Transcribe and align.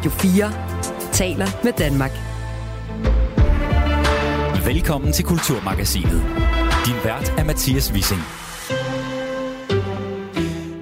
Radio 0.00 0.10
4 0.10 0.52
taler 1.12 1.46
med 1.64 1.72
Danmark. 1.72 2.10
Velkommen 4.66 5.12
til 5.12 5.24
Kulturmagasinet. 5.24 6.22
Din 6.86 6.96
vært 7.04 7.34
er 7.38 7.44
Mathias 7.44 7.92
Wissing. 7.92 8.39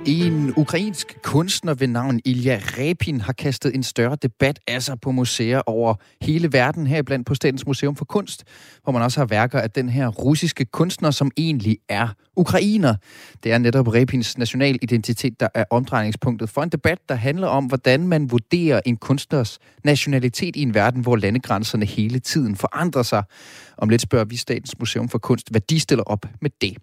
En 0.09 0.53
ukrainsk 0.57 1.23
kunstner 1.23 1.75
ved 1.75 1.87
navn 1.87 2.21
Ilja 2.25 2.61
Repin 2.63 3.21
har 3.21 3.33
kastet 3.33 3.75
en 3.75 3.83
større 3.83 4.17
debat 4.23 4.59
af 4.67 4.83
sig 4.83 5.01
på 5.01 5.11
museer 5.11 5.63
over 5.67 5.95
hele 6.23 6.53
verden, 6.53 6.87
heriblandt 6.87 7.27
på 7.27 7.35
Statens 7.35 7.67
Museum 7.67 7.97
for 7.97 8.05
Kunst, 8.05 8.45
hvor 8.83 8.93
man 8.93 9.03
også 9.03 9.21
har 9.21 9.27
værker 9.27 9.61
af 9.61 9.71
den 9.71 9.89
her 9.89 10.09
russiske 10.09 10.65
kunstner, 10.65 11.11
som 11.11 11.31
egentlig 11.37 11.79
er 11.89 12.09
ukrainer. 12.37 12.95
Det 13.45 13.53
er 13.53 13.59
netop 13.59 13.89
Repins 13.89 14.39
national 14.39 14.79
identitet, 14.83 15.41
der 15.41 15.49
er 15.55 15.65
omdrejningspunktet 15.71 16.51
for 16.51 16.63
en 16.63 16.69
debat, 16.69 16.99
der 17.09 17.15
handler 17.15 17.47
om, 17.47 17.65
hvordan 17.65 18.09
man 18.09 18.31
vurderer 18.31 18.81
en 18.87 18.97
kunstners 18.97 19.59
nationalitet 19.85 20.57
i 20.57 20.63
en 20.63 20.75
verden, 20.75 21.03
hvor 21.03 21.17
landegrænserne 21.17 21.87
hele 21.87 22.19
tiden 22.19 22.57
forandrer 22.57 23.03
sig. 23.03 23.23
Om 23.79 23.89
lidt 23.89 24.03
spørger 24.03 24.25
vi 24.25 24.37
Statens 24.37 24.79
Museum 24.79 25.09
for 25.09 25.19
Kunst, 25.19 25.51
hvad 25.51 25.61
de 25.61 25.81
stiller 25.81 26.05
op 26.05 26.27
med 26.41 26.51
det. 26.61 26.77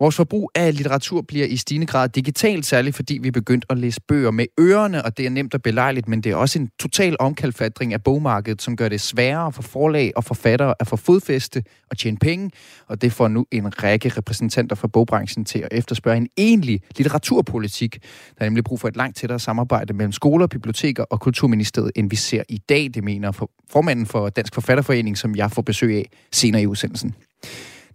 Vores 0.00 0.16
forbrug 0.16 0.50
af 0.54 0.76
litteratur 0.76 1.22
bliver 1.22 1.46
i 1.46 1.56
stigende 1.56 1.86
grad 1.86 2.08
digitalt, 2.08 2.66
særligt 2.66 2.96
fordi 2.96 3.18
vi 3.22 3.28
er 3.28 3.32
begyndt 3.32 3.64
at 3.70 3.78
læse 3.78 4.00
bøger 4.08 4.30
med 4.30 4.46
ørerne, 4.60 5.04
og 5.04 5.16
det 5.16 5.26
er 5.26 5.30
nemt 5.30 5.54
og 5.54 5.62
belejligt, 5.62 6.08
men 6.08 6.20
det 6.20 6.32
er 6.32 6.36
også 6.36 6.58
en 6.58 6.70
total 6.78 7.16
omkalfatring 7.18 7.92
af 7.92 8.02
bogmarkedet, 8.02 8.62
som 8.62 8.76
gør 8.76 8.88
det 8.88 9.00
sværere 9.00 9.52
for 9.52 9.62
forlag 9.62 10.12
og 10.16 10.24
forfattere 10.24 10.74
at 10.80 10.86
få 10.86 10.96
fodfæste 10.96 11.64
og 11.90 11.98
tjene 11.98 12.16
penge, 12.16 12.50
og 12.86 13.02
det 13.02 13.12
får 13.12 13.28
nu 13.28 13.46
en 13.50 13.82
række 13.82 14.08
repræsentanter 14.08 14.76
fra 14.76 14.88
bogbranchen 14.88 15.44
til 15.44 15.58
at 15.58 15.68
efterspørge 15.72 16.16
en 16.16 16.28
egentlig 16.36 16.80
litteraturpolitik. 16.96 17.98
Der 18.38 18.44
er 18.44 18.44
nemlig 18.44 18.64
brug 18.64 18.80
for 18.80 18.88
et 18.88 18.96
langt 18.96 19.16
tættere 19.16 19.38
samarbejde 19.38 19.92
mellem 19.92 20.12
skoler, 20.12 20.46
biblioteker 20.46 21.02
og 21.02 21.20
Kulturministeriet, 21.20 21.92
end 21.96 22.10
vi 22.10 22.16
ser 22.16 22.42
i 22.48 22.58
dag, 22.58 22.90
det 22.94 23.04
mener 23.04 23.46
formanden 23.70 24.06
for 24.06 24.28
Dansk 24.28 24.54
Forfatterforening, 24.54 25.18
som 25.18 25.36
jeg 25.36 25.50
får 25.50 25.62
besøg 25.62 25.96
af 25.96 26.04
senere 26.32 26.62
i 26.62 26.66
udsendelsen. 26.66 27.14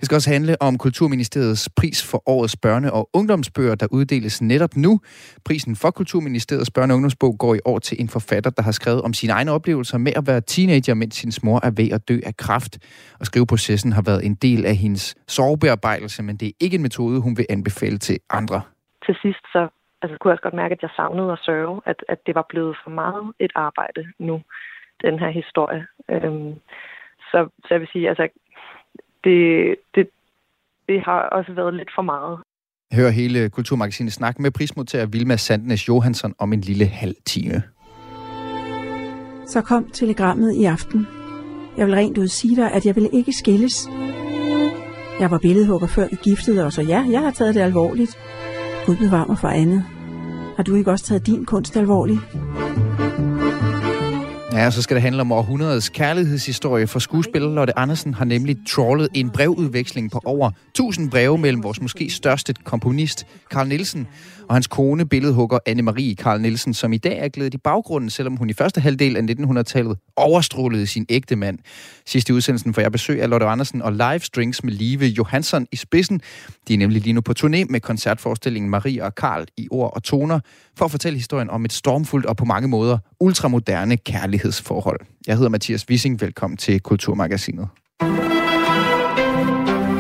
Det 0.04 0.08
skal 0.08 0.16
også 0.16 0.34
handle 0.38 0.56
om 0.62 0.78
Kulturministeriets 0.78 1.70
pris 1.78 2.12
for 2.12 2.30
årets 2.30 2.56
børne- 2.66 2.92
og 2.92 3.10
ungdomsbøger, 3.14 3.76
der 3.76 3.88
uddeles 3.92 4.42
netop 4.42 4.76
nu. 4.76 5.00
Prisen 5.46 5.76
for 5.76 5.92
Kulturministeriets 5.92 6.72
børne- 6.78 6.92
og 6.92 6.96
ungdomsbog 6.96 7.34
går 7.40 7.54
i 7.56 7.60
år 7.66 7.80
til 7.80 8.02
en 8.02 8.10
forfatter, 8.10 8.52
der 8.58 8.64
har 8.64 8.72
skrevet 8.72 9.02
om 9.02 9.14
sine 9.14 9.34
egne 9.34 9.52
oplevelser 9.52 9.98
med 9.98 10.14
at 10.16 10.24
være 10.28 10.42
teenager, 10.42 10.94
mens 10.94 11.22
hendes 11.22 11.44
mor 11.44 11.60
er 11.68 11.72
ved 11.80 11.90
at 11.92 12.10
dø 12.10 12.18
af 12.26 12.38
kræft. 12.38 12.74
Og 13.20 13.26
skriveprocessen 13.26 13.92
har 13.92 14.04
været 14.06 14.26
en 14.26 14.36
del 14.36 14.66
af 14.66 14.76
hendes 14.76 15.16
sorgbearbejdelse, 15.28 16.24
men 16.24 16.38
det 16.38 16.48
er 16.48 16.56
ikke 16.60 16.76
en 16.76 16.82
metode, 16.82 17.22
hun 17.22 17.38
vil 17.38 17.46
anbefale 17.50 17.98
til 17.98 18.18
andre. 18.30 18.62
Til 19.06 19.16
sidst 19.22 19.44
så 19.54 19.62
altså, 20.02 20.18
kunne 20.18 20.30
jeg 20.30 20.36
også 20.38 20.48
godt 20.48 20.62
mærke, 20.62 20.74
at 20.74 20.82
jeg 20.82 20.90
savnede 20.96 21.32
at 21.32 21.40
sørge, 21.48 21.82
at, 21.86 22.00
at 22.10 22.20
det 22.26 22.36
var 22.36 22.46
blevet 22.50 22.76
for 22.84 22.92
meget 22.92 23.24
et 23.40 23.52
arbejde 23.56 24.02
nu, 24.20 24.42
den 25.06 25.20
her 25.20 25.30
historie. 25.30 25.88
Øhm, 26.10 26.54
så, 27.32 27.40
så 27.66 27.68
jeg 27.70 27.80
vil 27.80 27.90
sige, 27.94 28.10
altså 28.10 28.28
det, 29.24 29.76
det, 29.96 30.10
det 30.88 31.02
har 31.02 31.20
også 31.22 31.54
været 31.54 31.74
lidt 31.74 31.90
for 31.96 32.02
meget. 32.02 32.40
Hør 32.94 33.10
hele 33.10 33.50
Kulturmagasinet 33.50 34.14
snak 34.14 34.40
med 34.40 34.52
prismodtager 34.52 35.06
Vilma 35.06 35.38
Sandnes 35.38 35.88
Johansson 35.88 36.34
om 36.40 36.54
en 36.54 36.62
lille 36.62 36.86
halv 36.86 37.16
time. 37.26 37.64
Så 39.48 39.62
kom 39.62 39.90
telegrammet 39.94 40.56
i 40.56 40.64
aften. 40.64 41.08
Jeg 41.78 41.88
vil 41.88 41.96
rent 41.96 42.18
ud 42.18 42.28
sige 42.28 42.56
dig, 42.56 42.72
at 42.72 42.86
jeg 42.86 42.96
ville 42.96 43.10
ikke 43.14 43.34
skilles. 43.34 43.90
Jeg 45.20 45.32
var 45.32 45.38
billedhugger 45.38 45.88
før 45.88 46.08
vi 46.10 46.18
giftede 46.24 46.66
os, 46.66 46.78
og 46.78 46.86
ja, 46.86 47.06
jeg 47.12 47.22
har 47.22 47.32
taget 47.32 47.56
det 47.56 47.62
alvorligt. 47.62 48.18
Gud 48.86 48.96
bevar 48.96 49.26
mig 49.26 49.38
for 49.38 49.48
andet. 49.48 49.84
Har 50.56 50.64
du 50.64 50.76
ikke 50.76 50.92
også 50.92 51.06
taget 51.06 51.28
din 51.28 51.46
kunst 51.46 51.78
alvorligt? 51.78 52.20
Ja, 54.54 54.72
så 54.72 54.82
skal 54.82 54.96
det 54.96 55.02
handle 55.02 55.22
om 55.22 55.32
århundredets 55.32 55.90
kærlighedshistorie, 55.90 56.88
for 56.88 57.00
skuespiller 57.00 57.50
Lotte 57.50 57.80
Andersen 57.80 58.14
har 58.14 58.26
nemlig 58.26 58.58
trawlet 58.68 59.10
en 59.14 59.30
brevudveksling 59.30 60.12
på 60.12 60.22
over 60.26 60.52
1000 60.70 61.12
breve 61.12 61.38
mellem 61.38 61.64
vores 61.64 61.82
måske 61.82 62.10
største 62.10 62.54
komponist, 62.64 63.26
Carl 63.52 63.68
Nielsen, 63.68 64.08
og 64.50 64.56
hans 64.56 64.68
kone, 64.68 65.06
billedhugger 65.06 65.60
Anne-Marie 65.70 66.16
Carl 66.16 66.42
Nielsen, 66.42 66.74
som 66.74 66.94
i 66.94 66.98
dag 66.98 67.20
er 67.20 67.28
glædet 67.28 67.54
i 67.54 67.58
baggrunden, 67.58 68.10
selvom 68.10 68.36
hun 68.36 68.50
i 68.50 68.54
første 68.54 68.82
halvdel 68.82 69.18
af 69.18 69.22
1900-tallet 69.22 69.98
overstrålede 70.16 70.88
sin 70.88 71.06
ægte 71.10 71.36
mand. 71.36 71.60
Sidste 72.06 72.34
udsendelsen 72.34 72.74
får 72.74 72.82
jeg 72.82 72.92
besøg 72.92 73.22
af 73.22 73.30
Lotte 73.30 73.46
Andersen 73.46 73.82
og 73.82 73.94
live 73.94 74.20
strings 74.20 74.64
med 74.64 74.74
Live 74.74 75.06
Johansson 75.06 75.68
i 75.72 75.76
spidsen. 75.76 76.22
De 76.68 76.74
er 76.74 76.78
nemlig 76.78 77.02
lige 77.02 77.14
nu 77.14 77.22
på 77.22 77.34
turné 77.40 77.66
med 77.70 77.80
koncertforestillingen 77.80 78.70
Marie 78.70 79.04
og 79.04 79.16
Karl 79.16 79.46
i 79.58 79.68
ord 79.72 79.92
og 79.96 80.04
toner, 80.04 80.40
for 80.78 80.86
at 80.86 80.92
fortælle 80.92 81.18
historien 81.18 81.50
om 81.50 81.66
et 81.66 81.74
stormfuldt 81.74 82.26
og 82.26 82.38
på 82.38 82.46
mange 82.46 82.68
måder 82.68 82.98
ultramoderne 83.20 83.98
kærlighedsforhold. 83.98 85.00
Jeg 85.28 85.36
hedder 85.36 85.50
Mathias 85.50 85.90
Wissing. 85.90 86.22
Velkommen 86.22 86.58
til 86.58 86.80
Kulturmagasinet. 86.80 87.68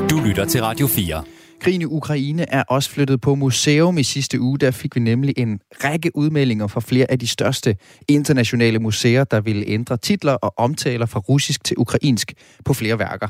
Du 0.10 0.20
lytter 0.26 0.46
til 0.46 0.62
Radio 0.62 0.88
4. 0.88 1.24
Krigen 1.64 1.82
i 1.82 1.86
Ukraine 1.86 2.46
er 2.50 2.64
også 2.64 2.90
flyttet 2.90 3.22
på 3.22 3.36
museum 3.36 3.98
i 3.98 4.04
sidste 4.04 4.40
uge. 4.40 4.60
Der 4.60 4.72
fik 4.72 4.96
vi 4.96 5.00
nemlig 5.00 5.34
en 5.38 5.60
række 5.84 6.12
udmeldinger 6.16 6.68
fra 6.68 6.80
flere 6.82 7.12
af 7.12 7.20
de 7.20 7.28
største 7.28 7.76
internationale 8.08 8.80
museer, 8.80 9.24
der 9.24 9.42
ville 9.42 9.66
ændre 9.68 9.98
titler 9.98 10.34
og 10.34 10.54
omtaler 10.58 11.06
fra 11.06 11.20
russisk 11.20 11.64
til 11.64 11.78
ukrainsk 11.78 12.34
på 12.66 12.74
flere 12.74 13.00
værker. 13.00 13.28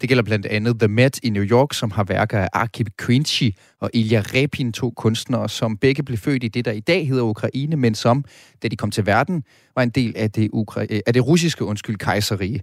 Det 0.00 0.08
gælder 0.08 0.22
blandt 0.22 0.46
andet 0.46 0.78
The 0.78 0.88
Met 0.88 1.18
i 1.22 1.30
New 1.30 1.44
York, 1.44 1.74
som 1.74 1.90
har 1.90 2.04
værker 2.04 2.38
af 2.38 2.48
Arkip 2.52 2.88
Quincy 3.00 3.48
og 3.80 3.90
Ilya 3.94 4.22
Repin, 4.34 4.72
to 4.72 4.90
kunstnere, 4.90 5.48
som 5.48 5.76
begge 5.76 6.02
blev 6.02 6.18
født 6.18 6.44
i 6.44 6.48
det, 6.48 6.64
der 6.64 6.72
i 6.72 6.80
dag 6.80 7.08
hedder 7.08 7.22
Ukraine, 7.22 7.76
men 7.76 7.94
som, 7.94 8.24
da 8.62 8.68
de 8.68 8.76
kom 8.76 8.90
til 8.90 9.06
verden, 9.06 9.42
var 9.76 9.82
en 9.82 9.90
del 9.90 10.12
af 10.16 10.30
det, 10.30 10.50
Ukra- 10.54 11.00
af 11.06 11.12
det 11.12 11.26
russiske 11.26 11.64
undskyld 11.64 11.96
kejserige. 11.96 12.62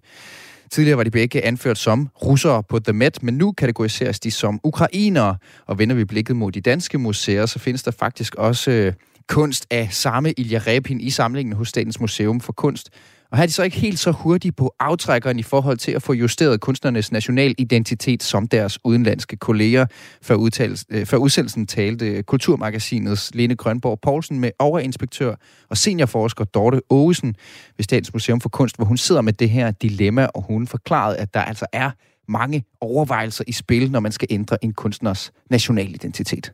Tidligere 0.72 0.98
var 0.98 1.04
de 1.04 1.12
begge 1.12 1.46
anført 1.46 1.78
som 1.78 2.09
russere 2.26 2.64
på 2.64 2.80
The 2.80 2.94
Met, 2.94 3.24
men 3.24 3.34
nu 3.34 3.52
kategoriseres 3.52 4.20
de 4.20 4.32
som 4.32 4.59
ukrainere. 4.64 5.38
Og 5.66 5.80
vender 5.80 5.96
vi 5.96 6.06
blikket 6.06 6.36
mod 6.36 6.52
de 6.52 6.62
danske 6.62 6.98
museer, 6.98 7.46
så 7.46 7.59
findes 7.59 7.84
der 7.84 7.92
faktisk 7.92 8.36
også 8.36 8.72
øh, 8.72 8.94
kunst 9.28 9.68
af 9.72 9.88
samme 9.92 10.32
Ilja 10.32 10.62
Repin 10.68 11.02
i 11.02 11.09
samlingen 11.09 11.56
hos 11.56 11.70
Statens 11.70 12.00
Museum 12.00 12.40
for 12.40 12.54
Kunst. 12.54 12.90
Og 13.31 13.38
her 13.38 13.44
er 13.44 13.47
de 13.47 13.53
så 13.53 13.64
ikke 13.64 13.78
helt 13.78 14.00
så 14.00 14.12
hurtige 14.12 14.52
på 14.52 14.75
aftrækkeren 14.80 15.40
i 15.40 15.44
forhold 15.44 15.78
til 15.78 15.92
at 15.92 16.02
få 16.02 16.14
justeret 16.14 16.62
kunstnernes 16.62 17.12
national 17.12 17.56
identitet 17.58 18.24
som 18.24 18.47
deres 18.47 18.80
udenlandske 18.84 19.38
kolleger. 19.38 19.86
Før, 20.22 20.50
øh, 20.90 21.06
før 21.06 21.18
udsendelsen 21.18 21.68
talte 21.68 22.24
Kulturmagasinets 22.24 23.31
Lene 23.36 23.56
Grønborg 23.56 24.00
Poulsen 24.02 24.40
med 24.40 24.52
overinspektør 24.59 25.36
og 25.70 25.78
seniorforsker 25.78 26.46
Dorte 26.46 26.81
Ågesen 26.90 27.36
ved 27.78 27.84
Statens 27.84 28.14
Museum 28.14 28.41
for 28.41 28.50
Kunst, 28.50 28.75
hvor 28.75 28.86
hun 28.86 28.97
sidder 28.97 29.22
med 29.22 29.34
det 29.34 29.50
her 29.50 29.72
dilemma, 29.72 30.25
og 30.25 30.41
hun 30.41 30.68
forklarede, 30.68 31.18
at 31.18 31.34
der 31.34 31.41
altså 31.41 31.66
er 31.74 31.91
mange 32.28 32.64
overvejelser 32.81 33.44
i 33.47 33.52
spil, 33.52 33.91
når 33.91 34.00
man 34.00 34.12
skal 34.12 34.28
ændre 34.31 34.64
en 34.64 34.74
kunstners 34.74 35.31
national 35.50 35.90
identitet. 35.90 36.53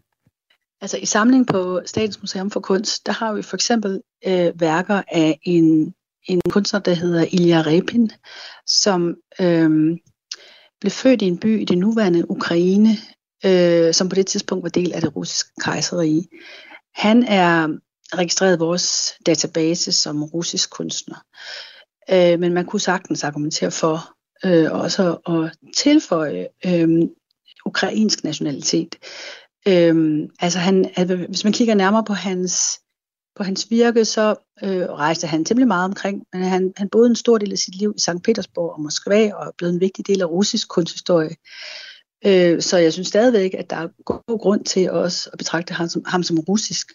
Altså 0.82 0.98
i 0.98 1.06
samling 1.06 1.48
på 1.48 1.82
Statens 1.86 2.22
Museum 2.22 2.52
for 2.52 2.60
Kunst, 2.60 3.08
der 3.08 3.14
har 3.14 3.34
vi 3.34 3.42
for 3.42 3.58
eksempel 3.58 4.02
øh, 4.28 4.62
værker 4.62 5.02
af 5.12 5.40
en 5.44 5.94
en 6.28 6.42
kunstner, 6.50 6.80
der 6.80 6.94
hedder 6.94 7.26
Ilya 7.32 7.62
Repin, 7.62 8.12
som 8.66 9.16
øh, 9.42 9.98
blev 10.82 10.92
født 10.92 11.22
i 11.22 11.26
en 11.26 11.38
by 11.38 11.62
i 11.62 11.66
det 11.66 11.78
nuværende 11.78 12.32
Ukraine, 12.32 12.90
øh, 13.46 13.94
som 13.94 14.10
på 14.10 14.16
det 14.16 14.28
tidspunkt 14.28 14.64
var 14.64 14.70
del 14.70 14.94
af 14.94 15.02
det 15.02 15.16
russiske 15.16 15.50
kejserige. 15.62 16.28
Han 16.96 17.24
er 17.24 17.68
registreret 18.14 18.56
i 18.56 18.60
vores 18.60 19.14
database 19.26 19.92
som 19.92 20.24
russisk 20.24 20.70
kunstner. 20.70 21.16
Øh, 22.12 22.40
men 22.40 22.54
man 22.54 22.66
kunne 22.66 22.80
sagtens 22.80 23.24
argumentere 23.24 23.72
for 23.72 24.14
øh, 24.46 24.72
også 24.72 25.18
at 25.28 25.72
tilføje 25.78 26.48
øh, 26.66 26.90
ukrainsk 27.66 28.24
nationalitet. 28.24 28.96
Øh, 29.68 30.20
altså 30.40 30.60
han, 30.60 30.92
altså, 30.96 31.16
hvis 31.16 31.44
man 31.44 31.54
kigger 31.54 31.76
nærmere 31.76 32.04
på 32.04 32.14
hans 32.14 32.80
på 33.38 33.44
hans 33.44 33.68
virke, 33.70 34.06
så 34.06 34.36
øh, 34.64 34.90
rejste 34.90 35.28
han 35.28 35.46
temmelig 35.46 35.68
meget 35.68 35.86
omkring, 35.86 36.24
men 36.34 36.44
han, 36.44 36.74
han 36.78 36.90
boede 36.90 37.10
en 37.10 37.16
stor 37.16 37.38
del 37.38 37.52
af 37.52 37.58
sit 37.58 37.76
liv 37.76 37.94
i 37.98 38.00
St. 38.00 38.24
Petersborg 38.24 38.74
og 38.74 38.82
Moskva, 38.82 39.34
og 39.34 39.48
er 39.48 39.52
blevet 39.58 39.74
en 39.74 39.82
vigtig 39.82 40.08
del 40.08 40.22
af 40.22 40.26
russisk 40.26 40.68
kunsthistorie. 40.70 41.36
Øh, 42.26 42.62
så 42.62 42.78
jeg 42.78 42.94
synes 42.94 43.08
stadigvæk, 43.08 43.54
at 43.54 43.70
der 43.70 43.76
er 43.76 43.88
god 44.06 44.40
grund 44.40 44.64
til 44.64 44.92
også 44.92 45.30
at 45.34 45.38
betragte 45.38 45.74
ham 45.74 45.88
som, 45.88 46.04
ham 46.06 46.24
som 46.24 46.40
russisk. 46.40 46.88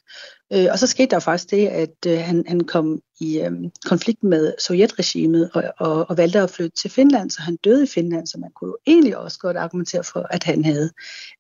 Øh, 0.53 0.67
og 0.73 0.79
så 0.79 0.87
skete 0.87 1.11
der 1.11 1.19
faktisk 1.19 1.51
det, 1.51 1.67
at 1.69 2.07
øh, 2.07 2.19
han, 2.19 2.45
han 2.49 2.61
kom 2.61 3.01
i 3.21 3.41
øh, 3.41 3.53
konflikt 3.87 4.25
med 4.25 4.55
sovjetregimet 4.59 5.51
og, 5.55 5.65
og, 5.79 6.11
og 6.11 6.17
valgte 6.17 6.39
at 6.39 6.51
flytte 6.51 6.77
til 6.77 6.91
Finland, 6.91 7.31
så 7.31 7.43
han 7.43 7.57
døde 7.65 7.85
i 7.85 7.87
Finland, 7.87 8.27
så 8.27 8.39
man 8.39 8.51
kunne 8.55 8.69
jo 8.69 8.77
egentlig 8.87 9.17
også 9.17 9.39
godt 9.39 9.57
argumentere 9.57 10.05
for, 10.05 10.27
at 10.31 10.45
han 10.45 10.65
havde 10.65 10.91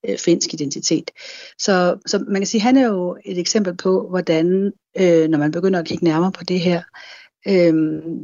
øh, 0.08 0.19
finsk 0.19 0.55
identitet. 0.55 1.11
Så, 1.58 1.99
så 2.06 2.19
man 2.19 2.40
kan 2.40 2.46
sige, 2.46 2.58
at 2.58 2.62
han 2.62 2.76
er 2.76 2.87
jo 2.87 3.17
et 3.25 3.38
eksempel 3.38 3.76
på, 3.76 4.08
hvordan, 4.08 4.73
øh, 5.00 5.29
når 5.29 5.38
man 5.38 5.52
begynder 5.52 5.81
at 5.81 5.87
kigge 5.87 6.05
nærmere 6.05 6.32
på 6.32 6.44
det 6.44 6.61
her, 6.61 6.79
øh, 6.79 7.21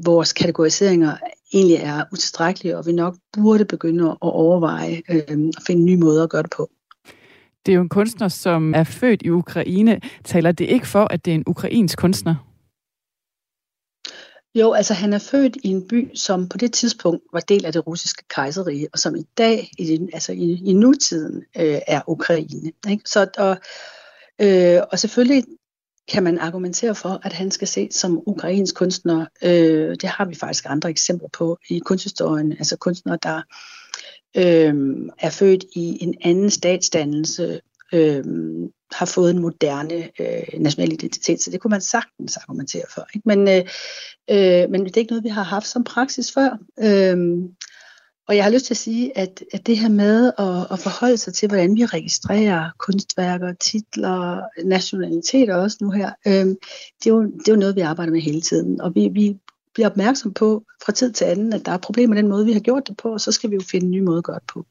vores 0.04 0.32
kategoriseringer 0.32 1.16
egentlig 1.52 1.76
er 1.76 2.04
utilstrækkelige, 2.12 2.78
og 2.78 2.86
vi 2.86 2.92
nok 2.92 3.16
burde 3.32 3.64
begynde 3.64 4.10
at 4.10 4.16
overveje 4.20 5.02
øh, 5.10 5.48
at 5.56 5.62
finde 5.66 5.82
nye 5.84 5.96
måder 5.96 6.22
at 6.22 6.30
gøre 6.30 6.42
det 6.42 6.50
på. 6.56 6.70
Det 7.66 7.72
er 7.72 7.76
jo 7.76 7.82
en 7.82 7.88
kunstner, 7.88 8.28
som 8.28 8.74
er 8.74 8.84
født 8.84 9.22
i 9.22 9.30
Ukraine. 9.30 10.00
Taler 10.24 10.52
det 10.52 10.64
ikke 10.64 10.86
for, 10.86 11.04
at 11.04 11.24
det 11.24 11.30
er 11.30 11.34
en 11.34 11.44
ukrainsk 11.46 11.98
kunstner? 11.98 12.34
Jo, 14.54 14.72
altså 14.72 14.94
han 14.94 15.12
er 15.12 15.18
født 15.18 15.56
i 15.64 15.68
en 15.68 15.88
by, 15.88 16.10
som 16.14 16.48
på 16.48 16.58
det 16.58 16.72
tidspunkt 16.72 17.22
var 17.32 17.40
del 17.40 17.66
af 17.66 17.72
det 17.72 17.86
russiske 17.86 18.24
kejserrige, 18.28 18.88
og 18.92 18.98
som 18.98 19.16
i 19.16 19.24
dag, 19.38 19.70
i, 19.78 20.08
altså 20.12 20.32
i, 20.32 20.62
i 20.64 20.72
nutiden, 20.72 21.44
øh, 21.56 21.78
er 21.86 22.00
Ukraine. 22.06 22.72
Ikke? 22.90 23.02
Så, 23.06 23.26
og, 23.38 23.56
øh, 24.40 24.80
og 24.92 24.98
selvfølgelig 24.98 25.44
kan 26.08 26.22
man 26.22 26.38
argumentere 26.38 26.94
for, 26.94 27.20
at 27.22 27.32
han 27.32 27.50
skal 27.50 27.68
ses 27.68 27.94
som 27.94 28.22
ukrainsk 28.26 28.74
kunstner. 28.74 29.26
Øh, 29.42 29.96
det 30.00 30.08
har 30.08 30.24
vi 30.24 30.34
faktisk 30.34 30.64
andre 30.68 30.90
eksempler 30.90 31.28
på 31.32 31.58
i 31.70 31.78
kunsthistorien. 31.78 32.52
Altså 32.52 32.76
kunstnere, 32.76 33.18
der 33.22 33.42
øh, 34.36 34.96
er 35.18 35.30
født 35.30 35.64
i 35.76 35.98
en 36.00 36.14
anden 36.24 36.50
statsdannelse, 36.50 37.60
øh, 37.92 38.24
har 38.92 39.06
fået 39.06 39.30
en 39.30 39.38
moderne 39.38 40.08
øh, 40.20 40.60
national 40.60 40.92
identitet, 40.92 41.42
så 41.42 41.50
det 41.50 41.60
kunne 41.60 41.70
man 41.70 41.80
sagtens 41.80 42.36
argumentere 42.36 42.84
for. 42.94 43.06
Ikke? 43.14 43.28
Men, 43.28 43.48
øh, 43.48 43.64
øh, 44.30 44.70
men 44.70 44.84
det 44.84 44.96
er 44.96 45.00
ikke 45.00 45.12
noget, 45.12 45.24
vi 45.24 45.28
har 45.28 45.42
haft 45.42 45.66
som 45.66 45.84
praksis 45.84 46.32
før. 46.32 46.58
Øh, 46.78 47.38
og 48.28 48.36
jeg 48.36 48.44
har 48.44 48.50
lyst 48.50 48.64
til 48.64 48.74
at 48.74 48.78
sige, 48.78 49.18
at, 49.18 49.44
at 49.52 49.66
det 49.66 49.78
her 49.78 49.88
med 49.88 50.32
at, 50.38 50.66
at 50.70 50.78
forholde 50.78 51.16
sig 51.16 51.34
til, 51.34 51.48
hvordan 51.48 51.76
vi 51.76 51.84
registrerer 51.84 52.70
kunstværker, 52.78 53.52
titler, 53.52 54.40
nationaliteter 54.64 55.54
også 55.54 55.76
nu 55.80 55.90
her, 55.90 56.12
øhm, 56.26 56.56
det, 57.04 57.10
er 57.10 57.14
jo, 57.14 57.22
det 57.22 57.48
er 57.48 57.52
jo 57.52 57.58
noget, 57.58 57.76
vi 57.76 57.80
arbejder 57.80 58.12
med 58.12 58.20
hele 58.20 58.40
tiden. 58.40 58.80
Og 58.80 58.94
vi, 58.94 59.08
vi 59.08 59.36
bliver 59.74 59.88
opmærksom 59.88 60.32
på 60.34 60.64
fra 60.84 60.92
tid 60.92 61.12
til 61.12 61.24
anden, 61.24 61.52
at 61.52 61.66
der 61.66 61.72
er 61.72 61.78
problemer 61.78 62.14
med 62.14 62.22
den 62.22 62.30
måde, 62.30 62.46
vi 62.46 62.52
har 62.52 62.60
gjort 62.60 62.88
det 62.88 62.96
på, 62.96 63.12
og 63.12 63.20
så 63.20 63.32
skal 63.32 63.50
vi 63.50 63.54
jo 63.54 63.62
finde 63.70 63.86
en 63.86 63.90
ny 63.90 64.00
måde 64.00 64.18
at 64.18 64.24
gøre 64.24 64.38
det 64.38 64.46
på 64.52 64.66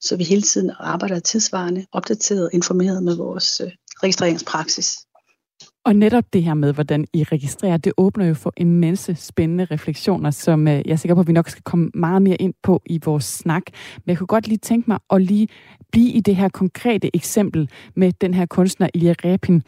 så 0.00 0.16
vi 0.16 0.24
hele 0.24 0.42
tiden 0.42 0.70
arbejder 0.78 1.20
tidsvarende, 1.20 1.86
opdateret 1.92 2.50
informeret 2.52 3.02
med 3.02 3.16
vores 3.16 3.60
øh, 3.60 3.70
registreringspraksis. 4.02 4.96
Og 5.86 5.96
netop 5.96 6.24
det 6.32 6.42
her 6.42 6.54
med, 6.54 6.72
hvordan 6.72 7.06
I 7.12 7.22
registrerer, 7.22 7.76
det 7.76 7.92
åbner 7.96 8.26
jo 8.26 8.34
for 8.34 8.52
en 8.56 8.80
masse 8.80 9.14
spændende 9.14 9.64
refleksioner, 9.64 10.30
som 10.30 10.68
øh, 10.68 10.74
jeg 10.74 10.92
er 10.92 10.96
sikker 10.96 11.14
på, 11.14 11.20
at 11.20 11.26
vi 11.26 11.32
nok 11.32 11.48
skal 11.48 11.62
komme 11.62 11.90
meget 11.94 12.22
mere 12.22 12.36
ind 12.36 12.54
på 12.62 12.82
i 12.86 13.00
vores 13.04 13.24
snak. 13.24 13.62
Men 13.96 14.10
jeg 14.10 14.18
kunne 14.18 14.26
godt 14.26 14.48
lige 14.48 14.58
tænke 14.58 14.90
mig 14.90 14.98
at 15.10 15.22
lige 15.22 15.48
blive 15.92 16.10
i 16.10 16.20
det 16.20 16.36
her 16.36 16.48
konkrete 16.48 17.16
eksempel 17.16 17.70
med 17.94 18.12
den 18.12 18.34
her 18.34 18.46
kunstner 18.46 18.88
Ilja 18.94 19.14
Repin. 19.24 19.62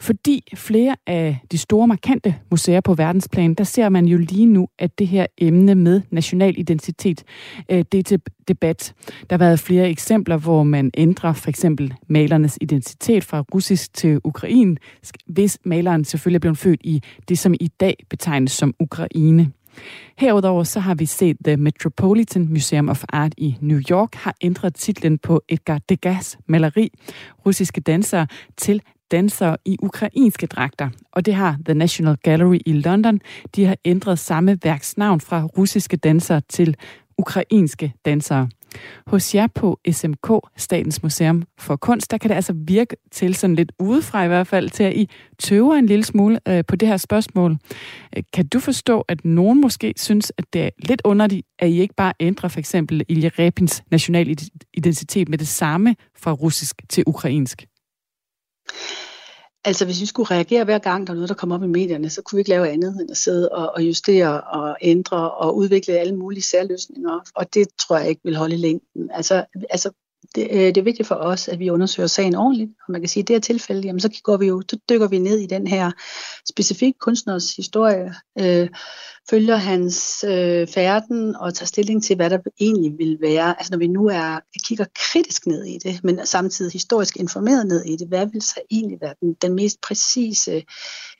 Fordi 0.00 0.44
flere 0.54 0.96
af 1.06 1.38
de 1.52 1.58
store 1.58 1.86
markante 1.86 2.34
museer 2.50 2.80
på 2.80 2.94
verdensplan, 2.94 3.54
der 3.54 3.64
ser 3.64 3.88
man 3.88 4.06
jo 4.06 4.18
lige 4.18 4.46
nu, 4.46 4.68
at 4.78 4.98
det 4.98 5.08
her 5.08 5.26
emne 5.38 5.74
med 5.74 6.00
national 6.10 6.54
identitet, 6.58 7.24
øh, 7.70 7.84
det 7.92 7.98
er 7.98 8.02
til 8.02 8.20
debat. 8.48 8.94
Der 9.30 9.36
har 9.36 9.38
været 9.38 9.60
flere 9.60 9.90
eksempler, 9.90 10.36
hvor 10.36 10.62
man 10.62 10.90
ændrer 10.96 11.32
for 11.32 11.48
eksempel 11.48 11.94
malernes 12.08 12.58
identitet 12.60 13.24
fra 13.24 13.44
russisk 13.54 13.94
til 13.94 14.20
ukrain, 14.24 14.78
hvis 15.26 15.58
maleren 15.64 16.04
selvfølgelig 16.04 16.38
er 16.38 16.40
blevet 16.40 16.58
født 16.58 16.80
i 16.84 17.02
det, 17.28 17.38
som 17.38 17.54
i 17.60 17.68
dag 17.80 17.96
betegnes 18.10 18.52
som 18.52 18.74
Ukraine. 18.80 19.52
Herudover 20.18 20.64
så 20.64 20.80
har 20.80 20.94
vi 20.94 21.06
set 21.06 21.36
The 21.44 21.56
Metropolitan 21.56 22.48
Museum 22.50 22.88
of 22.88 23.04
Art 23.08 23.32
i 23.36 23.56
New 23.60 23.80
York 23.90 24.14
har 24.14 24.34
ændret 24.40 24.74
titlen 24.74 25.18
på 25.18 25.42
Edgar 25.48 25.78
Degas 25.88 26.38
maleri, 26.46 26.90
russiske 27.46 27.80
dansere, 27.80 28.26
til 28.56 28.82
dansere 29.10 29.56
i 29.64 29.76
ukrainske 29.82 30.46
dragter, 30.46 30.88
og 31.12 31.26
det 31.26 31.34
har 31.34 31.58
The 31.64 31.74
National 31.74 32.16
Gallery 32.22 32.58
i 32.66 32.72
London. 32.72 33.20
De 33.56 33.64
har 33.64 33.76
ændret 33.84 34.18
samme 34.18 34.58
værks 34.62 34.96
navn 34.96 35.20
fra 35.20 35.44
russiske 35.44 35.96
dansere 35.96 36.40
til 36.48 36.76
ukrainske 37.18 37.92
dansere. 38.04 38.48
Hos 39.06 39.34
jer 39.34 39.46
på 39.46 39.80
SMK, 39.90 40.30
Statens 40.56 41.02
Museum 41.02 41.42
for 41.58 41.76
Kunst, 41.76 42.10
der 42.10 42.18
kan 42.18 42.30
det 42.30 42.34
altså 42.34 42.52
virke 42.56 42.96
til 43.10 43.34
sådan 43.34 43.56
lidt 43.56 43.72
udefra 43.78 44.24
i 44.24 44.28
hvert 44.28 44.46
fald, 44.46 44.70
til 44.70 44.84
at 44.84 44.96
I 44.96 45.10
tøver 45.38 45.74
en 45.74 45.86
lille 45.86 46.04
smule 46.04 46.40
øh, 46.48 46.64
på 46.68 46.76
det 46.76 46.88
her 46.88 46.96
spørgsmål. 46.96 47.56
Øh, 48.16 48.22
kan 48.32 48.46
du 48.48 48.60
forstå, 48.60 49.00
at 49.00 49.24
nogen 49.24 49.60
måske 49.60 49.94
synes, 49.96 50.32
at 50.38 50.44
det 50.52 50.62
er 50.62 50.70
lidt 50.78 51.02
underligt, 51.04 51.46
at 51.58 51.68
I 51.68 51.80
ikke 51.80 51.94
bare 51.94 52.12
ændrer 52.20 52.48
for 52.48 52.58
eksempel 52.58 53.04
Ilja 53.08 53.30
Repins 53.38 53.82
national 53.90 54.36
identitet 54.74 55.28
med 55.28 55.38
det 55.38 55.48
samme 55.48 55.96
fra 56.16 56.32
russisk 56.32 56.82
til 56.88 57.04
ukrainsk? 57.06 57.66
Altså 59.64 59.84
hvis 59.84 60.00
vi 60.00 60.06
skulle 60.06 60.30
reagere 60.30 60.64
hver 60.64 60.78
gang, 60.78 61.06
der 61.06 61.12
er 61.12 61.14
noget, 61.14 61.28
der 61.28 61.34
kommer 61.34 61.56
op 61.56 61.62
i 61.62 61.66
medierne, 61.66 62.10
så 62.10 62.22
kunne 62.22 62.36
vi 62.36 62.40
ikke 62.40 62.50
lave 62.50 62.68
andet 62.68 63.00
end 63.00 63.10
at 63.10 63.16
sidde 63.16 63.48
og, 63.48 63.70
og 63.74 63.82
justere 63.82 64.40
og 64.40 64.76
ændre 64.82 65.30
og 65.30 65.56
udvikle 65.56 65.98
alle 65.98 66.16
mulige 66.16 66.42
særløsninger. 66.42 67.20
Og 67.34 67.54
det 67.54 67.68
tror 67.78 67.98
jeg 67.98 68.08
ikke 68.08 68.20
vil 68.24 68.36
holde 68.36 68.54
i 68.54 68.58
længden. 68.58 69.10
Altså, 69.10 69.44
altså 69.70 69.90
det, 70.34 70.48
øh, 70.50 70.60
det 70.60 70.76
er 70.76 70.82
vigtigt 70.82 71.08
for 71.08 71.14
os, 71.14 71.48
at 71.48 71.58
vi 71.58 71.70
undersøger 71.70 72.06
sagen 72.06 72.34
ordentligt. 72.34 72.70
Og 72.86 72.92
man 72.92 73.00
kan 73.00 73.08
sige, 73.08 73.20
at 73.20 73.24
i 73.24 73.26
det 73.26 73.34
her 73.34 73.40
tilfælde, 73.40 73.82
jamen, 73.86 74.00
så, 74.00 74.20
går 74.24 74.36
vi 74.36 74.46
jo, 74.46 74.62
så 74.70 74.78
dykker 74.88 75.08
vi 75.08 75.18
ned 75.18 75.38
i 75.38 75.46
den 75.46 75.66
her 75.66 75.90
specifikke 76.48 76.98
kunstners 76.98 77.56
historie, 77.56 78.14
øh, 78.38 78.68
følger 79.30 79.56
hans 79.56 80.24
øh, 80.28 80.68
færden 80.68 81.36
og 81.36 81.54
tager 81.54 81.66
stilling 81.66 82.04
til, 82.04 82.16
hvad 82.16 82.30
der 82.30 82.38
egentlig 82.60 82.98
vil 82.98 83.18
være. 83.20 83.58
Altså 83.58 83.70
når 83.70 83.78
vi 83.78 83.86
nu 83.86 84.06
er, 84.06 84.40
kigger 84.64 84.84
kritisk 84.94 85.46
ned 85.46 85.64
i 85.64 85.78
det, 85.78 86.04
men 86.04 86.26
samtidig 86.26 86.72
historisk 86.72 87.16
informeret 87.16 87.66
ned 87.66 87.84
i 87.84 87.96
det, 87.96 88.08
hvad 88.08 88.26
vil 88.26 88.42
så 88.42 88.60
egentlig 88.70 88.98
være 89.00 89.14
den, 89.20 89.34
den 89.42 89.54
mest 89.54 89.80
præcise 89.80 90.52
øh, 90.52 90.62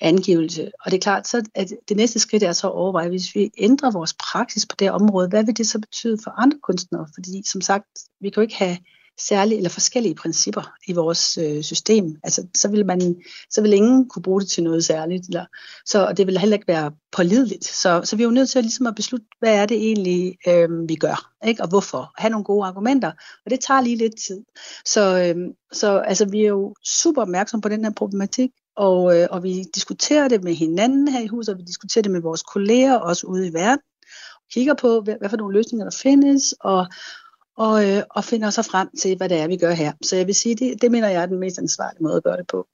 angivelse? 0.00 0.70
Og 0.84 0.90
det 0.90 0.96
er 0.96 1.02
klart, 1.02 1.28
så 1.28 1.42
at 1.54 1.72
det 1.88 1.96
næste 1.96 2.18
skridt 2.18 2.42
er 2.42 2.52
så 2.52 2.66
at 2.66 2.74
overveje, 2.74 3.08
hvis 3.08 3.34
vi 3.34 3.50
ændrer 3.58 3.90
vores 3.90 4.14
praksis 4.14 4.66
på 4.66 4.76
det 4.78 4.90
område, 4.90 5.28
hvad 5.28 5.44
vil 5.44 5.56
det 5.56 5.68
så 5.68 5.78
betyde 5.78 6.18
for 6.24 6.30
andre 6.30 6.58
kunstnere? 6.62 7.06
Fordi 7.14 7.42
som 7.52 7.60
sagt, 7.60 7.86
vi 8.20 8.30
kan 8.30 8.40
jo 8.40 8.42
ikke 8.42 8.56
have 8.56 8.76
særlige 9.18 9.56
eller 9.56 9.70
forskellige 9.70 10.14
principper 10.14 10.72
i 10.88 10.92
vores 10.92 11.38
øh, 11.38 11.62
system. 11.62 12.16
Altså, 12.24 12.46
så 12.54 12.68
vil 12.68 12.86
man, 12.86 13.16
så 13.50 13.62
vil 13.62 13.72
ingen 13.72 14.08
kunne 14.08 14.22
bruge 14.22 14.40
det 14.40 14.48
til 14.48 14.64
noget 14.64 14.84
særligt, 14.84 15.26
eller, 15.26 15.44
så 15.86 16.12
det 16.16 16.26
vil 16.26 16.38
heller 16.38 16.56
ikke 16.56 16.68
være 16.68 16.92
pålideligt. 17.12 17.64
Så, 17.64 18.00
så 18.04 18.16
vi 18.16 18.22
er 18.22 18.26
jo 18.26 18.32
nødt 18.32 18.50
til 18.50 18.58
at, 18.58 18.64
ligesom 18.64 18.86
at 18.86 18.94
beslutte, 18.94 19.26
hvad 19.38 19.54
er 19.54 19.66
det 19.66 19.76
egentlig, 19.76 20.36
øh, 20.48 20.88
vi 20.88 20.94
gør, 20.94 21.32
ikke? 21.46 21.62
og 21.62 21.68
hvorfor. 21.68 22.12
Have 22.16 22.30
nogle 22.30 22.44
gode 22.44 22.66
argumenter, 22.66 23.12
og 23.44 23.50
det 23.50 23.60
tager 23.60 23.80
lige 23.80 23.96
lidt 23.96 24.14
tid. 24.26 24.44
Så, 24.84 25.34
øh, 25.36 25.54
så 25.72 25.98
altså, 25.98 26.24
vi 26.24 26.44
er 26.44 26.48
jo 26.48 26.74
super 26.84 27.22
opmærksomme 27.22 27.62
på 27.62 27.68
den 27.68 27.84
her 27.84 27.92
problematik, 27.92 28.50
og, 28.76 29.18
øh, 29.18 29.28
og 29.30 29.42
vi 29.42 29.64
diskuterer 29.74 30.28
det 30.28 30.44
med 30.44 30.54
hinanden 30.54 31.08
her 31.08 31.20
i 31.20 31.26
huset, 31.26 31.54
og 31.54 31.58
vi 31.58 31.64
diskuterer 31.64 32.02
det 32.02 32.12
med 32.12 32.20
vores 32.20 32.42
kolleger 32.42 32.94
også 32.94 33.26
ude 33.26 33.48
i 33.48 33.52
verden, 33.52 33.82
kigger 34.52 34.74
på, 34.74 35.00
hvad, 35.00 35.14
hvad 35.20 35.28
for 35.28 35.36
nogle 35.36 35.56
løsninger 35.56 35.84
der 35.84 35.96
findes, 36.02 36.54
og, 36.60 36.86
og, 37.58 37.90
øh, 37.90 38.02
og 38.10 38.24
finder 38.24 38.50
så 38.50 38.62
frem 38.62 38.88
til, 38.98 39.16
hvad 39.16 39.28
det 39.28 39.40
er, 39.40 39.48
vi 39.48 39.56
gør 39.56 39.72
her. 39.72 39.92
Så 40.02 40.16
jeg 40.16 40.26
vil 40.26 40.34
sige, 40.34 40.54
det, 40.54 40.82
det 40.82 40.90
mener 40.90 41.08
jeg 41.08 41.22
er 41.22 41.26
den 41.26 41.38
mest 41.38 41.58
ansvarlige 41.58 42.02
måde 42.02 42.16
at 42.16 42.22
gøre 42.22 42.36
det 42.36 42.46
på. 42.46 42.66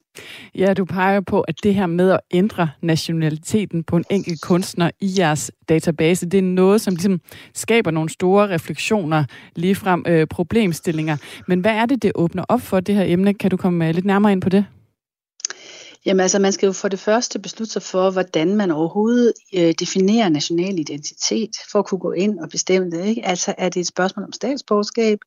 Ja, 0.55 0.75
du 0.75 0.85
peger 0.85 1.21
på, 1.21 1.41
at 1.41 1.55
det 1.63 1.75
her 1.75 1.87
med 1.87 2.11
at 2.11 2.21
ændre 2.31 2.71
nationaliteten 2.83 3.85
på 3.85 3.97
en 3.97 4.05
enkelt 4.11 4.41
kunstner 4.41 4.91
i 5.01 5.15
jeres 5.19 5.51
database, 5.69 6.27
det 6.27 6.39
er 6.39 6.43
noget, 6.43 6.81
som 6.81 6.95
ligesom 6.95 7.21
skaber 7.55 7.91
nogle 7.91 8.11
store 8.11 8.49
refleksioner, 8.49 9.25
ligefrem 9.57 10.05
øh, 10.09 10.27
problemstillinger. 10.27 11.17
Men 11.49 11.61
hvad 11.61 11.73
er 11.73 11.87
det, 11.87 12.03
det 12.03 12.13
åbner 12.15 12.45
op 12.49 12.61
for, 12.61 12.81
det 12.81 12.95
her 12.95 13.05
emne? 13.07 13.35
Kan 13.35 13.51
du 13.51 13.57
komme 13.57 13.89
øh, 13.89 13.95
lidt 13.95 14.07
nærmere 14.07 14.33
ind 14.33 14.43
på 14.43 14.49
det? 14.49 14.65
Jamen 16.07 16.21
altså, 16.21 16.39
man 16.39 16.53
skal 16.53 16.67
jo 16.67 16.73
for 16.73 16.89
det 16.89 16.99
første 16.99 17.39
beslutte 17.39 17.73
sig 17.73 17.83
for, 17.83 18.11
hvordan 18.11 18.57
man 18.57 18.71
overhovedet 18.71 19.33
øh, 19.55 19.75
definerer 19.79 20.29
national 20.29 20.79
identitet, 20.79 21.51
for 21.73 21.79
at 21.79 21.87
kunne 21.87 21.99
gå 21.99 22.13
ind 22.13 22.39
og 22.39 22.49
bestemme 22.49 22.91
det. 22.91 23.05
Ikke? 23.05 23.27
Altså, 23.27 23.55
er 23.59 23.69
det 23.69 23.81
et 23.81 23.87
spørgsmål 23.87 24.25
om 24.25 24.33
statsborgerskab? 24.33 25.19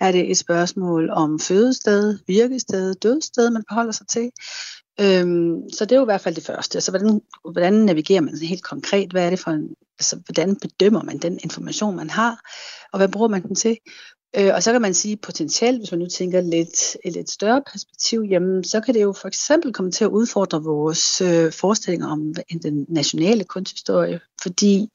Er 0.00 0.12
det 0.12 0.30
et 0.30 0.38
spørgsmål 0.38 1.10
om 1.10 1.40
fødested, 1.40 2.18
virkested, 2.26 2.94
dødsted, 2.94 3.50
man 3.50 3.64
forholder 3.68 3.92
sig 3.92 4.06
til? 4.06 4.30
Øhm, 5.00 5.70
så 5.72 5.84
det 5.84 5.92
er 5.92 5.96
jo 5.96 6.04
i 6.04 6.12
hvert 6.12 6.20
fald 6.20 6.34
det 6.34 6.46
første. 6.46 6.76
Altså, 6.76 6.90
hvordan, 6.90 7.20
hvordan 7.50 7.72
navigerer 7.72 8.20
man 8.20 8.38
helt 8.38 8.62
konkret? 8.62 9.10
Hvad 9.10 9.26
er 9.26 9.30
det 9.30 9.38
for 9.38 9.50
en, 9.50 9.68
altså, 9.98 10.20
hvordan 10.26 10.56
bedømmer 10.56 11.02
man 11.02 11.18
den 11.18 11.38
information, 11.44 11.96
man 11.96 12.10
har? 12.10 12.50
Og 12.92 12.98
hvad 12.98 13.08
bruger 13.08 13.28
man 13.28 13.42
den 13.42 13.54
til? 13.54 13.76
Øh, 14.36 14.50
og 14.54 14.62
så 14.62 14.72
kan 14.72 14.82
man 14.82 14.94
sige 14.94 15.16
potentielt, 15.16 15.78
hvis 15.78 15.90
man 15.90 15.98
nu 15.98 16.06
tænker 16.06 16.40
lidt 16.40 16.96
et 17.04 17.12
lidt 17.12 17.30
større 17.30 17.62
perspektiv, 17.72 18.24
jamen 18.30 18.64
så 18.64 18.80
kan 18.80 18.94
det 18.94 19.02
jo 19.02 19.12
for 19.12 19.28
eksempel 19.28 19.72
komme 19.72 19.90
til 19.90 20.04
at 20.04 20.10
udfordre 20.10 20.62
vores 20.62 21.20
øh, 21.20 21.52
forestillinger 21.52 22.08
om 22.08 22.34
den 22.62 22.86
nationale 22.88 23.44
kunsthistorie, 23.44 24.20
fordi 24.42 24.88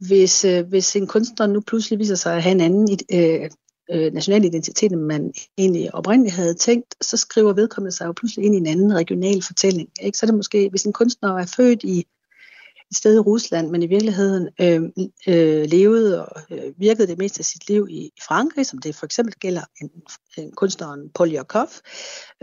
hvis, 0.00 0.44
øh, 0.44 0.68
hvis 0.68 0.96
en 0.96 1.06
kunstner 1.06 1.46
nu 1.46 1.60
pludselig 1.60 1.98
viser 1.98 2.14
sig 2.14 2.36
at 2.36 2.42
have 2.42 2.52
en 2.52 2.60
anden 2.60 2.98
øh, 3.12 3.50
øh, 3.90 4.12
national 4.12 4.44
identitet, 4.44 4.92
end 4.92 5.00
man 5.00 5.32
egentlig 5.58 5.94
oprindeligt 5.94 6.36
havde 6.36 6.54
tænkt, 6.54 6.94
så 7.00 7.16
skriver 7.16 7.52
vedkommende 7.52 7.96
sig 7.96 8.06
jo 8.06 8.12
pludselig 8.12 8.46
ind 8.46 8.54
i 8.54 8.58
en 8.58 8.66
anden 8.66 8.94
regional 8.94 9.42
fortælling. 9.42 9.88
Ikke? 10.00 10.18
Så 10.18 10.26
er 10.26 10.28
det 10.28 10.36
måske, 10.36 10.68
hvis 10.70 10.84
en 10.84 10.92
kunstner 10.92 11.38
er 11.38 11.46
født 11.46 11.82
i 11.82 12.04
sted 12.92 13.16
i 13.16 13.18
Rusland, 13.18 13.70
men 13.70 13.82
i 13.82 13.86
virkeligheden 13.86 14.48
øh, 14.60 14.82
øh, 15.28 15.64
levede 15.70 16.26
og 16.26 16.42
øh, 16.50 16.72
virkede 16.76 17.08
det 17.08 17.18
meste 17.18 17.40
af 17.40 17.44
sit 17.44 17.68
liv 17.68 17.86
i, 17.90 17.94
i 17.94 18.20
Frankrig, 18.28 18.66
som 18.66 18.78
det 18.78 18.96
for 18.96 19.06
eksempel 19.06 19.34
gælder 19.34 19.62
en, 19.80 19.90
en 20.38 20.52
kunstneren 20.52 21.10
Paul 21.14 21.30
Jakov, 21.30 21.68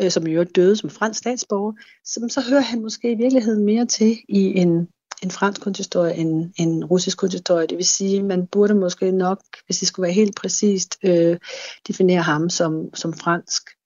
øh, 0.01 0.11
som 0.11 0.27
jo 0.27 0.43
døde 0.43 0.75
som 0.75 0.89
fransk 0.89 1.19
statsborger, 1.19 1.73
som, 2.05 2.29
så 2.29 2.41
hører 2.49 2.61
han 2.61 2.81
måske 2.81 3.11
i 3.11 3.15
virkeligheden 3.15 3.65
mere 3.65 3.85
til 3.85 4.17
i 4.29 4.41
en, 4.41 4.87
en 5.23 5.31
fransk 5.31 5.61
kunsthistorie 5.61 6.15
end 6.15 6.51
en 6.57 6.85
russisk 6.85 7.17
kunsthistorie. 7.17 7.67
Det 7.67 7.77
vil 7.77 7.85
sige, 7.85 8.23
man 8.23 8.47
burde 8.47 8.73
måske 8.73 9.11
nok, 9.11 9.39
hvis 9.65 9.79
det 9.79 9.87
skulle 9.87 10.03
være 10.03 10.13
helt 10.13 10.35
præcist, 10.35 10.97
øh, 11.03 11.37
definere 11.87 12.21
ham 12.21 12.49
som, 12.49 12.95
som 12.95 13.13
fransk 13.13 13.76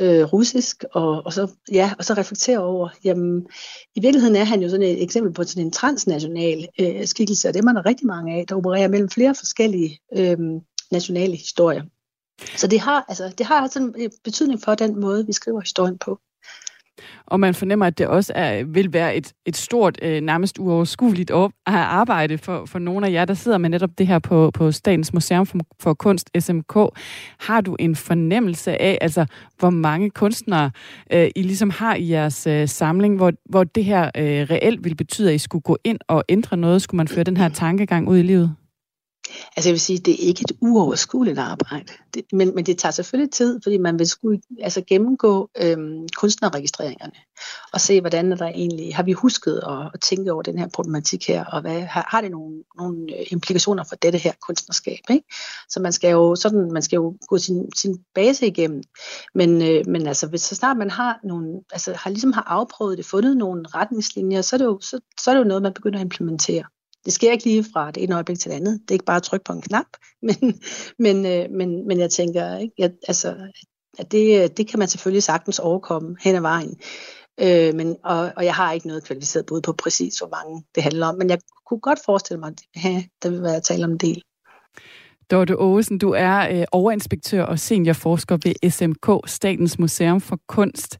øh, 0.00 0.24
russisk, 0.24 0.84
og, 0.92 1.22
og, 1.26 1.32
så, 1.32 1.50
ja, 1.72 1.92
og 1.98 2.04
så 2.04 2.14
reflektere 2.14 2.58
over, 2.58 2.88
jamen, 3.04 3.46
i 3.94 4.00
virkeligheden 4.00 4.36
er 4.36 4.44
han 4.44 4.62
jo 4.62 4.68
sådan 4.68 4.86
et 4.86 5.02
eksempel 5.02 5.32
på 5.32 5.44
sådan 5.44 5.66
en 5.66 5.72
transnational 5.72 6.68
øh, 6.80 7.06
skikkelse, 7.06 7.48
og 7.48 7.54
det 7.54 7.60
er 7.60 7.64
man 7.64 7.86
rigtig 7.86 8.06
mange 8.06 8.34
af, 8.34 8.46
der 8.46 8.54
opererer 8.54 8.88
mellem 8.88 9.08
flere 9.08 9.34
forskellige 9.34 9.98
øh, 10.16 10.38
nationale 10.90 11.36
historier. 11.36 11.82
Så 12.56 12.66
det 12.66 12.80
har, 12.80 13.04
altså, 13.08 13.34
det 13.38 13.46
har 13.46 13.60
altså 13.60 13.78
en 13.78 14.10
betydning 14.24 14.62
for 14.62 14.74
den 14.74 15.00
måde, 15.00 15.26
vi 15.26 15.32
skriver 15.32 15.60
historien 15.60 15.98
på. 15.98 16.20
Og 17.26 17.40
man 17.40 17.54
fornemmer, 17.54 17.86
at 17.86 17.98
det 17.98 18.06
også 18.06 18.32
er, 18.36 18.64
vil 18.64 18.92
være 18.92 19.16
et, 19.16 19.32
et 19.46 19.56
stort, 19.56 19.98
øh, 20.02 20.20
nærmest 20.20 20.58
uoverskueligt 20.58 21.30
op, 21.30 21.50
arbejde 21.66 22.38
for, 22.38 22.66
for 22.66 22.78
nogle 22.78 23.06
af 23.06 23.12
jer, 23.12 23.24
der 23.24 23.34
sidder 23.34 23.58
med 23.58 23.70
netop 23.70 23.90
det 23.98 24.06
her 24.06 24.18
på, 24.18 24.50
på 24.54 24.72
Statens 24.72 25.12
Museum 25.12 25.46
for, 25.46 25.58
for 25.80 25.94
Kunst, 25.94 26.30
SMK. 26.38 26.76
Har 27.40 27.60
du 27.60 27.76
en 27.78 27.96
fornemmelse 27.96 28.82
af, 28.82 28.98
altså, 29.00 29.26
hvor 29.58 29.70
mange 29.70 30.10
kunstnere 30.10 30.70
øh, 31.12 31.30
I 31.36 31.42
ligesom 31.42 31.70
har 31.70 31.94
i 31.94 32.10
jeres 32.10 32.46
øh, 32.46 32.68
samling, 32.68 33.16
hvor, 33.16 33.32
hvor 33.44 33.64
det 33.64 33.84
her 33.84 34.04
øh, 34.16 34.46
reelt 34.50 34.84
vil 34.84 34.96
betyde, 34.96 35.28
at 35.28 35.34
I 35.34 35.38
skulle 35.38 35.62
gå 35.62 35.76
ind 35.84 35.98
og 36.08 36.24
ændre 36.28 36.56
noget? 36.56 36.82
Skulle 36.82 36.96
man 36.96 37.08
føre 37.08 37.24
den 37.24 37.36
her 37.36 37.48
tankegang 37.48 38.08
ud 38.08 38.18
i 38.18 38.22
livet? 38.22 38.54
Altså 39.56 39.68
jeg 39.68 39.72
vil 39.72 39.80
sige, 39.80 39.98
det 39.98 40.14
er 40.14 40.28
ikke 40.28 40.44
et 40.48 40.56
uoverskueligt 40.60 41.38
arbejde, 41.38 41.92
det, 42.14 42.24
men, 42.32 42.54
men 42.54 42.66
det 42.66 42.78
tager 42.78 42.92
selvfølgelig 42.92 43.32
tid, 43.32 43.60
fordi 43.62 43.78
man 43.78 43.98
vil 43.98 44.06
skulle 44.06 44.40
altså 44.60 44.82
gennemgå 44.86 45.50
øhm, 45.62 46.08
kunstnerregistreringerne 46.16 47.12
og 47.72 47.80
se, 47.80 48.00
hvordan 48.00 48.32
er 48.32 48.36
der 48.36 48.46
egentlig, 48.46 48.96
har 48.96 49.02
vi 49.02 49.12
husket 49.12 49.60
at, 49.68 49.90
at 49.94 50.00
tænke 50.00 50.32
over 50.32 50.42
den 50.42 50.58
her 50.58 50.68
problematik 50.74 51.28
her, 51.28 51.44
og 51.44 51.60
hvad, 51.60 51.80
har, 51.80 52.08
har 52.10 52.20
det 52.20 52.30
nogle, 52.30 52.64
nogle 52.78 53.18
øh, 53.18 53.26
implikationer 53.30 53.84
for 53.88 53.96
dette 53.96 54.18
her 54.18 54.32
kunstnerskab, 54.46 54.98
ikke? 55.10 55.26
Så 55.68 55.80
man 55.80 55.92
skal 55.92 56.10
jo, 56.10 56.34
sådan, 56.34 56.72
man 56.72 56.82
skal 56.82 56.96
jo 56.96 57.16
gå 57.28 57.38
sin, 57.38 57.72
sin 57.76 57.98
base 58.14 58.46
igennem, 58.46 58.82
men, 59.34 59.62
øh, 59.62 59.86
men 59.86 60.06
altså, 60.06 60.26
hvis 60.26 60.40
så 60.40 60.54
snart 60.54 60.76
man 60.76 60.90
har 60.90 61.20
nogle, 61.24 61.60
altså 61.72 61.94
har 61.96 62.10
ligesom 62.10 62.32
har 62.32 62.42
afprøvet 62.42 62.98
det, 62.98 63.06
fundet 63.06 63.36
nogle 63.36 63.64
retningslinjer, 63.74 64.42
så 64.42 64.56
er 64.56 64.58
det 64.58 64.64
jo, 64.64 64.78
så, 64.80 65.00
så 65.20 65.30
er 65.30 65.34
det 65.34 65.40
jo 65.40 65.48
noget, 65.48 65.62
man 65.62 65.74
begynder 65.74 65.98
at 65.98 66.04
implementere. 66.04 66.64
Det 67.04 67.12
sker 67.12 67.32
ikke 67.32 67.44
lige 67.44 67.64
fra 67.72 67.90
det 67.90 68.02
ene 68.02 68.14
øjeblik 68.14 68.38
til 68.38 68.50
det 68.50 68.56
andet. 68.56 68.80
Det 68.82 68.90
er 68.90 68.94
ikke 68.94 69.04
bare 69.04 69.16
at 69.16 69.22
trykke 69.22 69.44
på 69.44 69.52
en 69.52 69.62
knap. 69.62 69.86
Men, 70.26 70.60
men, 70.98 71.26
øh, 71.26 71.50
men, 71.50 71.86
men 71.86 71.98
jeg 72.00 72.10
tænker, 72.10 72.58
ikke, 72.58 72.74
jeg, 72.78 72.90
altså, 73.08 73.36
at 73.98 74.12
det, 74.12 74.56
det 74.56 74.68
kan 74.68 74.78
man 74.78 74.88
selvfølgelig 74.88 75.22
sagtens 75.22 75.58
overkomme 75.58 76.16
hen 76.20 76.34
ad 76.34 76.40
vejen. 76.40 76.76
Øh, 77.40 77.74
men, 77.74 77.96
og, 78.04 78.32
og 78.36 78.44
jeg 78.44 78.54
har 78.54 78.72
ikke 78.72 78.86
noget 78.86 79.04
kvalificeret 79.04 79.46
bud 79.46 79.60
på 79.60 79.72
præcis, 79.72 80.18
hvor 80.18 80.28
mange 80.28 80.64
det 80.74 80.82
handler 80.82 81.06
om. 81.06 81.14
Men 81.14 81.30
jeg 81.30 81.38
kunne 81.66 81.80
godt 81.80 81.98
forestille 82.04 82.40
mig, 82.40 82.48
at 82.48 83.04
der 83.22 83.30
vil 83.30 83.42
være 83.42 83.60
tale 83.60 83.84
om 83.84 83.90
en 83.90 83.98
del. 83.98 84.22
Dorte 85.30 85.52
Aarhusen, 85.52 85.98
du 85.98 86.10
er 86.10 86.58
øh, 86.58 86.64
overinspektør 86.72 87.42
og 87.42 87.58
seniorforsker 87.58 88.38
ved 88.44 88.70
SMK, 88.70 89.30
Statens 89.30 89.78
Museum 89.78 90.20
for 90.20 90.38
Kunst. 90.48 90.96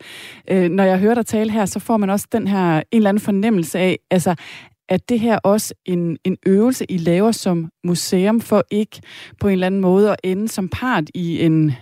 Øh, 0.50 0.70
når 0.70 0.84
jeg 0.84 0.98
hører 0.98 1.14
dig 1.14 1.26
tale 1.26 1.50
her, 1.50 1.66
så 1.66 1.80
får 1.80 1.96
man 1.96 2.10
også 2.10 2.26
den 2.32 2.48
her 2.48 2.76
en 2.76 2.84
eller 2.92 3.08
anden 3.08 3.22
fornemmelse 3.22 3.78
af, 3.78 3.98
altså, 4.10 4.34
at 4.88 5.08
det 5.08 5.20
her 5.20 5.38
også 5.38 5.74
en, 5.84 6.18
en 6.24 6.36
øvelse, 6.46 6.90
I 6.90 6.98
laver 6.98 7.32
som 7.32 7.70
museum, 7.84 8.40
for 8.40 8.64
ikke 8.70 9.00
på 9.40 9.48
en 9.48 9.52
eller 9.52 9.66
anden 9.66 9.80
måde 9.80 10.10
at 10.10 10.16
ende 10.22 10.48
som 10.48 10.68
part 10.68 11.04
i 11.14 11.40
en 11.40 11.72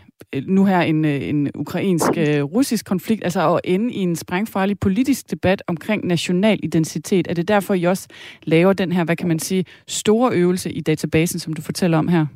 nu 0.46 0.64
her 0.64 0.80
en, 0.80 1.04
en 1.04 1.50
ukrainsk-russisk 1.54 2.84
øh, 2.84 2.88
konflikt, 2.88 3.24
altså 3.24 3.54
at 3.54 3.60
ende 3.64 3.94
i 3.94 3.98
en 3.98 4.16
sprængfarlig 4.16 4.78
politisk 4.78 5.30
debat 5.30 5.62
omkring 5.66 6.06
national 6.06 6.58
identitet. 6.62 7.26
Er 7.30 7.34
det 7.34 7.48
derfor, 7.48 7.74
I 7.74 7.84
også 7.84 8.08
laver 8.42 8.72
den 8.72 8.92
her, 8.92 9.04
hvad 9.04 9.16
kan 9.16 9.28
man 9.28 9.38
sige, 9.38 9.64
store 9.88 10.32
øvelse 10.32 10.72
i 10.72 10.80
databasen, 10.80 11.38
som 11.38 11.52
du 11.52 11.62
fortæller 11.62 11.98
om 11.98 12.08
her? 12.08 12.26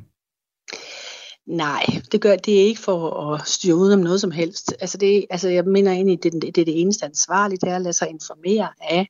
Nej, 1.47 1.85
det 2.11 2.21
gør 2.21 2.35
det 2.35 2.61
er 2.61 2.65
ikke 2.65 2.81
for 2.81 3.31
at 3.33 3.47
styre 3.47 3.75
ud 3.75 3.91
om 3.91 3.99
noget 3.99 4.21
som 4.21 4.31
helst. 4.31 4.73
Altså, 4.79 4.97
det, 4.97 5.25
altså 5.29 5.49
jeg 5.49 5.65
mener 5.65 5.91
egentlig, 5.91 6.23
det, 6.23 6.33
det 6.33 6.57
er 6.57 6.65
det 6.65 6.81
eneste 6.81 7.05
ansvarlige, 7.05 7.59
det 7.61 7.69
er 7.69 7.75
at 7.75 7.81
lade 7.81 7.93
sig 7.93 8.09
informere 8.09 8.69
af 8.81 9.07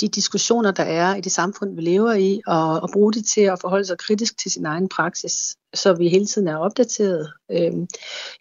de 0.00 0.08
diskussioner, 0.08 0.70
der 0.70 0.82
er 0.82 1.14
i 1.14 1.20
det 1.20 1.32
samfund, 1.32 1.74
vi 1.74 1.80
lever 1.80 2.12
i, 2.12 2.40
og, 2.46 2.80
og 2.80 2.90
bruge 2.92 3.12
det 3.12 3.26
til 3.26 3.40
at 3.40 3.60
forholde 3.60 3.84
sig 3.84 3.98
kritisk 3.98 4.38
til 4.38 4.50
sin 4.50 4.66
egen 4.66 4.88
praksis, 4.88 5.56
så 5.74 5.94
vi 5.94 6.08
hele 6.08 6.26
tiden 6.26 6.48
er 6.48 6.56
opdateret 6.56 7.32
øh, 7.50 7.72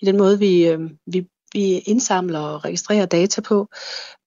i 0.02 0.06
den 0.06 0.18
måde, 0.18 0.40
vi, 0.40 0.68
øh, 0.68 0.80
vi, 1.06 1.28
vi 1.54 1.80
indsamler 1.80 2.40
og 2.40 2.66
registrerer 2.66 3.06
data 3.06 3.42
på. 3.42 3.68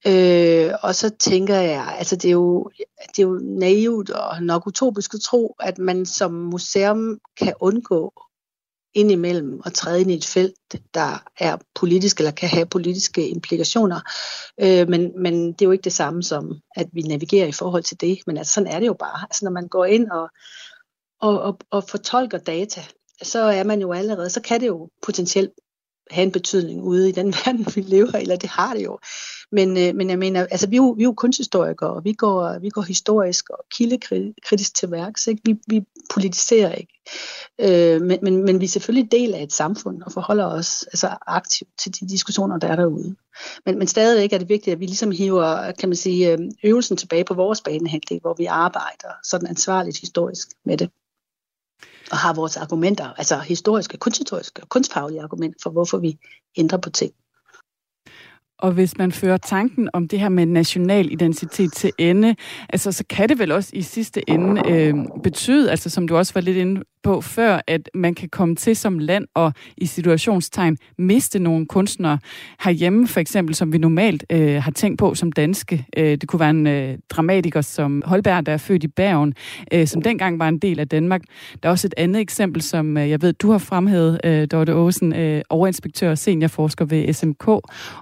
Øh, 0.06 0.70
og 0.82 0.94
så 0.94 1.10
tænker 1.20 1.56
jeg, 1.56 1.94
altså 1.98 2.16
det 2.16 2.28
er, 2.28 2.32
jo, 2.32 2.70
det 3.16 3.18
er 3.18 3.26
jo 3.26 3.40
naivt 3.42 4.10
og 4.10 4.42
nok 4.42 4.66
utopisk 4.66 5.14
at 5.14 5.20
tro, 5.20 5.54
at 5.60 5.78
man 5.78 6.06
som 6.06 6.32
museum 6.32 7.18
kan 7.40 7.54
undgå 7.60 8.12
indimellem 8.98 9.60
og 9.64 9.74
træde 9.74 10.00
ind 10.00 10.10
i 10.10 10.14
et 10.14 10.24
felt, 10.24 10.54
der 10.94 11.22
er 11.38 11.56
politisk 11.74 12.18
eller 12.18 12.30
kan 12.30 12.48
have 12.48 12.66
politiske 12.66 13.28
implikationer. 13.28 14.00
Øh, 14.60 14.88
men, 14.88 15.22
men 15.22 15.52
det 15.52 15.62
er 15.62 15.66
jo 15.66 15.70
ikke 15.70 15.84
det 15.84 15.92
samme 15.92 16.22
som, 16.22 16.60
at 16.76 16.88
vi 16.92 17.02
navigerer 17.02 17.46
i 17.46 17.52
forhold 17.52 17.82
til 17.82 18.00
det. 18.00 18.18
Men 18.26 18.36
altså, 18.36 18.52
sådan 18.52 18.66
er 18.66 18.80
det 18.80 18.86
jo 18.86 18.96
bare. 18.98 19.22
Altså, 19.22 19.44
når 19.44 19.50
man 19.50 19.68
går 19.68 19.84
ind 19.84 20.10
og, 20.10 20.28
og, 21.20 21.42
og, 21.42 21.58
og 21.70 21.84
fortolker 21.84 22.38
data, 22.38 22.82
så 23.22 23.38
er 23.38 23.64
man 23.64 23.80
jo 23.80 23.92
allerede, 23.92 24.30
så 24.30 24.40
kan 24.40 24.60
det 24.60 24.66
jo 24.66 24.88
potentielt 25.02 25.50
have 26.10 26.22
en 26.22 26.32
betydning 26.32 26.82
ude 26.82 27.08
i 27.08 27.12
den 27.12 27.26
verden, 27.44 27.66
vi 27.74 27.80
lever 27.80 28.16
i, 28.16 28.22
eller 28.22 28.36
det 28.36 28.48
har 28.48 28.74
det 28.74 28.84
jo. 28.84 28.98
Men, 29.52 29.76
øh, 29.76 29.94
men 29.94 30.10
jeg 30.10 30.18
mener, 30.18 30.40
altså 30.40 30.68
vi 30.68 30.76
er 30.76 30.82
jo, 30.82 30.90
vi 30.90 31.02
er 31.02 31.06
jo 31.06 31.12
kunsthistorikere, 31.12 31.90
og 31.90 32.04
vi 32.04 32.12
går, 32.12 32.58
vi 32.58 32.68
går 32.68 32.82
historisk 32.82 33.50
og 33.50 33.64
kildekritisk 33.70 34.74
til 34.74 34.90
værks. 34.90 35.26
Ikke? 35.26 35.42
Vi, 35.44 35.56
vi 35.66 35.84
politiserer 36.14 36.72
ikke. 36.72 36.92
Øh, 37.60 38.02
men, 38.02 38.18
men, 38.22 38.44
men 38.44 38.60
vi 38.60 38.64
er 38.64 38.68
selvfølgelig 38.68 39.12
del 39.12 39.34
af 39.34 39.42
et 39.42 39.52
samfund 39.52 40.02
og 40.02 40.12
forholder 40.12 40.46
os 40.46 40.82
altså, 40.82 41.16
aktivt 41.26 41.70
til 41.82 42.00
de 42.00 42.08
diskussioner, 42.08 42.58
der 42.58 42.68
er 42.68 42.76
derude. 42.76 43.16
Men, 43.66 43.78
men 43.78 43.86
stadigvæk 43.86 44.32
er 44.32 44.38
det 44.38 44.48
vigtigt, 44.48 44.74
at 44.74 44.80
vi 44.80 44.86
ligesom 44.86 45.10
hiver 45.10 45.72
kan 45.72 45.88
man 45.88 45.96
sige, 45.96 46.32
øhm, 46.32 46.50
øvelsen 46.64 46.96
tilbage 46.96 47.24
på 47.24 47.34
vores 47.34 47.60
banehalvdel, 47.60 48.20
hvor 48.20 48.34
vi 48.38 48.44
arbejder 48.44 49.12
sådan 49.24 49.48
ansvarligt 49.48 50.00
historisk 50.00 50.48
med 50.64 50.76
det 50.76 50.90
og 52.10 52.16
har 52.18 52.34
vores 52.34 52.56
argumenter, 52.56 53.12
altså 53.16 53.38
historiske, 53.38 53.96
kunsthistoriske 53.96 54.62
og 54.62 54.68
kunstfaglige 54.68 55.22
argumenter 55.22 55.58
for, 55.62 55.70
hvorfor 55.70 55.98
vi 55.98 56.18
ændrer 56.56 56.78
på 56.78 56.90
ting. 56.90 57.12
Og 58.58 58.72
hvis 58.72 58.98
man 58.98 59.12
fører 59.12 59.36
tanken 59.36 59.88
om 59.92 60.08
det 60.08 60.20
her 60.20 60.28
med 60.28 60.46
national 60.46 61.12
identitet 61.12 61.72
til 61.72 61.92
ende, 61.98 62.36
altså 62.68 62.92
så 62.92 63.04
kan 63.10 63.28
det 63.28 63.38
vel 63.38 63.52
også 63.52 63.70
i 63.72 63.82
sidste 63.82 64.30
ende 64.30 64.70
øh, 64.70 64.94
betyde, 65.22 65.70
altså 65.70 65.90
som 65.90 66.08
du 66.08 66.16
også 66.16 66.34
var 66.34 66.40
lidt 66.40 66.56
inde 66.56 66.82
på 67.02 67.20
før, 67.20 67.60
at 67.66 67.90
man 67.94 68.14
kan 68.14 68.28
komme 68.28 68.56
til 68.56 68.76
som 68.76 68.98
land 68.98 69.26
og 69.34 69.52
i 69.76 69.86
situationstegn 69.86 70.76
miste 70.98 71.38
nogle 71.38 71.66
kunstnere 71.66 72.18
herhjemme, 72.64 73.08
for 73.08 73.20
eksempel, 73.20 73.54
som 73.54 73.72
vi 73.72 73.78
normalt 73.78 74.24
øh, 74.30 74.62
har 74.62 74.70
tænkt 74.70 74.98
på 74.98 75.14
som 75.14 75.32
danske. 75.32 75.86
Øh, 75.96 76.10
det 76.10 76.28
kunne 76.28 76.40
være 76.40 76.50
en 76.50 76.66
øh, 76.66 76.98
dramatiker 77.10 77.60
som 77.60 78.02
Holberg, 78.06 78.46
der 78.46 78.52
er 78.52 78.56
født 78.56 78.84
i 78.84 78.88
Bergen, 78.88 79.34
øh, 79.72 79.86
som 79.86 80.02
dengang 80.02 80.38
var 80.38 80.48
en 80.48 80.58
del 80.58 80.80
af 80.80 80.88
Danmark. 80.88 81.22
Der 81.62 81.68
er 81.68 81.70
også 81.70 81.86
et 81.86 81.94
andet 81.96 82.20
eksempel, 82.20 82.62
som 82.62 82.96
øh, 82.96 83.10
jeg 83.10 83.22
ved, 83.22 83.32
du 83.32 83.50
har 83.50 83.58
fremhævet, 83.58 84.20
øh, 84.24 84.48
Dorte 84.50 84.72
Aasen, 84.72 85.14
øh, 85.14 85.42
overinspektør 85.50 86.10
og 86.10 86.18
seniorforsker 86.18 86.84
ved 86.84 87.12
SMK, 87.12 87.48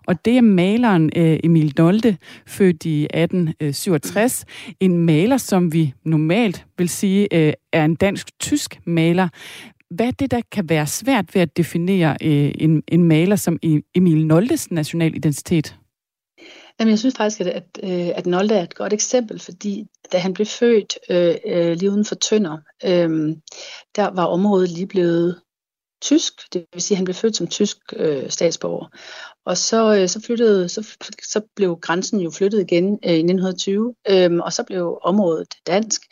og 0.07 0.25
det 0.25 0.37
er 0.37 0.41
maleren 0.41 1.11
øh, 1.17 1.38
Emil 1.45 1.75
Nolde, 1.79 2.17
født 2.47 2.85
i 2.85 3.05
1867. 3.05 4.45
Øh, 4.49 4.75
en 4.81 4.99
maler, 5.07 5.37
som 5.37 5.73
vi 5.73 5.95
normalt 6.05 6.67
vil 6.78 6.88
sige 6.88 7.35
øh, 7.35 7.52
er 7.73 7.85
en 7.85 7.95
dansk-tysk 7.95 8.80
maler. 8.87 9.28
Hvad 9.90 10.06
er 10.06 10.11
det, 10.11 10.30
der 10.30 10.40
kan 10.52 10.68
være 10.68 10.87
svært 10.87 11.35
ved 11.35 11.42
at 11.42 11.56
definere 11.56 12.16
øh, 12.23 12.52
en, 12.59 12.83
en 12.88 13.04
maler 13.04 13.37
som 13.37 13.59
e- 13.66 13.90
Emil 13.95 14.26
Noldes 14.26 14.71
national 14.71 15.16
identitet? 15.16 15.76
Jamen, 16.80 16.90
jeg 16.90 16.99
synes 16.99 17.16
faktisk, 17.16 17.40
at, 17.40 17.47
at, 17.47 17.64
øh, 17.83 18.09
at 18.14 18.26
Nolde 18.26 18.54
er 18.54 18.62
et 18.62 18.75
godt 18.75 18.92
eksempel, 18.92 19.40
fordi 19.40 19.87
da 20.12 20.18
han 20.18 20.35
blev 20.35 20.47
født 20.47 20.99
øh, 21.11 21.35
øh, 21.47 21.76
lige 21.76 21.90
uden 21.90 22.04
for 22.04 22.14
Tønder, 22.14 22.59
øh, 22.85 23.37
der 23.97 24.14
var 24.14 24.25
området 24.25 24.71
lige 24.71 24.87
blevet 24.87 25.40
tysk, 26.03 26.33
det 26.53 26.67
vil 26.73 26.83
sige, 26.83 26.95
at 26.95 26.99
han 26.99 27.05
blev 27.05 27.15
født 27.15 27.37
som 27.37 27.47
tysk 27.47 27.76
øh, 27.97 28.31
statsborger. 28.31 28.87
Og 29.45 29.57
så, 29.57 29.97
øh, 29.97 30.09
så, 30.09 30.21
flyttede, 30.21 30.69
så, 30.69 30.97
så 31.23 31.41
blev 31.57 31.79
grænsen 31.83 32.21
jo 32.21 32.31
flyttet 32.31 32.61
igen 32.61 32.85
øh, 33.05 33.12
i 33.12 33.25
1920, 33.25 33.95
øh, 34.11 34.31
og 34.41 34.53
så 34.53 34.62
blev 34.62 34.99
området 35.03 35.55
dansk. 35.67 36.03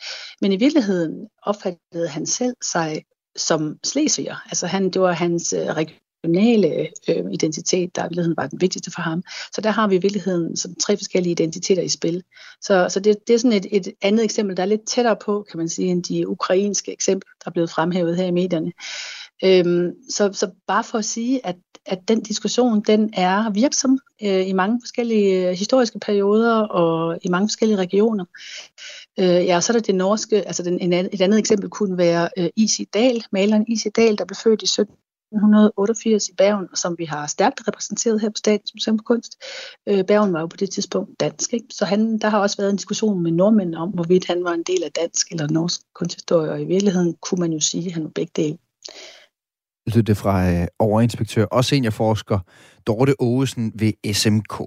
Men 0.41 0.51
i 0.51 0.55
virkeligheden 0.55 1.27
opfattede 1.43 2.07
han 2.07 2.25
selv 2.25 2.55
sig 2.73 3.03
som 3.35 3.77
slesviger. 3.83 4.35
Altså 4.45 4.67
han, 4.67 4.89
det 4.89 5.01
var 5.01 5.11
hans 5.11 5.53
øh, 5.53 5.67
regionale 5.67 6.87
øh, 7.09 7.33
identitet, 7.33 7.95
der 7.95 8.01
i 8.01 8.03
virkeligheden 8.03 8.37
var 8.37 8.47
den 8.47 8.61
vigtigste 8.61 8.91
for 8.91 9.01
ham. 9.01 9.23
Så 9.53 9.61
der 9.61 9.69
har 9.69 9.87
vi 9.87 9.95
i 9.95 10.01
virkeligheden 10.01 10.57
sådan 10.57 10.75
tre 10.75 10.97
forskellige 10.97 11.31
identiteter 11.31 11.81
i 11.81 11.89
spil. 11.89 12.23
Så, 12.61 12.87
så 12.89 12.99
det, 12.99 13.17
det 13.27 13.33
er 13.33 13.37
sådan 13.37 13.57
et, 13.57 13.65
et 13.71 13.93
andet 14.01 14.23
eksempel, 14.23 14.57
der 14.57 14.63
er 14.63 14.67
lidt 14.67 14.87
tættere 14.87 15.17
på, 15.25 15.45
kan 15.51 15.57
man 15.57 15.69
sige, 15.69 15.87
end 15.87 16.03
de 16.03 16.27
ukrainske 16.27 16.91
eksempler, 16.91 17.31
der 17.43 17.49
er 17.49 17.53
blevet 17.53 17.69
fremhævet 17.69 18.17
her 18.17 18.25
i 18.25 18.31
medierne. 18.31 18.71
Øhm, 19.43 19.91
så, 20.09 20.29
så 20.33 20.51
bare 20.67 20.83
for 20.83 20.97
at 20.97 21.05
sige, 21.05 21.45
at, 21.45 21.55
at 21.85 21.99
den 22.07 22.21
diskussion, 22.21 22.81
den 22.81 23.09
er 23.13 23.49
virksom 23.49 23.99
øh, 24.23 24.47
i 24.47 24.53
mange 24.53 24.79
forskellige 24.81 25.49
øh, 25.49 25.55
historiske 25.55 25.99
perioder 25.99 26.59
og 26.59 27.17
i 27.21 27.29
mange 27.29 27.47
forskellige 27.47 27.77
regioner. 27.77 28.25
Øh, 29.19 29.45
ja, 29.45 29.61
så 29.61 29.73
er 29.73 29.77
der 29.77 29.81
det 29.81 29.95
norske, 29.95 30.47
altså 30.47 30.63
den, 30.63 30.79
en, 30.79 30.93
et 30.93 31.21
andet 31.21 31.39
eksempel 31.39 31.69
kunne 31.69 31.97
være 31.97 32.29
øh, 32.37 32.49
Isi 32.55 32.85
Dahl, 32.93 33.23
maleren 33.31 33.65
Isi 33.67 33.89
Dahl, 33.89 34.17
der 34.17 34.25
blev 34.25 34.35
født 34.35 34.63
i 34.63 34.67
17 34.67 34.95
1988 35.31 36.29
i 36.29 36.33
Bergen, 36.33 36.67
som 36.75 36.95
vi 36.97 37.05
har 37.05 37.27
stærkt 37.27 37.67
repræsenteret 37.67 38.21
her 38.21 38.29
på 38.29 38.37
Statens 38.37 38.71
Museum 38.75 38.97
for 38.99 39.03
Kunst. 39.03 39.43
Øh, 39.87 40.03
Bergen 40.03 40.33
var 40.33 40.39
jo 40.39 40.47
på 40.47 40.57
det 40.57 40.69
tidspunkt 40.69 41.19
dansk, 41.19 41.53
ikke? 41.53 41.65
så 41.69 41.85
han, 41.85 42.17
der 42.17 42.29
har 42.29 42.39
også 42.39 42.57
været 42.57 42.69
en 42.69 42.75
diskussion 42.75 43.23
med 43.23 43.31
nordmænd 43.31 43.75
om, 43.75 43.89
hvorvidt 43.89 44.25
han 44.25 44.43
var 44.43 44.53
en 44.53 44.63
del 44.63 44.83
af 44.83 44.91
dansk 44.91 45.31
eller 45.31 45.47
norsk 45.47 45.81
kunsthistorie, 45.95 46.51
og 46.51 46.61
i 46.61 46.65
virkeligheden 46.65 47.13
kunne 47.21 47.39
man 47.39 47.53
jo 47.53 47.59
sige, 47.59 47.85
at 47.85 47.91
han 47.91 48.03
var 48.03 48.09
begge 48.09 48.31
dele. 48.35 48.57
Lød 49.93 50.03
det 50.03 50.17
fra 50.17 50.51
øh, 50.51 50.67
overinspektør 50.79 51.45
og 51.45 51.65
seniorforsker 51.65 52.39
Dorte 52.87 53.15
Ågesen 53.19 53.71
ved 53.75 54.13
SMK. 54.13 54.57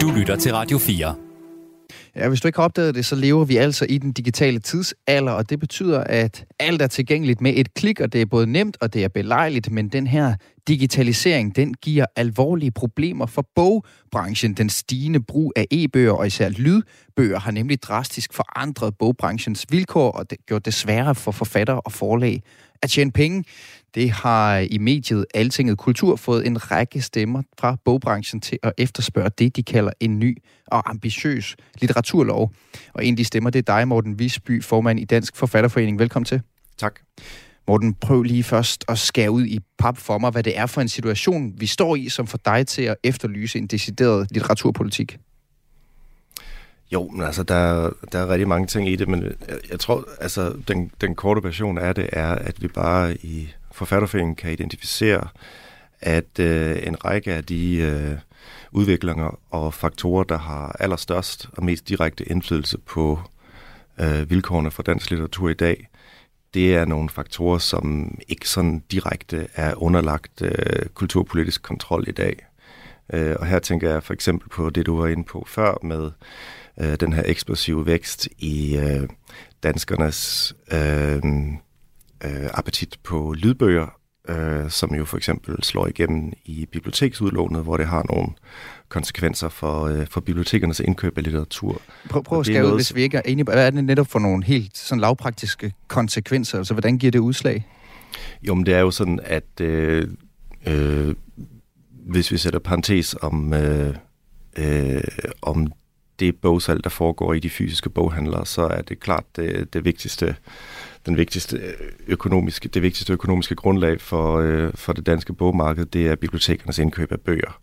Du 0.00 0.10
lytter 0.18 0.36
til 0.36 0.52
Radio 0.52 0.78
4. 0.78 1.31
Ja, 2.16 2.28
hvis 2.28 2.40
du 2.40 2.48
ikke 2.48 2.58
har 2.58 2.64
opdaget 2.64 2.94
det, 2.94 3.06
så 3.06 3.16
lever 3.16 3.44
vi 3.44 3.56
altså 3.56 3.86
i 3.88 3.98
den 3.98 4.12
digitale 4.12 4.58
tidsalder, 4.58 5.32
og 5.32 5.50
det 5.50 5.60
betyder, 5.60 6.04
at 6.04 6.44
alt 6.58 6.82
er 6.82 6.86
tilgængeligt 6.86 7.40
med 7.40 7.52
et 7.56 7.74
klik, 7.74 8.00
og 8.00 8.12
det 8.12 8.20
er 8.20 8.26
både 8.26 8.46
nemt 8.46 8.76
og 8.80 8.94
det 8.94 9.04
er 9.04 9.08
belejligt, 9.08 9.70
men 9.70 9.88
den 9.88 10.06
her 10.06 10.34
digitalisering, 10.68 11.56
den 11.56 11.74
giver 11.74 12.06
alvorlige 12.16 12.70
problemer 12.70 13.26
for 13.26 13.48
bogbranchen. 13.54 14.54
Den 14.54 14.68
stigende 14.68 15.20
brug 15.20 15.52
af 15.56 15.66
e-bøger 15.70 16.12
og 16.12 16.26
især 16.26 16.48
lydbøger 16.48 17.38
har 17.38 17.50
nemlig 17.50 17.82
drastisk 17.82 18.32
forandret 18.32 18.94
bogbranchens 18.98 19.66
vilkår, 19.70 20.10
og 20.10 20.30
det 20.30 20.38
gjort 20.46 20.64
det 20.64 20.74
sværere 20.74 21.14
for 21.14 21.32
forfattere 21.32 21.80
og 21.80 21.92
forlag 21.92 22.42
at 22.82 22.90
tjene 22.90 23.12
penge. 23.12 23.44
Det 23.94 24.10
har 24.10 24.58
i 24.58 24.78
mediet 24.78 25.26
Altinget 25.34 25.78
Kultur 25.78 26.16
fået 26.16 26.46
en 26.46 26.70
række 26.70 27.00
stemmer 27.00 27.42
fra 27.58 27.76
bogbranchen 27.84 28.40
til 28.40 28.58
at 28.62 28.72
efterspørge 28.78 29.30
det, 29.38 29.56
de 29.56 29.62
kalder 29.62 29.92
en 30.00 30.18
ny 30.18 30.38
og 30.66 30.90
ambitiøs 30.90 31.56
litteraturlov. 31.80 32.52
Og 32.92 33.04
en 33.04 33.12
af 33.12 33.16
de 33.16 33.24
stemmer, 33.24 33.50
det 33.50 33.58
er 33.68 33.76
dig, 33.76 33.88
Morten 33.88 34.18
Visby, 34.18 34.62
formand 34.62 35.00
i 35.00 35.04
Dansk 35.04 35.36
Forfatterforening. 35.36 35.98
Velkommen 35.98 36.24
til. 36.24 36.42
Tak. 36.78 37.00
Morten, 37.68 37.94
prøv 37.94 38.22
lige 38.22 38.42
først 38.42 38.84
at 38.88 38.98
skære 38.98 39.30
ud 39.30 39.44
i 39.44 39.58
pap 39.78 39.96
for 39.96 40.18
mig, 40.18 40.30
hvad 40.30 40.42
det 40.42 40.58
er 40.58 40.66
for 40.66 40.80
en 40.80 40.88
situation, 40.88 41.52
vi 41.56 41.66
står 41.66 41.96
i, 41.96 42.08
som 42.08 42.26
får 42.26 42.38
dig 42.44 42.66
til 42.66 42.82
at 42.82 42.96
efterlyse 43.04 43.58
en 43.58 43.66
decideret 43.66 44.26
litteraturpolitik. 44.30 45.18
Jo, 46.92 47.08
men 47.08 47.22
altså, 47.22 47.42
der, 47.42 47.90
der 48.12 48.18
er 48.18 48.28
rigtig 48.28 48.48
mange 48.48 48.66
ting 48.66 48.88
i 48.88 48.96
det, 48.96 49.08
men 49.08 49.22
jeg, 49.22 49.32
jeg 49.70 49.80
tror, 49.80 50.08
altså, 50.20 50.54
den, 50.68 50.90
den 51.00 51.14
korte 51.14 51.42
version 51.42 51.78
af 51.78 51.94
det 51.94 52.08
er, 52.12 52.28
at 52.34 52.62
vi 52.62 52.68
bare 52.68 53.16
i 53.16 53.48
forfatterforeningen 53.72 54.36
kan 54.36 54.52
identificere, 54.52 55.28
at 56.00 56.38
øh, 56.38 56.86
en 56.86 57.04
række 57.04 57.32
af 57.32 57.44
de 57.44 57.76
øh, 57.76 58.18
udviklinger 58.72 59.38
og 59.50 59.74
faktorer, 59.74 60.24
der 60.24 60.38
har 60.38 60.76
allerstørst 60.80 61.48
og 61.52 61.64
mest 61.64 61.88
direkte 61.88 62.24
indflydelse 62.24 62.78
på 62.78 63.20
øh, 64.00 64.30
vilkårene 64.30 64.70
for 64.70 64.82
dansk 64.82 65.10
litteratur 65.10 65.48
i 65.48 65.54
dag, 65.54 65.88
det 66.54 66.74
er 66.74 66.84
nogle 66.84 67.08
faktorer, 67.08 67.58
som 67.58 68.14
ikke 68.28 68.48
sådan 68.48 68.82
direkte 68.90 69.48
er 69.54 69.82
underlagt 69.82 70.42
øh, 70.42 70.86
kulturpolitisk 70.94 71.62
kontrol 71.62 72.04
i 72.08 72.12
dag. 72.12 72.46
Øh, 73.12 73.36
og 73.38 73.46
her 73.46 73.58
tænker 73.58 73.90
jeg 73.90 74.02
for 74.02 74.14
eksempel 74.14 74.48
på 74.48 74.70
det, 74.70 74.86
du 74.86 75.00
var 75.00 75.06
inde 75.06 75.24
på 75.24 75.44
før 75.48 75.78
med 75.82 76.10
øh, 76.80 77.00
den 77.00 77.12
her 77.12 77.22
eksplosive 77.26 77.86
vækst 77.86 78.28
i 78.38 78.76
øh, 78.76 79.08
danskernes 79.62 80.54
øh, 80.72 81.22
øh, 82.24 82.50
appetit 82.54 82.98
på 83.02 83.34
lydbøger, 83.38 83.86
øh, 84.28 84.70
som 84.70 84.94
jo 84.94 85.04
for 85.04 85.16
eksempel 85.16 85.62
slår 85.62 85.86
igennem 85.86 86.32
i 86.44 86.66
biblioteksudlånet, 86.72 87.62
hvor 87.62 87.76
det 87.76 87.86
har 87.86 88.06
nogle 88.10 88.28
konsekvenser 88.88 89.48
for, 89.48 89.82
øh, 89.82 90.06
for 90.06 90.20
bibliotekernes 90.20 90.80
indkøb 90.80 91.18
af 91.18 91.24
litteratur. 91.24 91.80
Prøv, 92.10 92.22
prøv 92.22 92.40
at 92.40 92.46
skære 92.46 92.66
ud, 92.66 92.74
hvis 92.74 92.94
vi 92.94 93.02
ikke 93.02 93.16
er 93.16 93.22
enige. 93.24 93.44
Hvad 93.44 93.66
er 93.66 93.70
det 93.70 93.84
netop 93.84 94.06
for 94.06 94.18
nogle 94.18 94.44
helt 94.44 94.76
sådan 94.76 95.00
lavpraktiske 95.00 95.72
konsekvenser? 95.88 96.58
Altså, 96.58 96.74
hvordan 96.74 96.98
giver 96.98 97.10
det 97.10 97.18
udslag? 97.18 97.66
Jo, 98.42 98.54
men 98.54 98.66
det 98.66 98.74
er 98.74 98.80
jo 98.80 98.90
sådan, 98.90 99.20
at 99.24 99.60
øh, 99.60 100.08
øh, 100.66 101.14
hvis 102.06 102.32
vi 102.32 102.36
sætter 102.36 102.58
parentes 102.58 103.16
om, 103.22 103.54
øh, 103.54 103.94
øh, 104.58 105.02
om 105.42 105.72
det 106.20 106.36
bogsalg, 106.36 106.84
der 106.84 106.90
foregår 106.90 107.34
i 107.34 107.38
de 107.38 107.50
fysiske 107.50 107.90
boghandlere, 107.90 108.46
så 108.46 108.62
er 108.62 108.82
det 108.82 109.00
klart 109.00 109.24
det, 109.36 109.74
det 109.74 109.84
vigtigste 109.84 110.36
den 111.06 111.16
vigtigste 111.16 111.60
økonomiske, 112.06 112.68
det 112.68 112.82
vigtigste 112.82 113.12
økonomiske 113.12 113.54
grundlag 113.54 114.00
for, 114.00 114.38
øh, 114.38 114.72
for 114.74 114.92
det 114.92 115.06
danske 115.06 115.32
bogmarked, 115.32 115.86
det 115.86 116.08
er 116.08 116.16
bibliotekernes 116.16 116.78
indkøb 116.78 117.12
af 117.12 117.20
bøger. 117.20 117.60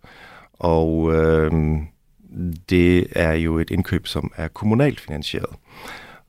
Og 0.53 1.15
øh, 1.15 1.51
det 2.69 3.07
er 3.11 3.33
jo 3.33 3.59
et 3.59 3.69
indkøb, 3.69 4.07
som 4.07 4.31
er 4.35 4.47
kommunalt 4.47 4.99
finansieret. 4.99 5.55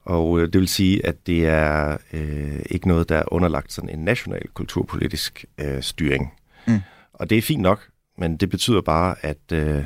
Og 0.05 0.40
øh, 0.40 0.53
det 0.53 0.61
vil 0.61 0.68
sige, 0.68 1.07
at 1.07 1.27
det 1.27 1.46
er 1.46 1.96
øh, 2.12 2.62
ikke 2.70 2.88
noget, 2.88 3.09
der 3.09 3.16
er 3.16 3.33
underlagt 3.33 3.73
sådan 3.73 3.90
en 3.90 4.05
national 4.05 4.49
kulturpolitisk 4.55 5.44
øh, 5.59 5.83
styring. 5.83 6.33
Mm. 6.66 6.81
Og 7.12 7.31
det 7.31 7.38
er 7.38 7.42
fint 7.42 7.62
nok, 7.62 7.88
men 8.18 8.37
det 8.37 8.51
betyder 8.51 8.81
bare, 8.81 9.14
at, 9.23 9.53
øh, 9.53 9.85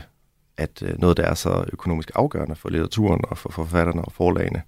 at 0.56 0.82
øh, 0.82 0.98
noget, 0.98 1.16
der 1.16 1.22
er 1.22 1.34
så 1.34 1.64
økonomisk 1.72 2.10
afgørende 2.14 2.56
for 2.56 2.68
litteraturen 2.68 3.20
og 3.28 3.38
for 3.38 3.52
forfatterne 3.52 4.02
og 4.02 4.12
forlagene, 4.12 4.62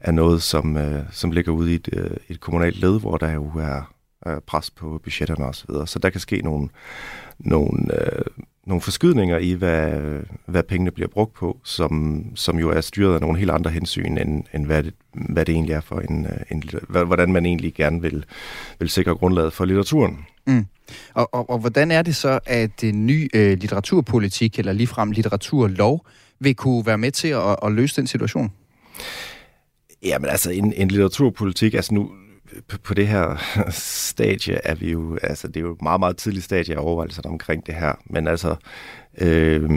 er 0.00 0.12
noget, 0.12 0.42
som, 0.42 0.76
øh, 0.76 1.02
som 1.10 1.30
ligger 1.30 1.52
ude 1.52 1.72
i 1.72 1.74
et, 1.74 1.88
øh, 1.92 2.16
et 2.28 2.40
kommunalt 2.40 2.80
led, 2.80 3.00
hvor 3.00 3.16
der 3.16 3.32
jo 3.32 3.44
er, 3.44 3.94
er 4.22 4.40
pres 4.40 4.70
på 4.70 5.00
budgetterne 5.04 5.44
osv. 5.44 5.70
Så, 5.70 5.86
så 5.86 5.98
der 5.98 6.10
kan 6.10 6.20
ske 6.20 6.40
nogle, 6.42 6.68
nogle, 7.38 8.00
øh, 8.00 8.24
nogle 8.66 8.80
forskydninger 8.80 9.38
i, 9.38 9.52
hvad, 9.52 9.90
hvad 10.46 10.62
pengene 10.62 10.90
bliver 10.90 11.08
brugt 11.08 11.34
på, 11.34 11.58
som, 11.64 12.24
som 12.34 12.58
jo 12.58 12.70
er 12.70 12.80
styret 12.80 13.14
af 13.14 13.20
nogle 13.20 13.38
helt 13.38 13.50
andre 13.50 13.70
hensyn, 13.70 14.18
end, 14.18 14.44
end 14.54 14.66
hvad, 14.66 14.82
det, 14.82 14.94
hvad 15.12 15.44
det 15.44 15.52
egentlig 15.52 15.74
er 15.74 15.80
for 15.80 16.00
en, 16.00 16.26
øh, 16.26 16.40
en 16.50 16.62
hvordan 17.06 17.32
man 17.32 17.46
egentlig 17.46 17.74
gerne 17.74 18.02
vil, 18.02 18.24
vil 18.78 18.88
sikre 18.88 19.14
grundlaget 19.14 19.52
for 19.52 19.64
litteraturen. 19.64 20.18
Mm. 20.46 20.66
Og, 21.14 21.34
og, 21.34 21.50
og 21.50 21.58
hvordan 21.58 21.90
er 21.90 22.02
det 22.02 22.16
så, 22.16 22.38
at 22.46 22.84
en 22.84 23.06
ny 23.06 23.30
øh, 23.34 23.58
litteraturpolitik, 23.58 24.58
eller 24.58 24.72
ligefrem 24.72 25.10
litteraturlov, 25.10 26.06
vil 26.40 26.54
kunne 26.54 26.86
være 26.86 26.98
med 26.98 27.10
til 27.10 27.28
at, 27.28 27.56
at 27.64 27.72
løse 27.72 27.96
den 27.96 28.06
situation? 28.06 28.52
Jamen 30.02 30.30
altså, 30.30 30.50
en, 30.50 30.72
en 30.72 30.88
litteraturpolitik, 30.88 31.74
altså 31.74 31.94
nu, 31.94 32.10
på, 32.68 32.78
på 32.78 32.94
det 32.94 33.08
her 33.08 33.36
stadie 33.70 34.60
er 34.64 34.74
vi 34.74 34.90
jo, 34.90 35.18
altså 35.22 35.48
det 35.48 35.56
er 35.56 35.60
jo 35.60 35.72
et 35.72 35.82
meget, 35.82 36.00
meget 36.00 36.16
tidligt 36.16 36.44
stadie 36.44 36.74
af 36.74 36.84
overvejelserne 36.84 37.30
omkring 37.30 37.66
det 37.66 37.74
her, 37.74 37.94
men 38.06 38.28
altså, 38.28 38.56
øh, 39.18 39.70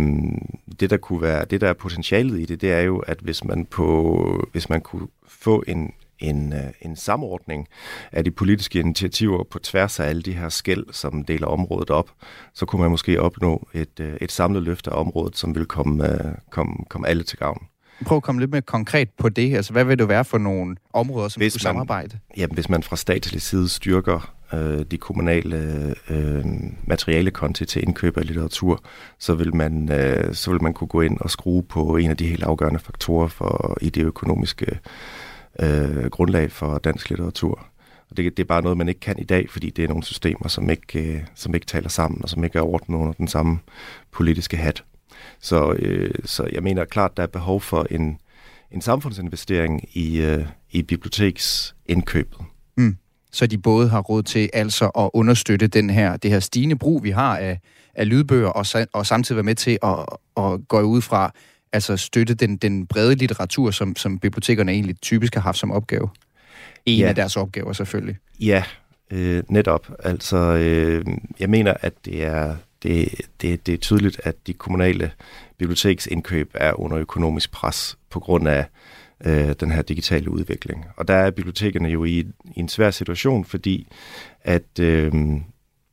det 0.80 0.90
der 0.90 0.98
kunne 0.98 1.22
være, 1.22 1.46
det 1.46 1.62
der 1.62 1.70
er 1.70 1.74
potentialet 1.74 2.40
i 2.40 2.46
det, 2.46 2.62
det 2.62 2.72
er 2.72 2.82
jo, 2.82 3.00
at 3.00 3.20
hvis 3.20 3.44
man 3.44 3.66
på, 3.66 4.50
hvis 4.52 4.70
man 4.70 4.82
kunne 4.82 5.08
få 5.28 5.64
en, 5.68 5.92
en, 6.20 6.54
øh, 6.54 6.72
en 6.82 6.96
samordning 6.96 7.68
af 8.12 8.24
de 8.24 8.32
politiske 8.32 8.80
initiativer 8.80 9.44
på 9.44 9.60
tværs 9.60 10.00
af 10.00 10.06
alle 10.06 10.22
de 10.22 10.34
her 10.34 10.50
skæld, 10.50 10.86
som 10.92 11.26
deler 11.26 11.48
området 11.48 11.90
op, 11.90 12.12
så 12.54 12.66
kunne 12.66 12.82
man 12.82 12.92
måske 12.92 13.22
opnå 13.22 13.68
et, 13.74 14.00
øh, 14.00 14.18
et 14.22 14.32
samlet 14.32 14.64
løft 14.64 14.88
af 14.88 15.00
området, 15.00 15.38
som 15.38 15.56
vil 15.56 15.66
komme, 15.66 16.14
øh, 16.14 16.36
komme, 16.52 16.74
komme 16.90 17.08
alle 17.08 17.24
til 17.24 17.38
gavn. 17.38 17.68
Prøv 18.06 18.16
at 18.16 18.24
komme 18.24 18.42
lidt 18.42 18.52
mere 18.52 18.62
konkret 18.62 19.10
på 19.18 19.30
det. 19.30 19.56
Altså, 19.56 19.72
hvad 19.72 19.84
vil 19.84 20.00
det 20.00 20.10
være 20.10 20.26
for 20.26 20.38
nogle 20.38 20.76
områder, 20.94 21.30
som 21.30 21.40
hvis 21.40 21.54
du 21.54 21.60
samarbejde? 21.60 22.20
Jamen, 22.38 22.54
hvis 22.54 22.70
man 22.70 22.84
fra 22.84 22.96
statslig 22.96 23.42
side 23.42 23.70
styrker 23.70 24.34
øh, 24.54 24.86
de 24.92 24.98
kommunale 24.98 25.58
øh, 26.10 26.46
materialekonti 26.84 27.66
til 27.66 27.84
indkøb 27.84 28.18
af 28.18 28.28
litteratur, 28.28 28.84
så 29.20 29.36
vil, 29.36 29.56
man, 29.56 29.92
øh, 29.92 30.34
så 30.34 30.52
vil 30.52 30.64
man 30.64 30.74
kunne 30.74 30.88
gå 30.88 31.02
ind 31.02 31.18
og 31.20 31.32
skrue 31.32 31.64
på 31.64 31.98
en 31.98 32.10
af 32.10 32.18
de 32.18 32.28
helt 32.28 32.44
afgørende 32.44 32.80
faktorer 32.80 33.28
for, 33.28 33.78
i 33.82 33.90
det 33.90 34.04
økonomiske 34.04 34.80
øh, 35.60 36.06
grundlag 36.06 36.52
for 36.52 36.78
dansk 36.78 37.10
litteratur. 37.10 37.66
Og 38.10 38.18
det, 38.18 38.38
det 38.38 38.44
er 38.44 38.48
bare 38.48 38.62
noget, 38.62 38.78
man 38.78 38.90
ikke 38.90 39.00
kan 39.00 39.20
i 39.20 39.24
dag, 39.24 39.50
fordi 39.50 39.70
det 39.70 39.84
er 39.84 39.88
nogle 39.88 40.04
systemer, 40.04 40.48
som 40.48 40.70
ikke, 40.70 41.14
øh, 41.14 41.22
som 41.36 41.56
ikke 41.56 41.66
taler 41.66 41.90
sammen, 41.90 42.24
og 42.24 42.30
som 42.30 42.44
ikke 42.44 42.58
er 42.58 42.64
ordnet 42.64 42.98
under 42.98 43.14
den 43.14 43.28
samme 43.28 43.60
politiske 44.12 44.58
hat. 44.58 44.84
Så, 45.40 45.74
øh, 45.74 46.12
så 46.26 46.50
jeg 46.52 46.64
mener 46.64 46.86
klart, 46.86 47.18
der 47.18 47.24
er 47.24 47.28
behov 47.28 47.62
for 47.62 47.88
en, 47.92 48.18
en 48.72 48.82
samfundsinvestering 48.82 49.98
i, 49.98 50.22
øh, 50.22 50.46
i 50.72 50.82
biblioteksindkøbet. 50.82 52.38
Mm. 52.78 52.98
Så 53.32 53.48
de 53.48 53.58
både 53.58 53.90
har 53.90 54.02
råd 54.02 54.24
til 54.24 54.50
altså 54.54 54.86
at 54.88 55.10
understøtte 55.14 55.68
den 55.68 55.90
her, 55.90 56.18
det 56.18 56.32
her 56.32 56.40
stigende 56.40 56.76
brug, 56.76 57.04
vi 57.04 57.10
har 57.10 57.38
af, 57.38 57.60
af 57.96 58.10
lydbøger, 58.10 58.48
og, 58.48 58.66
og 58.94 59.06
samtidig 59.06 59.36
være 59.36 59.44
med 59.44 59.56
til 59.56 59.78
at, 59.84 60.06
at 60.38 60.68
gå 60.68 60.82
ud 60.82 61.02
fra, 61.02 61.32
altså 61.74 61.98
støtte 61.98 62.34
den, 62.34 62.58
den 62.58 62.88
brede 62.88 63.16
litteratur, 63.16 63.72
som, 63.72 63.96
som 63.96 64.20
bibliotekerne 64.20 64.72
egentlig 64.72 65.02
typisk 65.02 65.34
har 65.34 65.42
haft 65.42 65.58
som 65.58 65.72
opgave. 65.72 66.10
En 66.86 67.00
ja. 67.00 67.08
af 67.08 67.16
deres 67.16 67.38
opgaver 67.38 67.74
selvfølgelig. 67.74 68.18
Ja, 68.40 68.64
øh, 69.12 69.44
netop. 69.50 69.92
Altså, 70.04 70.38
øh, 70.38 71.06
jeg 71.40 71.50
mener, 71.50 71.74
at 71.82 71.94
det 72.06 72.24
er 72.24 72.56
det, 72.86 73.22
det, 73.42 73.68
det 73.68 73.74
er 73.74 73.78
tydeligt, 73.78 74.22
at 74.24 74.36
de 74.48 74.54
kommunale 74.54 75.12
biblioteksindkøb 75.58 76.52
er 76.54 76.80
under 76.80 76.98
økonomisk 76.98 77.52
pres 77.52 77.98
på 78.10 78.20
grund 78.20 78.48
af 78.48 78.66
øh, 79.26 79.56
den 79.60 79.72
her 79.72 79.82
digitale 79.82 80.30
udvikling. 80.30 80.86
Og 80.98 81.08
der 81.08 81.14
er 81.14 81.32
bibliotekerne 81.32 81.90
jo 81.90 82.04
i, 82.04 82.20
i 82.56 82.60
en 82.60 82.70
svær 82.70 82.92
situation, 82.92 83.46
fordi 83.46 83.88
at, 84.42 84.80
øh, 84.80 85.14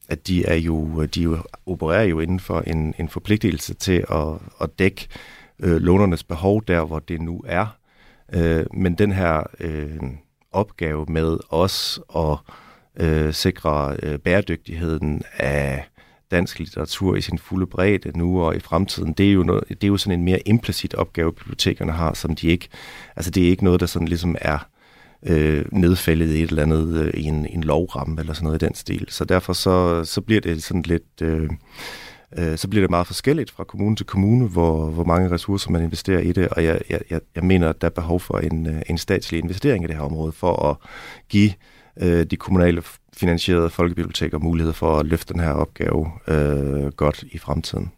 at 0.08 0.26
de 0.26 0.44
er 0.44 0.54
jo 0.54 1.04
de 1.04 1.22
jo, 1.22 1.38
opererer 1.66 2.04
jo 2.04 2.20
inden 2.20 2.40
for 2.40 2.60
en, 2.60 2.94
en 2.98 3.08
forpligtelse 3.08 3.74
til 3.74 4.04
at, 4.10 4.28
at 4.60 4.78
dække 4.78 5.08
øh, 5.58 5.76
lånernes 5.76 6.24
behov 6.24 6.62
der, 6.68 6.84
hvor 6.84 6.98
det 6.98 7.20
nu 7.20 7.42
er. 7.46 7.66
Øh, 8.34 8.66
men 8.74 8.94
den 8.94 9.12
her 9.12 9.42
øh, 9.60 10.00
opgave 10.52 11.06
med 11.08 11.38
os 11.50 12.00
at 12.16 12.38
øh, 12.96 13.34
sikre 13.34 13.96
øh, 14.02 14.18
bæredygtigheden 14.18 15.22
af 15.38 15.84
dansk 16.32 16.58
litteratur 16.58 17.16
i 17.16 17.20
sin 17.20 17.38
fulde 17.38 17.66
bredde 17.66 18.18
nu 18.18 18.42
og 18.42 18.56
i 18.56 18.60
fremtiden, 18.60 19.12
det 19.12 19.28
er 19.28 19.32
jo, 19.32 19.42
noget, 19.42 19.64
det 19.68 19.84
er 19.84 19.88
jo 19.88 19.96
sådan 19.96 20.18
en 20.18 20.24
mere 20.24 20.48
implicit 20.48 20.94
opgave, 20.94 21.32
bibliotekerne 21.32 21.92
har, 21.92 22.14
som 22.14 22.34
de 22.34 22.48
ikke, 22.48 22.68
altså 23.16 23.30
det 23.30 23.42
er 23.42 23.48
ikke 23.48 23.64
noget, 23.64 23.80
der 23.80 23.86
sådan 23.86 24.08
ligesom 24.08 24.36
er 24.40 24.58
øh, 25.26 25.64
nedfældet 25.72 26.34
i 26.34 26.42
et 26.42 26.50
eller 26.50 26.62
andet, 26.62 27.04
øh, 27.04 27.14
i 27.14 27.24
en, 27.24 27.46
en 27.46 27.64
lovramme 27.64 28.20
eller 28.20 28.32
sådan 28.32 28.44
noget 28.44 28.62
i 28.62 28.64
den 28.66 28.74
stil. 28.74 29.06
Så 29.08 29.24
derfor 29.24 29.52
så, 29.52 30.04
så 30.04 30.20
bliver 30.20 30.40
det 30.40 30.62
sådan 30.62 30.82
lidt, 30.82 31.22
øh, 31.22 31.50
øh, 32.38 32.56
så 32.58 32.68
bliver 32.68 32.82
det 32.82 32.90
meget 32.90 33.06
forskelligt 33.06 33.50
fra 33.50 33.64
kommune 33.64 33.96
til 33.96 34.06
kommune, 34.06 34.48
hvor, 34.48 34.86
hvor 34.86 35.04
mange 35.04 35.30
ressourcer 35.30 35.70
man 35.70 35.82
investerer 35.82 36.20
i 36.20 36.32
det, 36.32 36.48
og 36.48 36.64
jeg, 36.64 36.80
jeg, 36.90 37.20
jeg 37.34 37.44
mener, 37.44 37.68
at 37.68 37.80
der 37.80 37.86
er 37.86 37.90
behov 37.90 38.20
for 38.20 38.38
en, 38.38 38.66
øh, 38.66 38.82
en 38.86 38.98
statslig 38.98 39.42
investering 39.42 39.84
i 39.84 39.86
det 39.86 39.96
her 39.96 40.02
område, 40.02 40.32
for 40.32 40.70
at 40.70 40.76
give 41.28 41.52
øh, 42.00 42.26
de 42.26 42.36
kommunale 42.36 42.82
finansierede 43.22 43.70
folkebiblioteker 43.70 44.38
mulighed 44.38 44.72
for 44.72 44.98
at 44.98 45.06
løfte 45.06 45.34
den 45.34 45.40
her 45.40 45.52
opgave 45.52 46.10
øh, 46.28 46.92
godt 46.92 47.24
i 47.32 47.38
fremtiden. 47.38 47.92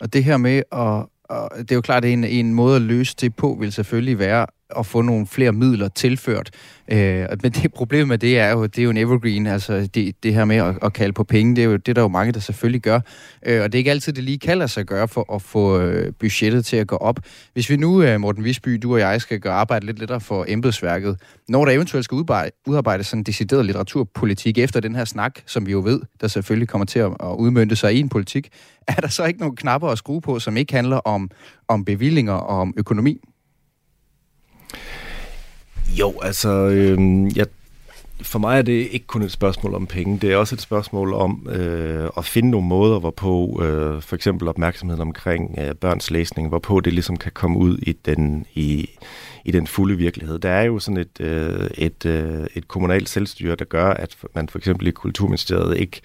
Og 0.00 0.12
det 0.12 0.24
her 0.24 0.36
med 0.36 0.62
at 0.72 1.06
og 1.28 1.50
det 1.58 1.70
er 1.70 1.74
jo 1.74 1.80
klart, 1.80 2.04
at 2.04 2.12
en, 2.12 2.24
en 2.24 2.54
måde 2.54 2.76
at 2.76 2.82
løse 2.82 3.14
det 3.20 3.36
på 3.36 3.56
vil 3.60 3.72
selvfølgelig 3.72 4.18
være 4.18 4.46
at 4.76 4.86
få 4.86 5.02
nogle 5.02 5.26
flere 5.26 5.52
midler 5.52 5.88
tilført. 5.88 6.50
Øh, 6.92 7.26
men 7.42 7.52
det 7.52 7.72
problem 7.74 8.08
med 8.08 8.18
det 8.18 8.38
er 8.38 8.50
jo, 8.50 8.62
det 8.66 8.78
er 8.78 8.82
jo 8.82 8.90
en 8.90 8.96
evergreen, 8.96 9.46
altså 9.46 9.88
det, 9.94 10.22
det 10.22 10.34
her 10.34 10.44
med 10.44 10.56
at, 10.56 10.78
at 10.82 10.92
kalde 10.92 11.12
på 11.12 11.24
penge, 11.24 11.56
det 11.56 11.64
er 11.64 11.66
jo 11.66 11.76
det, 11.76 11.96
der 11.96 12.02
jo 12.02 12.08
mange, 12.08 12.32
der 12.32 12.40
selvfølgelig 12.40 12.82
gør. 12.82 13.00
Øh, 13.46 13.62
og 13.62 13.72
det 13.72 13.74
er 13.74 13.78
ikke 13.78 13.90
altid, 13.90 14.12
det 14.12 14.24
lige 14.24 14.38
kalder 14.38 14.66
sig 14.66 14.80
at 14.80 14.86
gøre 14.86 15.08
for 15.08 15.34
at 15.34 15.42
få 15.42 15.80
øh, 15.80 16.12
budgettet 16.18 16.64
til 16.64 16.76
at 16.76 16.86
gå 16.86 16.96
op. 16.96 17.20
Hvis 17.52 17.70
vi 17.70 17.76
nu, 17.76 18.02
øh, 18.02 18.20
Morten 18.20 18.44
Visby, 18.44 18.78
du 18.82 18.92
og 18.92 19.00
jeg, 19.00 19.20
skal 19.20 19.40
gøre 19.40 19.52
arbejde 19.52 19.86
lidt 19.86 19.98
lettere 19.98 20.20
for 20.20 20.44
embedsværket, 20.48 21.20
når 21.48 21.64
der 21.64 21.72
eventuelt 21.72 22.04
skal 22.04 22.14
udarbejde, 22.66 23.04
sådan 23.04 23.20
en 23.20 23.24
decideret 23.24 23.64
litteraturpolitik 23.64 24.58
efter 24.58 24.80
den 24.80 24.94
her 24.94 25.04
snak, 25.04 25.40
som 25.46 25.66
vi 25.66 25.72
jo 25.72 25.80
ved, 25.84 26.00
der 26.20 26.28
selvfølgelig 26.28 26.68
kommer 26.68 26.86
til 26.86 26.98
at, 26.98 27.10
at 27.20 27.34
udmønte 27.38 27.76
sig 27.76 27.94
i 27.94 28.00
en 28.00 28.08
politik, 28.08 28.48
er 28.88 29.00
der 29.00 29.08
så 29.08 29.24
ikke 29.24 29.40
nogen 29.40 29.56
knapper 29.56 29.88
at 29.88 29.98
skrue 29.98 30.20
på, 30.20 30.38
som 30.38 30.56
ikke 30.56 30.72
handler 30.72 30.96
om, 30.96 31.30
om 31.68 31.84
bevillinger 31.84 32.32
og 32.32 32.60
om 32.60 32.74
økonomi? 32.76 33.20
Jo, 35.98 36.14
altså, 36.22 36.48
øh, 36.48 36.98
jeg, 37.36 37.46
for 38.22 38.38
mig 38.38 38.58
er 38.58 38.62
det 38.62 38.88
ikke 38.90 39.06
kun 39.06 39.22
et 39.22 39.32
spørgsmål 39.32 39.74
om 39.74 39.86
penge. 39.86 40.18
Det 40.18 40.32
er 40.32 40.36
også 40.36 40.54
et 40.54 40.60
spørgsmål 40.60 41.12
om 41.12 41.46
øh, 41.50 42.08
at 42.16 42.24
finde 42.24 42.50
nogle 42.50 42.66
måder, 42.66 42.98
hvorpå 42.98 43.62
øh, 43.64 44.02
for 44.02 44.14
eksempel 44.14 44.48
opmærksomheden 44.48 45.02
omkring 45.02 45.58
øh, 45.58 45.74
børns 45.74 46.10
læsning, 46.10 46.48
hvorpå 46.48 46.80
det 46.80 46.92
ligesom 46.92 47.16
kan 47.16 47.32
komme 47.32 47.58
ud 47.58 47.78
i 47.78 47.92
den, 47.92 48.46
i, 48.54 48.90
i 49.44 49.50
den 49.50 49.66
fulde 49.66 49.96
virkelighed. 49.96 50.38
Der 50.38 50.50
er 50.50 50.62
jo 50.62 50.78
sådan 50.78 50.96
et, 50.96 51.20
øh, 51.20 51.70
et, 51.74 52.06
øh, 52.06 52.46
et 52.54 52.68
kommunalt 52.68 53.08
selvstyre, 53.08 53.54
der 53.54 53.64
gør, 53.64 53.90
at 53.90 54.16
man 54.34 54.48
for 54.48 54.58
eksempel 54.58 54.86
i 54.86 54.90
Kulturministeriet 54.90 55.78
ikke 55.78 56.00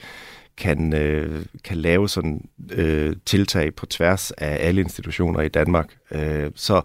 kan, 0.58 0.94
øh, 0.94 1.46
kan 1.64 1.78
lave 1.78 2.10
sådan 2.10 2.48
øh, 2.72 3.16
tiltag 3.26 3.76
på 3.76 3.86
tværs 3.86 4.32
af 4.32 4.68
alle 4.68 4.82
institutioner 4.82 5.42
i 5.42 5.48
Danmark. 5.48 5.88
Øh, 6.12 6.52
så 6.56 6.82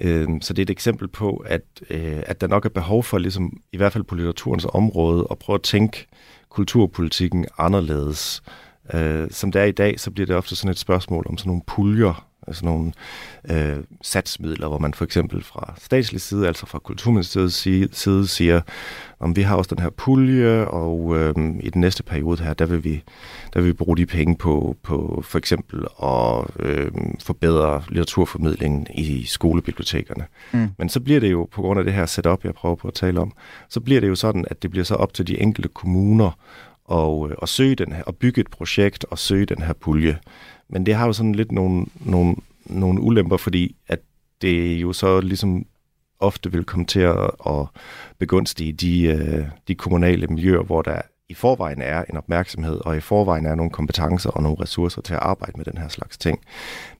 Øhm, 0.00 0.40
så 0.40 0.52
det 0.52 0.62
er 0.62 0.66
et 0.66 0.70
eksempel 0.70 1.08
på, 1.08 1.36
at, 1.46 1.62
øh, 1.90 2.22
at 2.26 2.40
der 2.40 2.46
nok 2.46 2.64
er 2.64 2.68
behov 2.68 3.02
for, 3.02 3.18
ligesom, 3.18 3.60
i 3.72 3.76
hvert 3.76 3.92
fald 3.92 4.04
på 4.04 4.14
litteraturens 4.14 4.66
område, 4.68 5.26
at 5.30 5.38
prøve 5.38 5.54
at 5.54 5.62
tænke 5.62 6.06
kulturpolitikken 6.48 7.46
anderledes. 7.58 8.42
Øh, 8.94 9.30
som 9.30 9.52
det 9.52 9.60
er 9.60 9.66
i 9.66 9.72
dag, 9.72 10.00
så 10.00 10.10
bliver 10.10 10.26
det 10.26 10.36
ofte 10.36 10.56
sådan 10.56 10.70
et 10.70 10.78
spørgsmål 10.78 11.26
om 11.28 11.38
sådan 11.38 11.48
nogle 11.48 11.62
puljer, 11.66 12.28
altså 12.46 12.64
nogle 12.64 12.92
øh, 13.50 13.76
satsmidler, 14.02 14.68
hvor 14.68 14.78
man 14.78 14.94
for 14.94 15.04
eksempel 15.04 15.42
fra 15.42 15.74
statslig 15.78 16.20
side, 16.20 16.46
altså 16.46 16.66
fra 16.66 16.78
Kulturministeriets 16.78 17.98
side, 17.98 18.26
siger, 18.28 18.60
om 19.20 19.36
vi 19.36 19.42
har 19.42 19.56
også 19.56 19.74
den 19.74 19.82
her 19.82 19.90
pulje, 19.90 20.66
og 20.66 21.16
øh, 21.16 21.34
i 21.60 21.70
den 21.70 21.80
næste 21.80 22.02
periode 22.02 22.42
her, 22.42 22.54
der 22.54 22.66
vil 22.66 22.84
vi, 22.84 23.02
der 23.54 23.60
vil 23.60 23.68
vi 23.68 23.72
bruge 23.72 23.96
de 23.96 24.06
penge 24.06 24.36
på, 24.36 24.76
på 24.82 25.22
for 25.26 25.38
eksempel 25.38 25.86
at 26.02 26.66
øh, 26.66 26.90
forbedre 27.20 27.82
litteraturformidlingen 27.88 28.86
i 28.94 29.24
skolebibliotekerne. 29.24 30.24
Mm. 30.52 30.68
Men 30.78 30.88
så 30.88 31.00
bliver 31.00 31.20
det 31.20 31.32
jo, 31.32 31.48
på 31.52 31.62
grund 31.62 31.78
af 31.78 31.84
det 31.84 31.94
her 31.94 32.06
setup, 32.06 32.44
jeg 32.44 32.54
prøver 32.54 32.76
på 32.76 32.88
at 32.88 32.94
tale 32.94 33.20
om, 33.20 33.32
så 33.68 33.80
bliver 33.80 34.00
det 34.00 34.08
jo 34.08 34.14
sådan, 34.14 34.44
at 34.50 34.62
det 34.62 34.70
bliver 34.70 34.84
så 34.84 34.94
op 34.94 35.14
til 35.14 35.26
de 35.26 35.40
enkelte 35.40 35.68
kommuner 35.68 36.30
og, 36.84 37.30
øh, 37.30 37.36
at 37.42 37.48
søge 37.48 37.74
den 37.74 37.92
her, 37.92 38.02
og 38.02 38.16
bygge 38.16 38.40
et 38.40 38.50
projekt 38.50 39.04
og 39.10 39.18
søge 39.18 39.46
den 39.46 39.62
her 39.62 39.72
pulje. 39.72 40.18
Men 40.72 40.86
det 40.86 40.94
har 40.94 41.06
jo 41.06 41.12
sådan 41.12 41.34
lidt 41.34 41.52
nogle, 41.52 41.86
nogle, 42.00 42.36
nogle 42.66 43.00
ulemper, 43.00 43.36
fordi 43.36 43.76
at 43.88 44.00
det 44.42 44.82
jo 44.82 44.92
så 44.92 45.20
ligesom 45.20 45.66
ofte 46.18 46.52
vil 46.52 46.64
komme 46.64 46.86
til 46.86 47.00
at, 47.00 47.30
at 47.46 47.66
begunstige 48.18 48.72
de, 48.72 49.02
øh, 49.02 49.44
de 49.68 49.74
kommunale 49.74 50.26
miljøer, 50.26 50.62
hvor 50.62 50.82
der 50.82 51.00
i 51.28 51.34
forvejen 51.34 51.82
er 51.82 52.04
en 52.10 52.16
opmærksomhed, 52.16 52.80
og 52.84 52.96
i 52.96 53.00
forvejen 53.00 53.46
er 53.46 53.54
nogle 53.54 53.70
kompetencer 53.70 54.30
og 54.30 54.42
nogle 54.42 54.56
ressourcer 54.60 55.02
til 55.02 55.14
at 55.14 55.20
arbejde 55.22 55.52
med 55.56 55.64
den 55.64 55.78
her 55.78 55.88
slags 55.88 56.18
ting. 56.18 56.40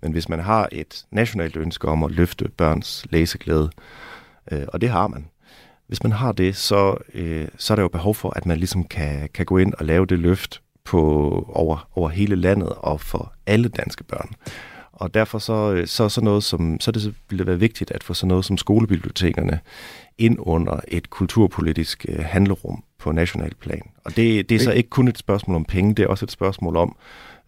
Men 0.03 0.13
hvis 0.13 0.29
man 0.29 0.39
har 0.39 0.69
et 0.73 1.05
nationalt 1.11 1.57
ønske 1.57 1.89
om 1.89 2.05
at 2.05 2.11
løfte 2.11 2.49
børns 2.49 3.07
læseglæde, 3.11 3.71
øh, 4.53 4.65
og 4.69 4.81
det 4.81 4.89
har 4.89 5.09
man, 5.09 5.27
hvis 5.87 6.03
man 6.03 6.13
har 6.13 6.33
det, 6.33 6.57
så, 6.57 6.97
øh, 7.15 7.49
så 7.57 7.75
er 7.75 7.77
der 7.77 7.83
jo 7.83 7.89
behov 7.89 8.15
for, 8.15 8.31
at 8.37 8.47
man 8.47 8.59
ligesom 8.59 8.85
kan, 8.85 9.29
kan 9.35 9.47
gå 9.47 9.57
ind 9.59 9.75
og 9.75 9.85
lave 9.85 10.07
det 10.07 10.19
løft 10.19 10.62
på, 10.85 11.01
over, 11.55 11.89
over 11.95 12.09
hele 12.09 12.37
landet 12.37 12.69
og 12.69 13.01
for 13.01 13.33
alle 13.47 13.69
danske 13.69 14.05
børn. 14.05 14.31
Og 14.93 15.15
derfor 15.15 15.39
så, 15.39 15.83
så, 15.87 16.09
så, 16.09 16.21
noget 16.21 16.45
som, 16.45 16.81
så 16.81 16.91
det, 16.91 17.15
vil 17.31 17.39
det 17.39 17.47
være 17.47 17.59
vigtigt 17.59 17.91
at 17.91 18.05
få 18.05 18.15
sådan 18.15 18.29
noget 18.29 18.45
som 18.45 18.57
skolebibliotekerne 18.59 19.61
ind 20.19 20.37
under 20.39 20.81
et 20.89 21.11
kulturpolitisk 21.11 22.07
øh, 22.09 22.25
handlerum 22.25 22.85
på 22.99 23.13
national 23.13 23.55
plan. 23.55 23.83
Og 24.05 24.17
det, 24.17 24.49
det 24.49 24.55
er 24.55 24.59
så 24.61 24.73
ikke 24.73 24.91
kun 24.91 25.09
et 25.09 25.19
spørgsmål 25.19 25.57
om 25.57 25.65
penge, 25.65 25.95
det 25.95 26.03
er 26.03 26.07
også 26.07 26.25
et 26.25 26.31
spørgsmål 26.31 26.77
om 26.77 26.97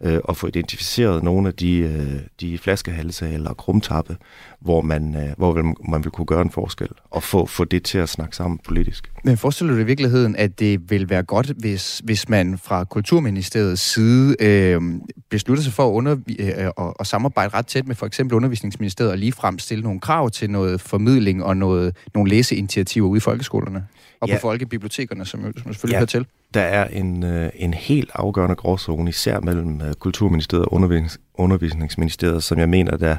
øh, 0.03 0.19
og 0.23 0.37
få 0.37 0.47
identificeret 0.47 1.23
nogle 1.23 1.47
af 1.47 1.53
de, 1.53 1.77
øh, 1.77 2.19
de 2.41 2.57
flaskehalse 2.57 3.29
eller 3.29 3.53
krumtappe, 3.53 4.17
hvor 4.61 4.81
man, 4.81 5.15
øh, 5.15 5.33
hvor 5.37 5.73
man 5.89 6.03
vil 6.03 6.11
kunne 6.11 6.25
gøre 6.25 6.41
en 6.41 6.49
forskel, 6.49 6.87
og 7.11 7.23
få, 7.23 7.45
få 7.45 7.63
det 7.63 7.83
til 7.83 7.97
at 7.97 8.09
snakke 8.09 8.35
sammen 8.35 8.59
politisk. 8.65 9.11
Men 9.23 9.37
forestiller 9.37 9.73
du 9.73 9.77
dig 9.77 9.83
i 9.83 9.85
virkeligheden, 9.85 10.35
at 10.35 10.59
det 10.59 10.91
vil 10.91 11.09
være 11.09 11.23
godt, 11.23 11.51
hvis, 11.57 12.01
hvis 12.03 12.29
man 12.29 12.57
fra 12.57 12.83
Kulturministeriets 12.83 13.81
side 13.81 14.35
øh, 14.39 14.81
beslutter 15.29 15.63
sig 15.63 15.73
for 15.73 15.89
at, 15.89 15.93
under, 15.93 16.15
øh, 16.39 16.47
at, 16.47 16.93
at 16.99 17.07
samarbejde 17.07 17.53
ret 17.53 17.67
tæt 17.67 17.87
med 17.87 17.95
for 17.95 18.05
eksempel 18.05 18.35
Undervisningsministeriet 18.35 19.11
og 19.11 19.17
ligefrem 19.17 19.59
stille 19.59 19.83
nogle 19.83 19.99
krav 19.99 20.29
til 20.29 20.49
noget 20.49 20.81
formidling 20.81 21.43
og 21.43 21.57
noget, 21.57 21.95
nogle 22.13 22.29
læseinitiativer 22.29 23.07
ude 23.07 23.17
i 23.17 23.19
folkeskolerne? 23.19 23.83
Og 24.19 24.27
ja. 24.27 24.35
på 24.35 24.39
folkebibliotekerne, 24.41 25.25
som, 25.25 25.41
som 25.41 25.53
selvfølgelig 25.53 25.93
ja. 25.93 25.97
hører 25.97 26.05
til. 26.05 26.25
Der 26.53 26.61
er 26.61 26.87
en, 26.87 27.23
øh, 27.23 27.49
en 27.55 27.73
helt 27.73 28.11
afgørende 28.13 28.55
gråzone, 28.55 29.09
især 29.09 29.39
mellem 29.39 29.81
øh, 29.81 29.93
Kulturministeriet 29.93 30.65
og 30.65 30.73
Undervisnings, 30.73 31.19
Undervisningsministeriet, 31.33 32.43
som 32.43 32.59
jeg 32.59 32.69
mener, 32.69 32.97
der 32.97 33.17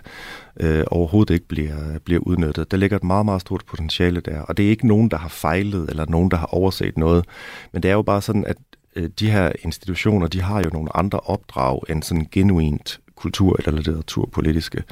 øh, 0.61 0.85
overhovedet 0.91 1.35
ikke 1.35 1.49
bliver, 1.49 1.99
bliver 2.05 2.21
udnyttet. 2.21 2.71
Der 2.71 2.77
ligger 2.77 2.97
et 2.97 3.05
meget, 3.05 3.25
meget 3.25 3.41
stort 3.41 3.63
potentiale 3.67 4.21
der, 4.21 4.41
og 4.41 4.57
det 4.57 4.67
er 4.67 4.71
ikke 4.71 4.87
nogen, 4.87 5.09
der 5.09 5.17
har 5.17 5.29
fejlet, 5.29 5.91
eller 5.91 6.07
nogen, 6.09 6.31
der 6.31 6.37
har 6.37 6.47
overset 6.47 6.99
noget, 6.99 7.25
men 7.73 7.83
det 7.83 7.91
er 7.91 7.95
jo 7.95 8.03
bare 8.03 8.23
sådan, 8.23 8.45
at 8.45 8.57
øh, 8.97 9.11
de 9.21 9.31
her 9.31 9.53
institutioner, 9.63 10.27
de 10.27 10.43
har 10.43 10.63
jo 10.63 10.71
nogle 10.73 10.97
andre 10.97 11.21
opdrag 11.21 11.81
end 11.91 12.03
sådan 12.03 12.27
genuint 12.33 13.01
kultur- 13.17 13.57
eller 13.59 13.73
litteraturpolitiske. 13.73 14.83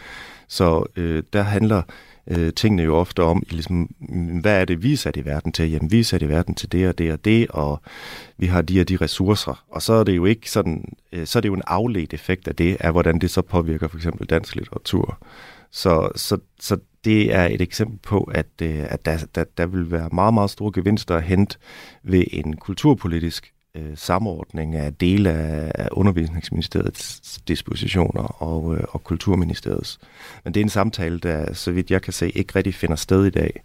Så 0.49 0.85
øh, 0.97 1.23
der 1.33 1.43
handler 1.43 1.83
øh, 2.27 2.53
tingene 2.53 2.83
jo 2.83 2.97
ofte 2.97 3.23
om, 3.23 3.43
ligesom, 3.51 3.95
mm, 4.01 4.41
hvad 4.41 4.61
er 4.61 4.65
det, 4.65 4.83
vi 4.83 4.93
er 4.93 4.97
sat 4.97 5.17
i 5.17 5.25
verden 5.25 5.53
til? 5.53 5.71
Jamen, 5.71 5.91
vi 5.91 6.01
er 6.01 6.05
sat 6.05 6.23
i 6.23 6.29
verden 6.29 6.55
til 6.55 6.73
det 6.73 6.89
og 6.89 6.99
det 6.99 7.13
og 7.13 7.25
det, 7.25 7.47
og 7.51 7.81
vi 8.39 8.47
har 8.47 8.63
de 8.63 8.81
og 8.81 8.89
de 8.89 8.97
ressourcer. 8.97 9.65
Og 9.69 9.83
så 9.83 9.93
er 9.93 10.05
det 10.05 10.17
jo 10.17 10.25
ikke 10.25 10.51
sådan, 10.51 10.85
øh, 11.13 11.27
så 11.27 11.39
er 11.39 11.41
det 11.41 11.49
jo 11.49 11.55
en 11.55 11.63
afledt 11.67 12.15
effekt 12.15 12.49
af 12.49 12.57
det, 12.57 12.77
af 12.81 12.93
hvordan 12.93 13.19
det 13.19 13.31
så 13.31 13.43
påvirker 13.43 13.89
for 13.89 13.97
eksempel 13.97 14.27
dansk 14.27 14.55
litteratur. 14.55 15.19
Så, 15.71 16.09
så, 16.17 16.39
så 16.61 16.77
det 17.05 17.35
er 17.35 17.45
et 17.47 17.61
eksempel 17.61 17.99
på, 17.99 18.23
at, 18.35 18.47
øh, 18.63 18.85
at 18.89 19.05
der, 19.05 19.19
der, 19.35 19.45
der 19.59 19.67
vil 19.67 19.91
være 19.91 20.09
meget, 20.13 20.35
meget 20.35 20.51
store 20.51 20.73
gevinster 20.75 21.17
at 21.17 21.23
hente 21.23 21.59
ved 22.03 22.25
en 22.31 22.57
kulturpolitisk 22.57 23.53
øh, 23.77 23.93
samordning 23.95 24.75
af 24.75 24.95
dele 24.95 25.31
af 25.75 25.89
undervisningsministeriets 25.93 27.41
dispositioner 27.49 28.43
og, 28.43 28.77
øh, 28.77 28.85
og 28.89 29.05
kulturministeriets. 29.05 29.99
Men 30.45 30.55
det 30.55 30.61
er 30.61 30.65
en 30.65 30.71
samtale, 30.71 31.19
der, 31.19 31.53
så 31.53 31.73
vidt 31.73 31.91
jeg 31.91 32.03
kan 32.03 32.13
se, 32.13 32.31
ikke 32.31 32.55
rigtig 32.55 32.75
finder 32.75 32.97
sted 32.97 33.25
i 33.25 33.31
dag. 33.31 33.63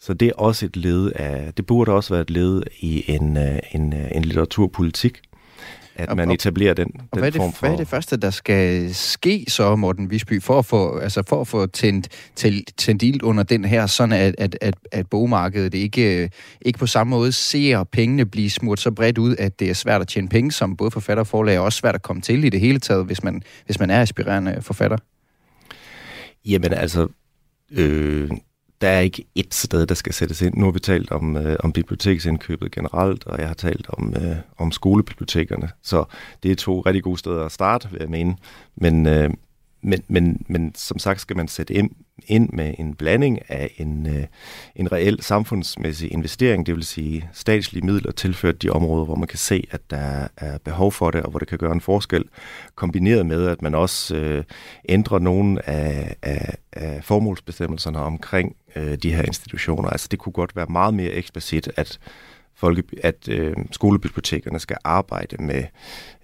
Så 0.00 0.14
det 0.14 0.28
er 0.28 0.32
også 0.36 0.66
et 0.66 0.76
led 0.76 1.12
af, 1.14 1.54
det 1.54 1.66
burde 1.66 1.92
også 1.92 2.14
være 2.14 2.22
et 2.22 2.30
led 2.30 2.62
i 2.80 3.04
en, 3.06 3.36
øh, 3.36 3.58
en, 3.72 3.92
øh, 3.92 4.10
en 4.14 4.22
litteraturpolitik, 4.22 5.20
at 5.98 6.16
man 6.16 6.30
etablerer 6.30 6.74
den, 6.74 6.86
den 6.86 7.00
og 7.12 7.18
hvad 7.18 7.32
det, 7.32 7.38
form 7.38 7.52
for... 7.52 7.60
hvad 7.60 7.72
er 7.72 7.76
det 7.76 7.88
første, 7.88 8.16
der 8.16 8.30
skal 8.30 8.94
ske 8.94 9.44
så, 9.48 9.76
Morten 9.76 10.10
Visby, 10.10 10.42
for 10.42 10.58
at 10.58 10.66
få, 10.66 10.98
altså 10.98 11.22
for 11.28 11.40
at 11.40 11.48
få 11.48 11.66
tændt, 11.66 12.08
tændt, 12.36 12.76
tændt 12.76 13.02
ild 13.02 13.22
under 13.22 13.42
den 13.42 13.64
her, 13.64 13.86
sådan 13.86 14.12
at, 14.12 14.34
at, 14.38 14.58
at, 14.60 14.74
at 14.92 15.06
bogmarkedet 15.10 15.74
ikke, 15.74 16.30
ikke 16.62 16.78
på 16.78 16.86
samme 16.86 17.10
måde 17.10 17.32
ser 17.32 17.84
pengene 17.84 18.26
blive 18.26 18.50
smurt 18.50 18.80
så 18.80 18.90
bredt 18.90 19.18
ud, 19.18 19.36
at 19.38 19.60
det 19.60 19.70
er 19.70 19.74
svært 19.74 20.00
at 20.00 20.08
tjene 20.08 20.28
penge, 20.28 20.52
som 20.52 20.76
både 20.76 20.90
forfatter 20.90 21.20
og 21.20 21.26
forlag, 21.26 21.56
er 21.56 21.60
også 21.60 21.78
svært 21.78 21.94
at 21.94 22.02
komme 22.02 22.22
til 22.22 22.44
i 22.44 22.48
det 22.48 22.60
hele 22.60 22.80
taget, 22.80 23.04
hvis 23.06 23.22
man, 23.22 23.42
hvis 23.66 23.80
man 23.80 23.90
er 23.90 24.00
aspirerende 24.00 24.58
forfatter? 24.60 24.96
Jamen 26.44 26.72
altså, 26.72 27.08
øh, 27.70 28.30
der 28.80 28.88
er 28.88 29.00
ikke 29.00 29.24
ét 29.38 29.48
sted, 29.50 29.86
der 29.86 29.94
skal 29.94 30.12
sættes 30.12 30.42
ind. 30.42 30.54
Nu 30.54 30.64
har 30.64 30.72
vi 30.72 30.80
talt 30.80 31.10
om, 31.10 31.36
øh, 31.36 31.56
om 31.60 31.72
biblioteksindkøbet 31.72 32.72
generelt, 32.72 33.26
og 33.26 33.38
jeg 33.38 33.46
har 33.46 33.54
talt 33.54 33.86
om, 33.88 34.14
øh, 34.16 34.36
om 34.58 34.72
skolebibliotekerne. 34.72 35.70
Så 35.82 36.04
det 36.42 36.50
er 36.50 36.56
to 36.56 36.80
rigtig 36.80 37.02
gode 37.02 37.18
steder 37.18 37.44
at 37.44 37.52
starte, 37.52 37.90
vil 37.90 38.00
jeg 38.00 38.10
mene. 38.10 38.36
Men, 38.76 39.06
øh, 39.06 39.30
men, 39.82 40.02
men, 40.08 40.44
men 40.48 40.74
som 40.74 40.98
sagt 40.98 41.20
skal 41.20 41.36
man 41.36 41.48
sætte 41.48 41.74
ind, 41.74 41.90
ind 42.26 42.50
med 42.52 42.74
en 42.78 42.94
blanding 42.94 43.50
af 43.50 43.74
en, 43.78 44.06
øh, 44.06 44.24
en 44.76 44.92
reel 44.92 45.22
samfundsmæssig 45.22 46.12
investering, 46.12 46.66
det 46.66 46.74
vil 46.74 46.84
sige 46.84 47.28
statslige 47.32 47.86
midler 47.86 48.12
tilført 48.12 48.62
de 48.62 48.70
områder, 48.70 49.04
hvor 49.04 49.14
man 49.14 49.28
kan 49.28 49.38
se, 49.38 49.66
at 49.70 49.90
der 49.90 50.28
er 50.36 50.58
behov 50.58 50.92
for 50.92 51.10
det, 51.10 51.22
og 51.22 51.30
hvor 51.30 51.38
det 51.38 51.48
kan 51.48 51.58
gøre 51.58 51.72
en 51.72 51.80
forskel, 51.80 52.24
kombineret 52.74 53.26
med, 53.26 53.46
at 53.46 53.62
man 53.62 53.74
også 53.74 54.16
øh, 54.16 54.44
ændrer 54.88 55.18
nogle 55.18 55.68
af, 55.68 56.16
af, 56.22 56.56
af 56.72 57.04
formålsbestemmelserne 57.04 57.98
omkring 57.98 58.56
øh, 58.76 58.96
de 58.96 59.14
her 59.14 59.22
institutioner. 59.22 59.88
Altså 59.88 60.08
det 60.10 60.18
kunne 60.18 60.32
godt 60.32 60.56
være 60.56 60.66
meget 60.68 60.94
mere 60.94 61.10
eksplicit, 61.10 61.68
at 61.76 61.98
folke, 62.54 62.82
at 63.02 63.28
øh, 63.28 63.56
skolebibliotekerne 63.70 64.58
skal 64.58 64.76
arbejde 64.84 65.42
med 65.42 65.64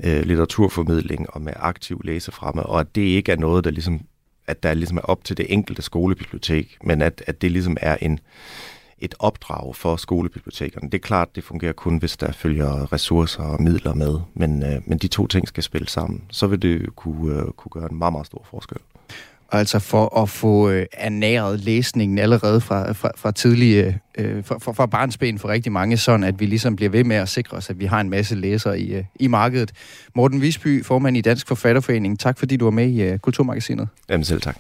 øh, 0.05 0.23
litteraturformidling 0.23 1.31
og 1.31 1.43
med 1.43 1.53
aktiv 1.57 2.01
læsefremme, 2.05 2.63
og 2.63 2.81
at 2.81 2.95
det 2.95 3.03
ikke 3.03 3.33
er 3.33 3.37
noget, 3.37 3.65
der 3.65 3.71
ligesom, 3.71 4.01
at 4.47 4.63
der 4.63 4.75
ligesom 4.75 4.97
er 4.97 5.03
op 5.03 5.25
til 5.25 5.37
det 5.37 5.47
enkelte 5.49 5.83
skolebibliotek, 5.83 6.79
men 6.85 7.03
at, 7.03 7.25
at 7.27 7.43
det 7.43 7.53
ligesom 7.53 7.77
er 7.81 7.97
en, 8.01 8.21
et 8.99 9.15
opdrag 9.19 9.77
for 9.77 9.97
skolebibliotekerne. 9.97 10.91
Det 10.91 10.99
er 10.99 11.03
klart, 11.03 11.37
det 11.37 11.45
fungerer 11.45 11.73
kun, 11.73 11.97
hvis 11.97 12.17
der 12.17 12.33
følger 12.33 12.93
ressourcer 12.93 13.43
og 13.43 13.63
midler 13.63 13.95
med, 13.95 14.21
men, 14.35 14.63
øh, 14.63 14.81
men 14.87 14.99
de 14.99 15.09
to 15.09 15.27
ting 15.27 15.49
skal 15.49 15.63
spille 15.63 15.89
sammen. 15.89 16.25
Så 16.31 16.47
vil 16.47 16.63
det 16.63 16.97
kunne, 16.97 17.41
øh, 17.41 17.47
kunne 17.47 17.71
gøre 17.71 17.91
en 17.91 17.99
meget, 17.99 18.13
meget 18.13 18.27
stor 18.27 18.47
forskel 18.51 18.79
altså 19.53 19.79
for 19.79 20.23
at 20.23 20.29
få 20.29 20.71
øh, 20.71 20.87
ernæret 20.93 21.61
læsningen 21.61 22.19
allerede 22.19 22.61
fra, 22.61 22.93
fra, 22.93 23.11
fra 23.17 23.31
tidlige, 23.31 23.99
øh, 24.19 24.45
fra, 24.45 24.59
fra, 24.59 24.73
fra 24.73 24.87
barnsben 24.87 25.39
for 25.39 25.49
rigtig 25.49 25.73
mange, 25.73 25.97
sådan 25.97 26.25
at 26.25 26.41
vi 26.41 26.47
ligesom 26.47 26.77
bliver 26.77 26.91
ved 26.91 27.05
med 27.05 27.17
at 27.17 27.29
sikre 27.29 27.57
os, 27.57 27.71
at 27.71 27.79
vi 27.79 27.85
har 27.85 28.01
en 28.01 28.11
masse 28.11 28.35
læsere 28.35 28.81
i, 28.81 28.95
øh, 28.95 29.05
i 29.21 29.27
markedet. 29.27 29.73
Morten 30.15 30.41
Visby, 30.41 30.85
formand 30.85 31.17
i 31.17 31.21
Dansk 31.21 31.49
Forfatterforening, 31.49 32.19
tak 32.19 32.39
fordi 32.39 32.57
du 32.57 32.65
var 32.65 32.71
med 32.71 32.89
i 32.89 33.03
øh, 33.03 33.19
Kulturmagasinet. 33.19 33.89
Jamen 34.11 34.25
selv 34.25 34.41
tak. 34.41 34.57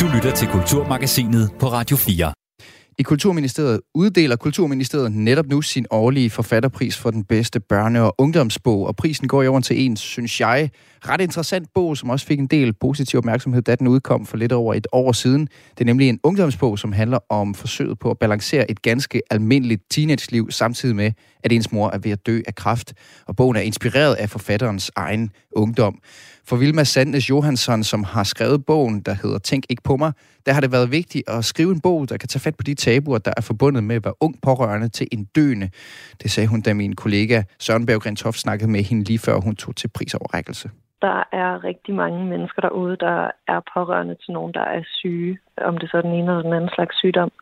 Du 0.00 0.06
lytter 0.14 0.32
til 0.34 0.48
Kulturmagasinet 0.48 1.50
på 1.58 1.66
Radio 1.66 1.96
4. 1.96 2.32
I 2.98 3.02
Kulturministeriet 3.02 3.80
uddeler 3.94 4.36
Kulturministeriet 4.36 5.12
netop 5.12 5.46
nu 5.46 5.62
sin 5.62 5.86
årlige 5.90 6.30
forfatterpris 6.30 6.98
for 6.98 7.10
den 7.10 7.24
bedste 7.24 7.60
børne- 7.72 7.98
og 7.98 8.14
ungdomsbog, 8.18 8.86
og 8.86 8.96
prisen 8.96 9.28
går 9.28 9.42
i 9.42 9.46
over 9.46 9.60
til 9.60 9.84
en, 9.84 9.96
synes 9.96 10.40
jeg, 10.40 10.70
ret 11.08 11.20
interessant 11.20 11.68
bog, 11.74 11.96
som 11.96 12.10
også 12.10 12.26
fik 12.26 12.38
en 12.38 12.46
del 12.46 12.72
positiv 12.72 13.18
opmærksomhed, 13.18 13.62
da 13.62 13.74
den 13.74 13.88
udkom 13.88 14.26
for 14.26 14.36
lidt 14.36 14.52
over 14.52 14.74
et 14.74 14.86
år 14.92 15.12
siden. 15.12 15.48
Det 15.70 15.80
er 15.80 15.84
nemlig 15.84 16.08
en 16.08 16.20
ungdomsbog, 16.22 16.78
som 16.78 16.92
handler 16.92 17.18
om 17.30 17.54
forsøget 17.54 17.98
på 17.98 18.10
at 18.10 18.18
balancere 18.18 18.70
et 18.70 18.82
ganske 18.82 19.22
almindeligt 19.30 19.82
teenageliv, 19.90 20.50
samtidig 20.50 20.96
med, 20.96 21.12
at 21.44 21.52
ens 21.52 21.72
mor 21.72 21.90
er 21.90 21.98
ved 21.98 22.10
at 22.10 22.26
dø 22.26 22.40
af 22.46 22.54
kræft. 22.54 22.94
Og 23.26 23.36
bogen 23.36 23.56
er 23.56 23.60
inspireret 23.60 24.14
af 24.14 24.30
forfatterens 24.30 24.90
egen 24.96 25.30
ungdom. 25.52 25.98
For 26.48 26.56
Vilma 26.56 26.84
Sandnes 26.84 27.30
Johansson, 27.30 27.82
som 27.82 28.04
har 28.04 28.24
skrevet 28.24 28.66
bogen, 28.66 29.00
der 29.06 29.14
hedder 29.22 29.38
Tænk 29.38 29.64
ikke 29.70 29.82
på 29.82 29.96
mig, 29.96 30.12
der 30.46 30.52
har 30.52 30.60
det 30.60 30.72
været 30.72 30.90
vigtigt 30.90 31.24
at 31.28 31.44
skrive 31.44 31.72
en 31.76 31.80
bog, 31.80 32.08
der 32.08 32.16
kan 32.16 32.28
tage 32.28 32.44
fat 32.46 32.56
på 32.56 32.62
de 32.68 32.74
tabuer, 32.74 33.18
der 33.18 33.32
er 33.36 33.44
forbundet 33.50 33.84
med 33.84 33.96
at 33.96 34.04
være 34.04 34.14
ung 34.20 34.34
pårørende 34.46 34.88
til 34.88 35.06
en 35.12 35.24
døende. 35.36 35.68
Det 36.22 36.30
sagde 36.30 36.48
hun, 36.48 36.60
da 36.60 36.74
min 36.74 36.94
kollega 36.94 37.42
Søren 37.58 37.86
Berggren 37.86 38.16
Toft 38.16 38.38
snakkede 38.38 38.70
med 38.70 38.82
hende 38.88 39.04
lige 39.04 39.18
før 39.26 39.36
hun 39.46 39.56
tog 39.56 39.76
til 39.76 39.88
prisoverrækkelse. 39.96 40.70
Der 41.02 41.18
er 41.32 41.64
rigtig 41.64 41.94
mange 41.94 42.24
mennesker 42.24 42.62
derude, 42.62 42.96
der 42.96 43.30
er 43.48 43.60
pårørende 43.74 44.14
til 44.14 44.32
nogen, 44.32 44.54
der 44.54 44.66
er 44.76 44.82
syge, 44.98 45.38
om 45.56 45.78
det 45.78 45.90
så 45.90 45.96
er 45.96 46.02
den 46.02 46.14
ene 46.18 46.30
eller 46.30 46.42
den 46.42 46.52
anden 46.52 46.70
slags 46.74 46.96
sygdom, 46.96 47.32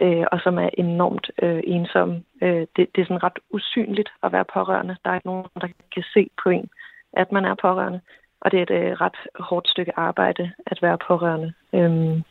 øh, 0.00 0.24
og 0.32 0.38
som 0.44 0.58
er 0.58 0.70
enormt 0.78 1.26
øh, 1.42 1.60
ensomme. 1.64 2.14
Øh, 2.42 2.66
det, 2.76 2.84
det 2.92 2.98
er 3.00 3.08
sådan 3.08 3.22
ret 3.22 3.38
usynligt 3.50 4.10
at 4.22 4.32
være 4.32 4.44
pårørende. 4.54 4.96
Der 5.04 5.10
er 5.10 5.14
ikke 5.14 5.26
nogen, 5.26 5.46
der 5.60 5.68
kan 5.94 6.04
se 6.14 6.30
på 6.42 6.48
en, 6.48 6.68
at 7.12 7.32
man 7.32 7.44
er 7.44 7.54
pårørende. 7.62 8.00
Og 8.40 8.50
det 8.50 8.58
er 8.58 8.62
et 8.62 8.70
øh, 8.70 8.92
ret 8.92 9.18
hårdt 9.40 9.68
stykke 9.68 9.98
arbejde 9.98 10.52
at 10.66 10.78
være 10.82 10.98
pårørende. 11.08 11.52
Øhm, 11.72 12.22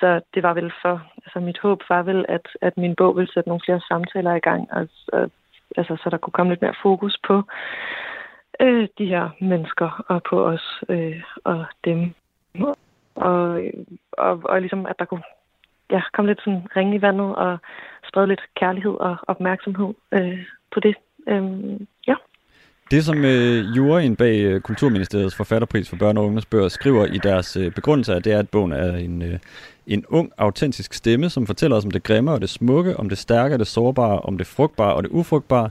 så 0.00 0.20
det 0.34 0.42
var 0.42 0.54
vel 0.54 0.72
for, 0.82 1.02
altså 1.16 1.40
mit 1.40 1.58
håb 1.58 1.82
var 1.88 2.02
vel, 2.02 2.24
at, 2.28 2.46
at 2.60 2.76
min 2.76 2.96
bog 2.96 3.16
ville 3.16 3.32
sætte 3.32 3.48
nogle 3.48 3.62
flere 3.64 3.80
samtaler 3.88 4.34
i 4.34 4.40
gang, 4.40 4.72
og, 4.72 4.88
og, 5.12 5.30
altså, 5.76 5.96
så 6.02 6.10
der 6.10 6.16
kunne 6.16 6.32
komme 6.32 6.52
lidt 6.52 6.62
mere 6.62 6.82
fokus 6.82 7.18
på 7.26 7.42
øh, 8.60 8.88
de 8.98 9.06
her 9.06 9.28
mennesker, 9.40 10.04
og 10.08 10.22
på 10.22 10.46
os 10.46 10.82
øh, 10.88 11.22
og 11.44 11.64
dem. 11.84 12.14
Og, 13.14 13.62
og, 14.12 14.40
og 14.44 14.60
ligesom, 14.60 14.86
at 14.86 14.98
der 14.98 15.04
kunne 15.04 15.22
ja, 15.90 16.02
komme 16.12 16.30
lidt 16.30 16.40
sådan 16.44 16.66
ringe 16.76 16.96
i 16.96 17.02
vandet, 17.02 17.36
og 17.36 17.58
sprede 18.08 18.26
lidt 18.26 18.42
kærlighed 18.56 18.92
og 18.92 19.16
opmærksomhed 19.26 19.94
øh, 20.12 20.44
på 20.70 20.80
det. 20.80 20.94
Øh. 21.28 21.80
Det, 22.90 23.04
som 23.04 23.24
øh, 23.24 23.76
juryen 23.76 24.16
bag 24.16 24.40
øh, 24.40 24.60
Kulturministeriets 24.60 25.36
forfatterpris 25.36 25.88
for 25.88 25.96
børne- 25.96 26.18
og 26.18 26.24
ungdomsbøger 26.24 26.68
skriver 26.68 27.06
i 27.06 27.18
deres 27.18 27.56
øh, 27.56 27.72
begrundelse, 27.72 28.14
det 28.14 28.32
er, 28.32 28.38
at 28.38 28.48
bogen 28.48 28.72
er 28.72 28.96
en, 28.96 29.22
øh, 29.22 29.38
en 29.86 30.04
ung, 30.08 30.32
autentisk 30.38 30.94
stemme, 30.94 31.28
som 31.28 31.46
fortæller 31.46 31.76
os 31.76 31.84
om 31.84 31.90
det 31.90 32.02
grimme 32.02 32.32
og 32.32 32.40
det 32.40 32.50
smukke, 32.50 32.96
om 32.96 33.08
det 33.08 33.18
stærke 33.18 33.54
og 33.54 33.58
det 33.58 33.66
sårbare, 33.66 34.20
om 34.20 34.38
det 34.38 34.46
frugtbare 34.46 34.94
og 34.94 35.02
det 35.02 35.10
ufrugtbare, 35.10 35.70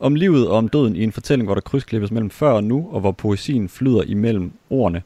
om 0.00 0.14
livet 0.14 0.48
og 0.48 0.56
om 0.56 0.68
døden 0.68 0.96
i 0.96 1.02
en 1.02 1.12
fortælling, 1.12 1.46
hvor 1.46 1.54
der 1.54 1.60
krydsklippes 1.60 2.10
mellem 2.10 2.30
før 2.30 2.50
og 2.50 2.64
nu, 2.64 2.88
og 2.92 3.00
hvor 3.00 3.12
poesien 3.12 3.68
flyder 3.68 4.02
imellem 4.06 4.52
ordene. 4.70 5.02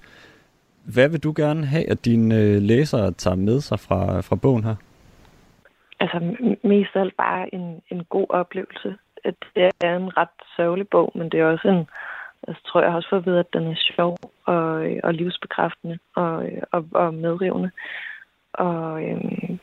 Hvad 0.94 1.09
vil 1.09 1.20
du 1.20 1.33
gerne 1.37 1.66
have, 1.66 1.90
at 1.90 2.05
dine 2.05 2.40
øh, 2.40 2.62
læsere 2.62 3.12
tager 3.12 3.37
med 3.37 3.61
sig 3.61 3.81
fra, 3.81 4.20
fra 4.20 4.37
bogen 4.37 4.64
her? 4.64 4.74
Altså 6.00 6.20
mest 6.64 6.90
af 6.94 7.00
alt 7.00 7.16
bare 7.16 7.55
en, 7.55 7.81
en 7.90 8.05
god 8.05 8.27
oplevelse 8.29 8.94
at 9.24 9.34
det 9.54 9.70
er 9.84 9.96
en 9.96 10.16
ret 10.16 10.37
sørgelig 10.56 10.88
bog, 10.88 11.12
men 11.14 11.28
det 11.28 11.40
er 11.40 11.46
også 11.46 11.68
en, 11.68 11.87
altså, 12.48 12.62
tror 12.66 12.82
jeg 12.82 12.94
også 12.94 13.08
for 13.08 13.16
at 13.16 13.26
vide, 13.26 13.38
at 13.38 13.52
den 13.52 13.66
er 13.70 13.76
sjov 13.76 14.16
og, 14.44 14.87
og 15.02 15.14
livsbekræftende 15.14 15.98
og, 16.16 16.50
og, 16.72 16.87
og 16.92 17.14
medrivende. 17.14 17.70
Og 18.52 19.04
øhm, 19.04 19.58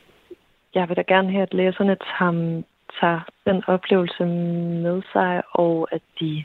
jeg 0.74 0.88
vil 0.88 0.96
da 0.96 1.02
gerne 1.02 1.30
have, 1.30 1.42
at 1.42 1.54
læserne 1.54 1.96
tager, 1.96 2.62
tager 3.00 3.20
den 3.46 3.64
oplevelse 3.66 4.24
med 4.84 5.02
sig, 5.12 5.42
og 5.52 5.88
at 5.90 6.02
de... 6.20 6.44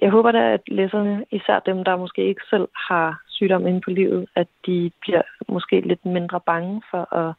Jeg 0.00 0.10
håber 0.10 0.32
da, 0.32 0.52
at 0.52 0.60
læserne, 0.66 1.24
især 1.30 1.58
dem, 1.58 1.84
der 1.84 1.96
måske 1.96 2.28
ikke 2.28 2.42
selv 2.50 2.68
har 2.88 3.20
sygdom 3.28 3.66
inde 3.66 3.80
på 3.80 3.90
livet, 3.90 4.26
at 4.34 4.46
de 4.66 4.90
bliver 5.00 5.22
måske 5.48 5.80
lidt 5.80 6.04
mindre 6.06 6.40
bange 6.40 6.82
for 6.90 7.14
at 7.14 7.34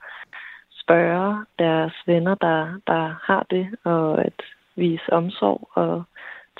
spørge 0.83 1.45
deres 1.59 1.93
venner, 2.05 2.35
der, 2.35 2.79
der 2.87 3.15
har 3.23 3.45
det, 3.49 3.67
og 3.83 4.25
at 4.25 4.39
vise 4.75 5.13
omsorg 5.13 5.69
og 5.73 6.03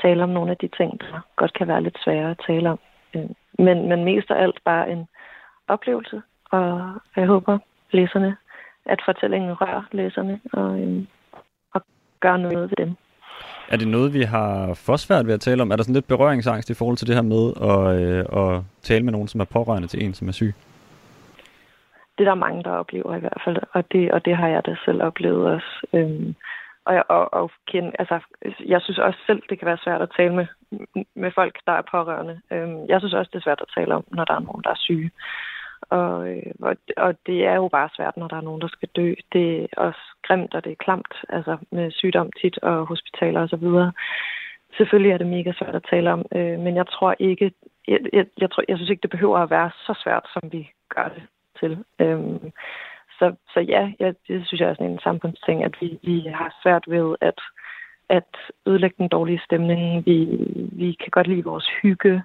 tale 0.01 0.23
om 0.23 0.29
nogle 0.29 0.51
af 0.51 0.57
de 0.57 0.69
ting, 0.77 1.01
der 1.01 1.21
godt 1.36 1.53
kan 1.53 1.67
være 1.67 1.83
lidt 1.83 1.97
svære 2.03 2.31
at 2.31 2.41
tale 2.47 2.69
om. 2.69 2.79
Øh, 3.15 3.29
men, 3.59 3.89
men 3.89 4.03
mest 4.03 4.31
af 4.31 4.43
alt 4.43 4.59
bare 4.65 4.91
en 4.91 5.07
oplevelse, 5.67 6.21
og 6.51 6.93
jeg 7.15 7.27
håber 7.27 7.57
læserne, 7.91 8.36
at 8.86 8.99
fortællingen 9.05 9.53
rører 9.62 9.83
læserne 9.91 10.39
og, 10.53 10.79
øh, 10.79 11.03
og 11.73 11.81
gør 12.19 12.38
noget 12.38 12.69
ved 12.69 12.86
dem. 12.86 12.95
Er 13.69 13.77
det 13.77 13.88
noget, 13.88 14.13
vi 14.13 14.21
har 14.21 14.73
for 14.73 14.97
svært 14.97 15.27
ved 15.27 15.33
at 15.33 15.41
tale 15.41 15.62
om? 15.62 15.71
Er 15.71 15.75
der 15.75 15.83
sådan 15.83 15.93
lidt 15.93 16.07
berøringsangst 16.07 16.69
i 16.69 16.73
forhold 16.73 16.97
til 16.97 17.07
det 17.07 17.15
her 17.15 17.21
med 17.21 17.43
at, 17.71 18.01
øh, 18.01 18.25
at 18.43 18.63
tale 18.81 19.03
med 19.03 19.12
nogen, 19.12 19.27
som 19.27 19.41
er 19.41 19.45
pårørende 19.45 19.88
til 19.88 20.03
en, 20.05 20.13
som 20.13 20.27
er 20.27 20.31
syg? 20.31 20.53
Det 22.17 22.28
er 22.28 22.30
der 22.32 22.45
mange, 22.45 22.63
der 22.63 22.69
oplever 22.69 23.15
i 23.15 23.19
hvert 23.19 23.41
fald, 23.45 23.58
og 23.71 23.91
det, 23.91 24.12
og 24.12 24.26
det 24.26 24.36
har 24.38 24.47
jeg 24.47 24.65
da 24.65 24.76
selv 24.86 25.04
oplevet 25.04 25.45
også. 25.56 25.88
Øhm, 25.93 26.36
og, 26.86 27.04
og, 27.10 27.34
og 27.34 27.52
kende, 27.67 27.91
altså, 27.99 28.19
jeg 28.65 28.82
synes 28.82 28.99
også 28.99 29.19
selv, 29.28 29.41
det 29.49 29.60
kan 29.60 29.65
være 29.65 29.84
svært 29.84 30.02
at 30.02 30.13
tale 30.17 30.36
med, 30.36 30.47
med 31.15 31.32
folk, 31.32 31.60
der 31.65 31.71
er 31.71 31.89
pårørende. 31.91 32.41
Øhm, 32.52 32.86
jeg 32.88 32.99
synes 32.99 33.13
også, 33.13 33.30
det 33.34 33.39
er 33.39 33.43
svært 33.43 33.62
at 33.62 33.73
tale 33.78 33.95
om, 33.95 34.04
når 34.12 34.26
der 34.26 34.34
er 34.34 34.39
nogen, 34.39 34.63
der 34.63 34.69
er 34.69 34.86
syge. 34.86 35.12
Og, 35.89 36.30
øh, 36.30 36.54
og, 36.62 36.76
og 36.97 37.15
det 37.26 37.45
er 37.45 37.56
jo 37.56 37.67
bare 37.67 37.89
svært, 37.95 38.17
når 38.17 38.28
der 38.28 38.36
er 38.38 38.41
nogen, 38.41 38.62
der 38.62 38.67
skal 38.67 38.89
dø. 38.95 39.13
Det 39.34 39.63
er 39.63 39.67
også 39.78 39.99
grimt, 40.28 40.54
og 40.56 40.63
det 40.63 40.71
er 40.71 40.84
klamt, 40.86 41.13
altså 41.30 41.58
med 41.71 41.91
sygdom 41.91 42.32
tit 42.41 42.58
og 42.58 42.86
hospitaler 42.86 43.41
og 43.41 43.49
så 43.49 43.56
videre. 43.56 43.91
Selvfølgelig 44.78 45.12
er 45.12 45.17
det 45.17 45.28
mega 45.28 45.52
svært 45.52 45.76
at 45.76 45.88
tale 45.89 46.12
om, 46.12 46.26
øh, 46.36 46.60
men 46.60 46.76
jeg 46.76 46.88
tror 46.88 47.15
ikke, 47.19 47.52
jeg, 47.88 47.99
jeg, 48.13 48.26
jeg, 48.38 48.52
tror, 48.52 48.63
jeg 48.67 48.78
synes 48.78 48.89
ikke, 48.89 49.02
det 49.02 49.10
behøver 49.10 49.38
at 49.39 49.49
være 49.49 49.71
så 49.86 49.99
svært, 50.04 50.26
som 50.34 50.41
vi 50.52 50.71
gør 50.89 51.08
det 51.08 51.23
til. 51.59 51.83
Øhm, 51.99 52.51
så, 53.19 53.35
så 53.53 53.59
ja, 53.59 53.91
ja, 53.99 54.11
det 54.27 54.47
synes 54.47 54.61
jeg 54.61 54.69
er 54.69 54.73
sådan 54.73 54.91
en 54.91 54.99
samfundsting, 54.99 55.63
at 55.63 55.75
vi, 55.81 55.99
vi 56.03 56.19
har 56.33 56.55
svært 56.63 56.83
ved 56.87 57.15
at, 57.21 57.39
at 58.09 58.31
ødelægge 58.67 58.95
den 58.97 59.07
dårlige 59.07 59.41
stemning. 59.45 60.05
Vi, 60.05 60.17
vi 60.71 60.97
kan 61.01 61.09
godt 61.11 61.27
lide 61.27 61.43
vores 61.43 61.67
hygge, 61.81 62.23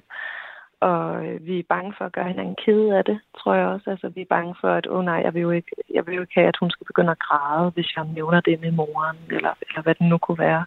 og 0.80 1.26
øh, 1.26 1.46
vi 1.46 1.58
er 1.58 1.62
bange 1.68 1.94
for 1.98 2.04
at 2.04 2.12
gøre 2.12 2.28
hinanden 2.28 2.56
ked 2.64 2.88
af 2.88 3.04
det, 3.04 3.20
tror 3.38 3.54
jeg 3.54 3.66
også. 3.66 3.90
Altså, 3.90 4.08
vi 4.08 4.20
er 4.20 4.34
bange 4.36 4.54
for, 4.60 4.68
at 4.68 4.86
åh 4.86 4.98
oh, 4.98 5.04
nej, 5.04 5.20
jeg 5.24 5.34
vil, 5.34 5.42
jo 5.42 5.50
ikke, 5.50 5.70
jeg 5.94 6.06
vil 6.06 6.14
jo 6.14 6.20
ikke 6.20 6.34
have, 6.34 6.48
at 6.48 6.56
hun 6.60 6.70
skal 6.70 6.86
begynde 6.86 7.10
at 7.10 7.18
græde, 7.18 7.70
hvis 7.70 7.96
jeg 7.96 8.04
nævner 8.14 8.40
det 8.40 8.60
med 8.60 8.70
moren, 8.70 9.18
eller, 9.30 9.54
eller 9.68 9.82
hvad 9.82 9.94
det 9.94 10.08
nu 10.08 10.18
kunne 10.18 10.38
være. 10.38 10.64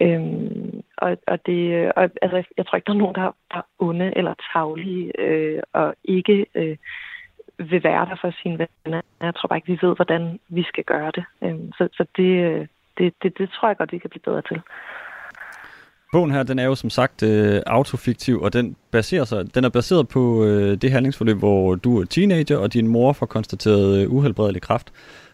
Øhm, 0.00 0.82
og, 0.96 1.16
og 1.26 1.46
det, 1.46 1.92
og, 1.92 2.10
altså, 2.22 2.42
jeg 2.56 2.66
tror 2.66 2.76
ikke, 2.76 2.86
der 2.86 2.92
er 2.92 3.04
nogen, 3.04 3.14
der 3.14 3.30
er 3.50 3.62
onde 3.78 4.12
eller 4.16 4.34
tavlige, 4.52 5.20
øh, 5.20 5.62
og 5.72 5.94
ikke 6.04 6.46
øh, 6.54 6.76
vil 7.58 7.84
være 7.84 8.06
der 8.06 8.16
for 8.20 8.34
sine 8.42 8.66
venner. 8.84 9.00
Jeg 9.20 9.34
tror 9.34 9.46
bare 9.46 9.58
ikke, 9.58 9.72
vi 9.72 9.86
ved, 9.86 9.96
hvordan 9.96 10.40
vi 10.48 10.62
skal 10.62 10.84
gøre 10.84 11.10
det. 11.14 11.24
Øhm, 11.42 11.72
så 11.72 11.88
så 11.92 12.04
det, 12.16 12.32
øh, 12.44 12.66
det, 12.98 13.14
det, 13.22 13.38
det 13.38 13.50
tror 13.50 13.68
jeg 13.68 13.76
godt, 13.76 13.92
vi 13.92 13.98
kan 13.98 14.10
blive 14.10 14.22
bedre 14.28 14.42
til. 14.42 14.60
Bogen 16.12 16.30
her, 16.30 16.42
den 16.42 16.58
er 16.58 16.64
jo 16.64 16.74
som 16.74 16.90
sagt 16.90 17.22
øh, 17.22 17.62
autofiktiv, 17.66 18.40
og 18.40 18.52
den, 18.52 18.76
baserer 18.90 19.24
sig, 19.24 19.54
den 19.54 19.64
er 19.64 19.68
baseret 19.68 20.08
på 20.08 20.44
øh, 20.44 20.76
det 20.82 20.90
handlingsforløb, 20.90 21.36
hvor 21.36 21.74
du 21.74 22.00
er 22.00 22.04
teenager, 22.04 22.58
og 22.58 22.72
din 22.72 22.88
mor 22.88 23.12
får 23.12 23.26
konstateret 23.26 24.02
øh, 24.02 24.12
uhelbredelig 24.12 24.62
kræft. 24.62 24.92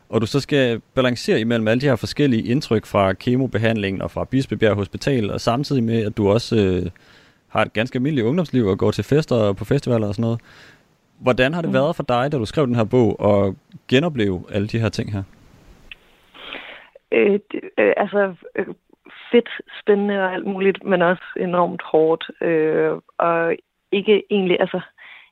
Og 0.09 0.21
du 0.21 0.27
så 0.27 0.41
skal 0.41 0.81
balancere 0.95 1.41
imellem 1.41 1.69
alle 1.69 1.81
de 1.81 1.87
her 1.87 1.97
forskellige 1.97 2.43
indtryk 2.43 2.87
fra 2.87 3.13
kemobehandlingen 3.13 4.03
og 4.03 4.11
fra 4.11 4.25
Bispebjerg 4.25 4.75
Hospital, 4.75 5.31
og 5.31 5.41
samtidig 5.41 5.83
med, 5.83 6.07
at 6.07 6.17
du 6.17 6.29
også 6.29 6.57
øh, 6.57 6.91
har 7.49 7.63
et 7.63 7.73
ganske 7.73 7.97
almindeligt 7.97 8.27
ungdomsliv 8.27 8.67
og 8.67 8.79
går 8.79 8.91
til 8.91 9.05
fester 9.05 9.37
og 9.37 9.57
på 9.57 9.65
festivaler 9.65 10.09
og 10.09 10.15
sådan 10.15 10.23
noget. 10.23 10.41
Hvordan 11.21 11.55
har 11.55 11.63
det 11.63 11.73
været 11.73 11.97
for 11.97 12.03
dig, 12.03 12.33
da 12.33 12.39
du 12.39 12.45
skrev 12.45 12.67
den 12.67 12.75
her 12.75 12.85
bog, 12.85 13.21
og 13.21 13.57
genopleve 13.89 14.45
alle 14.55 14.69
de 14.69 14.79
her 14.79 14.89
ting 14.89 15.13
her? 15.13 15.23
Øh, 17.13 17.39
det, 17.53 17.61
øh, 17.79 17.93
altså, 17.97 18.35
øh, 18.57 18.67
fedt, 19.33 19.49
spændende 19.83 20.25
og 20.25 20.33
alt 20.35 20.47
muligt, 20.47 20.85
men 20.85 21.03
også 21.03 21.23
enormt 21.37 21.83
hårdt. 21.83 22.31
Øh, 22.41 22.93
og 23.19 23.57
ikke 23.93 24.23
egentlig, 24.31 24.57
altså, 24.61 24.81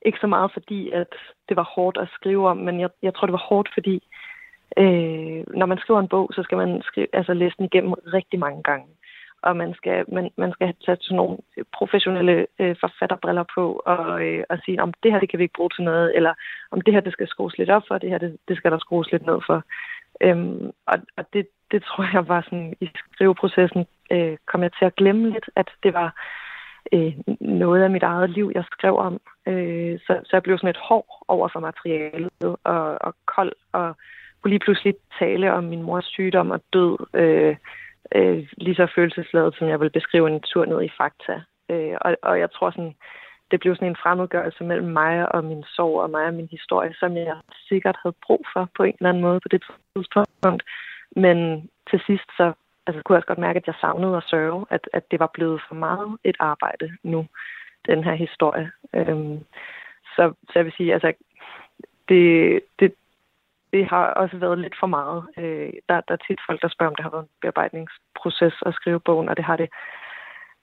ikke 0.06 0.18
så 0.20 0.26
meget 0.26 0.50
fordi, 0.52 0.90
at 0.90 1.12
det 1.48 1.56
var 1.56 1.72
hårdt 1.74 1.96
at 1.98 2.08
skrive 2.14 2.48
om, 2.48 2.56
men 2.56 2.80
jeg, 2.80 2.90
jeg 3.02 3.14
tror, 3.14 3.26
det 3.26 3.32
var 3.32 3.46
hårdt, 3.48 3.68
fordi 3.74 4.02
øh, 4.78 5.44
når 5.58 5.66
man 5.66 5.78
skriver 5.78 6.00
en 6.00 6.08
bog, 6.08 6.30
så 6.34 6.42
skal 6.42 6.58
man 6.58 6.82
skrive, 6.82 7.06
altså, 7.12 7.34
læse 7.34 7.54
den 7.58 7.64
igennem 7.64 7.92
rigtig 7.92 8.38
mange 8.38 8.62
gange 8.62 8.86
og 9.42 9.56
man 9.56 9.74
skal, 9.74 10.04
man, 10.08 10.30
man 10.36 10.52
skal 10.52 10.66
have 10.66 10.74
sat 10.80 10.98
sådan 11.00 11.16
nogle 11.16 11.38
øh, 11.56 11.64
professionelle 11.72 12.46
øh, 12.58 12.76
forfatterbriller 12.80 13.44
på 13.54 13.82
og, 13.86 14.26
øh, 14.26 14.44
og 14.50 14.58
sige, 14.64 14.82
om 14.82 14.92
det 15.02 15.12
her 15.12 15.20
det 15.20 15.30
kan 15.30 15.38
vi 15.38 15.44
ikke 15.44 15.58
bruge 15.58 15.70
til 15.76 15.84
noget, 15.84 16.16
eller 16.16 16.34
om 16.70 16.80
det 16.80 16.94
her 16.94 17.00
det 17.00 17.12
skal 17.12 17.28
skrues 17.28 17.58
lidt 17.58 17.70
op 17.70 17.82
for, 17.88 17.98
det 17.98 18.10
her 18.10 18.18
det, 18.18 18.36
det 18.48 18.56
skal 18.56 18.70
der 18.70 18.78
skrues 18.78 19.12
lidt 19.12 19.26
ned 19.26 19.40
for. 19.46 19.62
Øhm, 20.20 20.70
og 20.86 20.98
og 21.16 21.24
det, 21.32 21.48
det 21.70 21.82
tror 21.82 22.04
jeg 22.12 22.28
var 22.28 22.40
sådan, 22.40 22.74
i 22.80 22.90
skriveprocessen 23.14 23.86
øh, 24.10 24.36
kom 24.46 24.62
jeg 24.62 24.72
til 24.78 24.84
at 24.84 24.96
glemme 24.96 25.30
lidt, 25.30 25.50
at 25.56 25.70
det 25.82 25.94
var 25.94 26.10
øh, 26.92 27.12
noget 27.40 27.82
af 27.82 27.90
mit 27.90 28.02
eget 28.02 28.30
liv, 28.30 28.52
jeg 28.54 28.64
skrev 28.64 28.96
om. 28.96 29.20
Øh, 29.46 29.98
så, 30.06 30.20
så 30.24 30.30
jeg 30.32 30.42
blev 30.42 30.58
sådan 30.58 30.70
et 30.70 30.84
hård 30.88 31.24
over 31.28 31.48
for 31.48 31.60
materialet 31.60 32.30
og, 32.64 32.98
og 33.00 33.14
kold 33.26 33.52
og 33.72 33.96
kunne 34.40 34.50
lige 34.50 34.64
pludselig 34.64 34.94
tale 35.18 35.52
om 35.52 35.64
min 35.64 35.82
mors 35.82 36.04
sygdom 36.04 36.50
og 36.50 36.60
død. 36.72 36.96
Øh, 37.14 37.56
øh, 38.14 38.48
lige 38.56 38.74
så 38.74 38.86
følelsesladet, 38.94 39.54
som 39.58 39.68
jeg 39.68 39.80
vil 39.80 39.90
beskrive 39.90 40.30
en 40.30 40.40
tur 40.40 40.64
ned 40.64 40.82
i 40.82 40.90
fakta. 40.96 41.42
Øh, 41.70 41.96
og, 42.00 42.16
og 42.22 42.38
jeg 42.38 42.50
tror 42.50 42.70
sådan, 42.70 42.94
det 43.50 43.60
blev 43.60 43.74
sådan 43.74 43.88
en 43.88 44.02
fremmedgørelse 44.02 44.64
mellem 44.64 44.88
mig 44.88 45.34
og 45.34 45.44
min 45.44 45.64
sorg 45.76 46.00
og 46.00 46.10
mig 46.10 46.26
og 46.26 46.34
min 46.34 46.48
historie, 46.50 46.94
som 47.00 47.16
jeg 47.16 47.36
sikkert 47.68 47.96
havde 48.02 48.16
brug 48.26 48.46
for 48.52 48.68
på 48.76 48.82
en 48.82 48.94
eller 48.98 49.08
anden 49.08 49.22
måde 49.22 49.40
på 49.40 49.48
det 49.48 49.62
tidspunkt. 49.96 50.62
Men 51.16 51.68
til 51.90 52.00
sidst 52.06 52.28
så 52.36 52.52
altså, 52.86 53.02
kunne 53.02 53.14
jeg 53.14 53.18
også 53.18 53.26
godt 53.26 53.46
mærke, 53.46 53.56
at 53.56 53.66
jeg 53.66 53.74
savnede 53.80 54.16
at 54.16 54.28
sørge, 54.30 54.66
at, 54.70 54.88
at 54.92 55.10
det 55.10 55.20
var 55.20 55.30
blevet 55.34 55.60
for 55.68 55.74
meget 55.74 56.18
et 56.24 56.36
arbejde 56.38 56.92
nu, 57.02 57.26
den 57.86 58.04
her 58.04 58.14
historie. 58.14 58.70
Øhm, 58.94 59.38
så, 60.16 60.32
så 60.48 60.52
jeg 60.54 60.64
vil 60.64 60.72
sige, 60.76 60.94
altså, 60.94 61.12
det, 62.08 62.60
det, 62.80 62.94
det 63.72 63.86
har 63.86 64.06
også 64.06 64.36
været 64.36 64.58
lidt 64.58 64.74
for 64.80 64.86
meget. 64.86 65.24
Øh, 65.38 65.72
der, 65.88 66.00
der 66.00 66.14
er 66.14 66.24
tit 66.26 66.40
folk, 66.46 66.62
der 66.62 66.68
spørger, 66.68 66.90
om 66.90 66.94
det 66.96 67.04
har 67.04 67.10
været 67.10 67.22
en 67.22 67.38
bearbejdningsproces 67.40 68.54
at 68.66 68.74
skrive 68.74 69.00
bogen, 69.00 69.28
og 69.28 69.36
det 69.36 69.44
har 69.44 69.56
det 69.56 69.68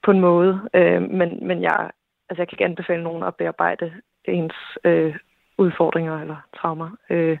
på 0.04 0.10
en 0.10 0.20
måde. 0.20 0.68
Øh, 0.74 1.02
men, 1.02 1.46
men 1.46 1.62
jeg, 1.62 1.90
altså 2.28 2.40
jeg 2.40 2.48
kan 2.48 2.54
ikke 2.56 2.64
anbefale 2.64 3.02
nogen 3.02 3.22
at 3.22 3.36
bearbejde 3.36 3.92
ens 4.24 4.54
øh, 4.84 5.16
udfordringer 5.58 6.20
eller 6.20 6.36
traumer 6.56 6.90
øh, 7.10 7.38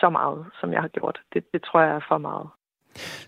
så 0.00 0.10
meget, 0.10 0.46
som 0.60 0.72
jeg 0.72 0.80
har 0.80 0.88
gjort. 0.88 1.20
Det, 1.32 1.52
det 1.52 1.62
tror 1.62 1.80
jeg 1.80 1.94
er 1.94 2.00
for 2.08 2.18
meget 2.18 2.48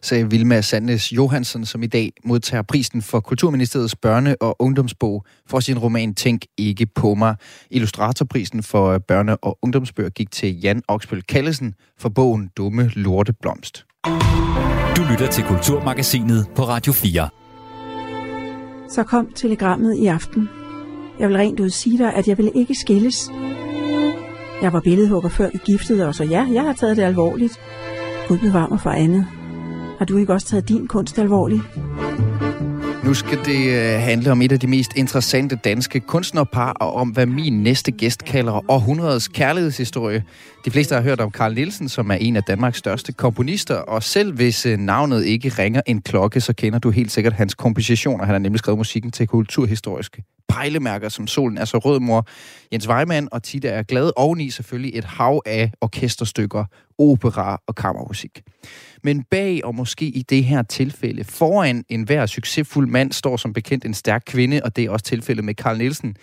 sagde 0.02 0.30
Vilma 0.30 0.60
Sandnes 0.60 1.12
Johansen, 1.12 1.66
som 1.66 1.82
i 1.82 1.86
dag 1.86 2.12
modtager 2.24 2.62
prisen 2.62 3.02
for 3.02 3.20
Kulturministeriets 3.20 3.96
børne- 4.06 4.34
og 4.40 4.56
ungdomsbog 4.58 5.24
for 5.46 5.60
sin 5.60 5.78
roman 5.78 6.14
Tænk 6.14 6.42
ikke 6.58 6.86
på 6.86 7.14
mig. 7.14 7.36
Illustratorprisen 7.70 8.62
for 8.62 8.98
børne- 9.12 9.36
og 9.42 9.58
ungdomsbøger 9.62 10.10
gik 10.10 10.30
til 10.30 10.60
Jan 10.60 10.82
Oksbøl 10.88 11.22
Kallesen 11.22 11.74
for 11.98 12.08
bogen 12.08 12.50
Dumme 12.56 12.90
Lorteblomst. 12.94 13.84
Du 14.96 15.02
lytter 15.10 15.28
til 15.30 15.44
Kulturmagasinet 15.44 16.46
på 16.54 16.62
Radio 16.62 16.92
4. 16.92 17.28
Så 18.90 19.02
kom 19.02 19.32
telegrammet 19.34 19.96
i 19.96 20.06
aften. 20.06 20.48
Jeg 21.20 21.28
vil 21.28 21.36
rent 21.36 21.60
ud 21.60 21.70
sige 21.70 21.98
dig, 21.98 22.14
at 22.14 22.28
jeg 22.28 22.38
ville 22.38 22.52
ikke 22.54 22.74
skilles. 22.74 23.30
Jeg 24.62 24.72
var 24.72 24.80
billedhugger 24.80 25.28
før 25.28 25.50
vi 25.52 25.58
giftede 25.64 26.06
os, 26.06 26.20
og 26.20 26.26
ja, 26.26 26.46
jeg 26.52 26.62
har 26.62 26.72
taget 26.72 26.96
det 26.96 27.02
alvorligt. 27.02 27.60
Gud 28.28 28.38
bevar 28.38 28.68
mig 28.68 28.80
for 28.80 28.90
andet. 28.90 29.26
Har 29.98 30.04
du 30.04 30.16
ikke 30.16 30.32
også 30.32 30.46
taget 30.46 30.68
din 30.68 30.86
kunst 30.86 31.18
alvorligt? 31.18 31.62
Nu 33.04 33.14
skal 33.14 33.38
det 33.44 33.70
øh, 33.70 34.00
handle 34.00 34.32
om 34.32 34.42
et 34.42 34.52
af 34.52 34.60
de 34.60 34.66
mest 34.66 34.90
interessante 34.96 35.56
danske 35.56 36.00
kunstnerpar, 36.00 36.72
og 36.72 36.94
om 36.94 37.08
hvad 37.08 37.26
min 37.26 37.62
næste 37.62 37.92
gæst 37.92 38.24
kalder 38.24 38.70
århundredets 38.70 39.28
kærlighedshistorie. 39.28 40.24
De 40.64 40.70
fleste 40.70 40.94
har 40.94 41.02
hørt 41.02 41.20
om 41.20 41.30
Carl 41.30 41.54
Nielsen, 41.54 41.88
som 41.88 42.10
er 42.10 42.14
en 42.14 42.36
af 42.36 42.42
Danmarks 42.42 42.78
største 42.78 43.12
komponister, 43.12 43.74
og 43.74 44.02
selv 44.02 44.34
hvis 44.34 44.66
øh, 44.66 44.78
navnet 44.78 45.24
ikke 45.24 45.48
ringer 45.48 45.80
en 45.86 46.02
klokke, 46.02 46.40
så 46.40 46.52
kender 46.52 46.78
du 46.78 46.90
helt 46.90 47.12
sikkert 47.12 47.32
hans 47.32 47.54
kompositioner. 47.54 48.24
Han 48.24 48.32
har 48.32 48.38
nemlig 48.38 48.58
skrevet 48.58 48.78
musikken 48.78 49.10
til 49.10 49.26
kulturhistoriske 49.26 50.22
pejlemærker, 50.48 51.08
som 51.08 51.26
Solen 51.26 51.58
er 51.58 51.64
så 51.64 51.78
rød, 51.78 52.00
mor, 52.00 52.26
Jens 52.72 52.88
Weimann, 52.88 53.28
og 53.32 53.42
Tita 53.42 53.68
er 53.68 53.82
glad 53.82 54.10
oveni 54.16 54.50
selvfølgelig 54.50 54.98
et 54.98 55.04
hav 55.04 55.42
af 55.46 55.72
orkesterstykker, 55.80 56.64
opera 56.98 57.62
og 57.66 57.74
kammermusik. 57.74 58.42
Men 59.02 59.22
bag, 59.22 59.64
og 59.64 59.74
måske 59.74 60.04
i 60.04 60.22
det 60.22 60.44
her 60.44 60.62
tilfælde, 60.62 61.24
foran 61.24 61.84
enhver 61.88 62.26
succesfuld 62.26 62.88
mand, 62.88 63.12
står 63.12 63.36
som 63.36 63.52
bekendt 63.52 63.84
en 63.84 63.94
stærk 63.94 64.22
kvinde, 64.26 64.60
og 64.64 64.76
det 64.76 64.84
er 64.84 64.90
også 64.90 65.04
tilfældet 65.04 65.44
med 65.44 65.54
Karl 65.54 65.78
Nielsen. 65.78 66.16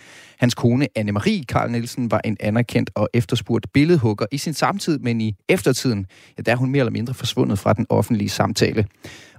Hans 0.44 0.54
kone 0.54 0.88
Anne-Marie 0.98 1.44
Karl 1.48 1.70
Nielsen 1.70 2.10
var 2.10 2.20
en 2.24 2.36
anerkendt 2.40 2.90
og 2.94 3.08
efterspurgt 3.14 3.72
billedhugger 3.72 4.26
i 4.32 4.38
sin 4.38 4.54
samtid, 4.54 4.98
men 4.98 5.20
i 5.20 5.36
eftertiden, 5.48 6.06
ja, 6.38 6.42
der 6.42 6.52
er 6.52 6.56
hun 6.56 6.70
mere 6.70 6.80
eller 6.80 6.92
mindre 6.92 7.14
forsvundet 7.14 7.58
fra 7.58 7.72
den 7.72 7.86
offentlige 7.88 8.28
samtale. 8.28 8.86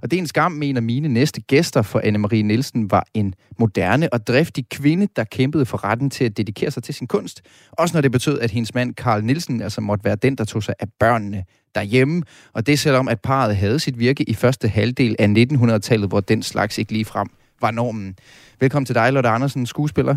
Og 0.02 0.10
det 0.10 0.16
er 0.16 0.20
en 0.20 0.26
skam, 0.26 0.52
mener 0.52 0.80
mine 0.80 1.08
næste 1.08 1.40
gæster 1.40 1.82
for 1.82 2.00
Anne-Marie 2.00 2.42
Nielsen 2.42 2.90
var 2.90 3.06
en 3.14 3.34
moderne 3.58 4.12
og 4.12 4.26
driftig 4.26 4.68
kvinde, 4.68 5.08
der 5.16 5.24
kæmpede 5.24 5.66
for 5.66 5.84
retten 5.84 6.10
til 6.10 6.24
at 6.24 6.36
dedikere 6.36 6.70
sig 6.70 6.82
til 6.82 6.94
sin 6.94 7.06
kunst. 7.06 7.42
Også 7.72 7.96
når 7.96 8.00
det 8.00 8.12
betød, 8.12 8.38
at 8.38 8.50
hendes 8.50 8.74
mand 8.74 8.94
Karl 8.94 9.24
Nielsen 9.24 9.62
altså 9.62 9.80
måtte 9.80 10.04
være 10.04 10.16
den, 10.16 10.34
der 10.34 10.44
tog 10.44 10.62
sig 10.62 10.74
af 10.78 10.86
børnene 11.00 11.44
derhjemme. 11.74 12.22
Og 12.52 12.66
det 12.66 12.78
selvom, 12.78 13.08
at 13.08 13.20
parret 13.20 13.56
havde 13.56 13.78
sit 13.78 13.98
virke 13.98 14.30
i 14.30 14.34
første 14.34 14.68
halvdel 14.68 15.16
af 15.18 15.26
1900-tallet, 15.26 16.08
hvor 16.08 16.20
den 16.20 16.42
slags 16.42 16.78
ikke 16.78 16.92
lige 16.92 17.04
frem 17.04 17.28
var 17.60 17.70
normen. 17.70 18.16
Velkommen 18.60 18.86
til 18.86 18.94
dig, 18.94 19.12
Lotte 19.12 19.28
Andersen, 19.28 19.66
skuespiller. 19.66 20.16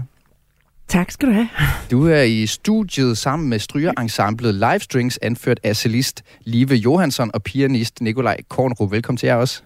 Tak 0.89 1.11
skal 1.11 1.27
du 1.27 1.33
have. 1.33 1.49
Du 1.91 2.07
er 2.07 2.21
i 2.21 2.45
studiet 2.45 3.17
sammen 3.17 3.49
med 3.49 3.59
strygerensemblet 3.59 4.55
Livestrings, 4.55 5.19
anført 5.21 5.59
af 5.63 5.75
cellist 5.75 6.23
Live 6.43 6.75
Johansson 6.75 7.31
og 7.33 7.43
pianist 7.43 8.01
Nikolaj 8.01 8.37
Kornro. 8.47 8.87
Velkommen 8.91 9.17
til 9.17 9.27
jer 9.27 9.35
også. 9.35 9.61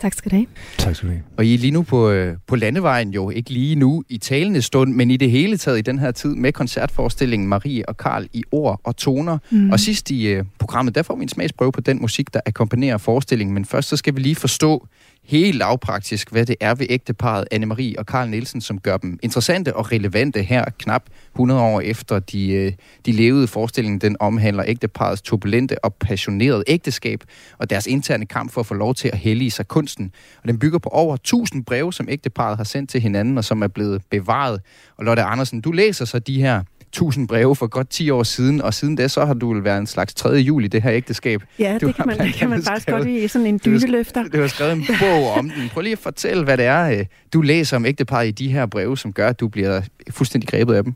Tak 0.00 0.14
skal 0.14 0.30
du 0.30 0.36
have. 0.36 0.46
Tak 0.78 0.96
skal 0.96 1.08
du 1.08 1.12
have. 1.12 1.22
Og 1.36 1.44
I 1.46 1.54
er 1.54 1.58
lige 1.58 1.70
nu 1.70 1.82
på, 1.82 2.10
øh, 2.10 2.36
på 2.46 2.56
landevejen 2.56 3.10
jo, 3.10 3.30
ikke 3.30 3.50
lige 3.50 3.74
nu 3.74 4.04
i 4.08 4.18
talende 4.18 4.62
stund, 4.62 4.94
men 4.94 5.10
i 5.10 5.16
det 5.16 5.30
hele 5.30 5.56
taget 5.56 5.78
i 5.78 5.82
den 5.82 5.98
her 5.98 6.10
tid 6.10 6.34
med 6.34 6.52
koncertforestillingen 6.52 7.48
Marie 7.48 7.88
og 7.88 7.96
Karl 7.96 8.28
i 8.32 8.44
ord 8.52 8.80
og 8.84 8.96
toner. 8.96 9.38
Mm. 9.50 9.70
Og 9.70 9.80
sidst 9.80 10.10
i 10.10 10.38
uh, 10.38 10.46
programmet, 10.58 10.94
der 10.94 11.02
får 11.02 11.16
vi 11.16 11.22
en 11.22 11.28
smagsprøve 11.28 11.72
på 11.72 11.80
den 11.80 12.00
musik, 12.00 12.34
der 12.34 12.40
akkompagnerer 12.46 12.98
forestillingen. 12.98 13.54
Men 13.54 13.64
først 13.64 13.88
så 13.88 13.96
skal 13.96 14.16
vi 14.16 14.20
lige 14.20 14.36
forstå, 14.36 14.86
helt 15.24 15.56
lavpraktisk, 15.56 16.30
hvad 16.30 16.46
det 16.46 16.56
er 16.60 16.74
ved 16.74 16.86
ægteparet 16.90 17.44
Anne-Marie 17.54 17.94
og 17.98 18.06
Karl 18.06 18.28
Nielsen, 18.28 18.60
som 18.60 18.80
gør 18.80 18.96
dem 18.96 19.18
interessante 19.22 19.76
og 19.76 19.92
relevante 19.92 20.42
her 20.42 20.64
knap 20.78 21.02
100 21.34 21.60
år 21.60 21.80
efter 21.80 22.18
de, 22.18 22.52
øh, 22.52 22.72
de 23.06 23.12
levede. 23.12 23.46
Forestillingen 23.46 24.00
den 24.00 24.16
omhandler 24.20 24.64
ægteparets 24.66 25.22
turbulente 25.22 25.84
og 25.84 25.94
passionerede 25.94 26.64
ægteskab 26.66 27.24
og 27.58 27.70
deres 27.70 27.86
interne 27.86 28.26
kamp 28.26 28.52
for 28.52 28.60
at 28.60 28.66
få 28.66 28.74
lov 28.74 28.94
til 28.94 29.08
at 29.08 29.18
hellige 29.18 29.50
sig 29.50 29.68
kunsten. 29.68 30.12
Og 30.42 30.48
den 30.48 30.58
bygger 30.58 30.78
på 30.78 30.88
over 30.88 31.14
1000 31.14 31.64
breve, 31.64 31.92
som 31.92 32.08
ægteparet 32.08 32.56
har 32.56 32.64
sendt 32.64 32.90
til 32.90 33.00
hinanden 33.00 33.38
og 33.38 33.44
som 33.44 33.62
er 33.62 33.68
blevet 33.68 34.02
bevaret. 34.10 34.60
Og 34.96 35.04
Lotte 35.04 35.22
Andersen, 35.22 35.60
du 35.60 35.72
læser 35.72 36.04
så 36.04 36.18
de 36.18 36.42
her 36.42 36.62
1000 36.94 37.28
breve 37.28 37.56
for 37.56 37.66
godt 37.66 37.90
10 37.90 38.10
år 38.10 38.22
siden, 38.22 38.62
og 38.62 38.74
siden 38.74 38.96
da, 38.96 39.08
så 39.08 39.24
har 39.24 39.34
du 39.34 39.52
vel 39.52 39.64
været 39.64 39.78
en 39.78 39.86
slags 39.86 40.14
tredje 40.14 40.40
jul 40.40 40.64
i 40.64 40.68
det 40.68 40.82
her 40.82 40.92
ægteskab. 40.92 41.42
Ja, 41.58 41.78
du 41.80 41.86
det 41.86 41.96
kan 41.96 42.06
man, 42.06 42.18
det 42.18 42.34
kan 42.34 42.50
man 42.50 42.62
faktisk 42.62 42.88
godt 42.88 43.08
i 43.08 43.28
sådan 43.28 43.46
en 43.46 43.60
dyneløfter. 43.64 44.22
Du 44.22 44.40
har 44.40 44.46
skrevet 44.46 44.72
en 44.72 44.84
bog 45.00 45.32
om 45.32 45.50
den. 45.50 45.68
Prøv 45.72 45.80
lige 45.80 45.92
at 45.92 45.98
fortælle, 45.98 46.44
hvad 46.44 46.56
det 46.56 46.64
er, 46.64 46.90
øh, 46.90 47.06
du 47.32 47.40
læser 47.40 47.76
om 47.76 47.86
ægteparret 47.86 48.28
i 48.28 48.30
de 48.30 48.52
her 48.52 48.66
breve, 48.66 48.98
som 48.98 49.12
gør, 49.12 49.28
at 49.28 49.40
du 49.40 49.48
bliver 49.48 49.82
fuldstændig 50.10 50.48
grebet 50.48 50.74
af 50.74 50.84
dem. 50.84 50.94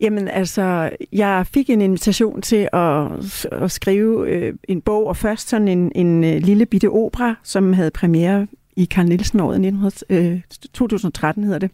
Jamen 0.00 0.28
altså, 0.28 0.90
jeg 1.12 1.46
fik 1.54 1.70
en 1.70 1.80
invitation 1.80 2.42
til 2.42 2.68
at, 2.72 3.46
at 3.52 3.70
skrive 3.70 4.28
øh, 4.28 4.54
en 4.68 4.80
bog, 4.80 5.06
og 5.06 5.16
først 5.16 5.48
sådan 5.48 5.68
en, 5.68 5.92
en 5.94 6.24
øh, 6.24 6.42
lille 6.42 6.66
bitte 6.66 6.90
opera, 6.90 7.34
som 7.42 7.72
havde 7.72 7.90
premiere 7.90 8.46
i 8.76 8.84
Karl 8.84 9.06
Nielsen 9.06 9.40
året 9.40 9.54
1900, 9.54 10.34
øh, 10.34 10.40
2013 10.72 11.44
hedder 11.44 11.58
det. 11.58 11.70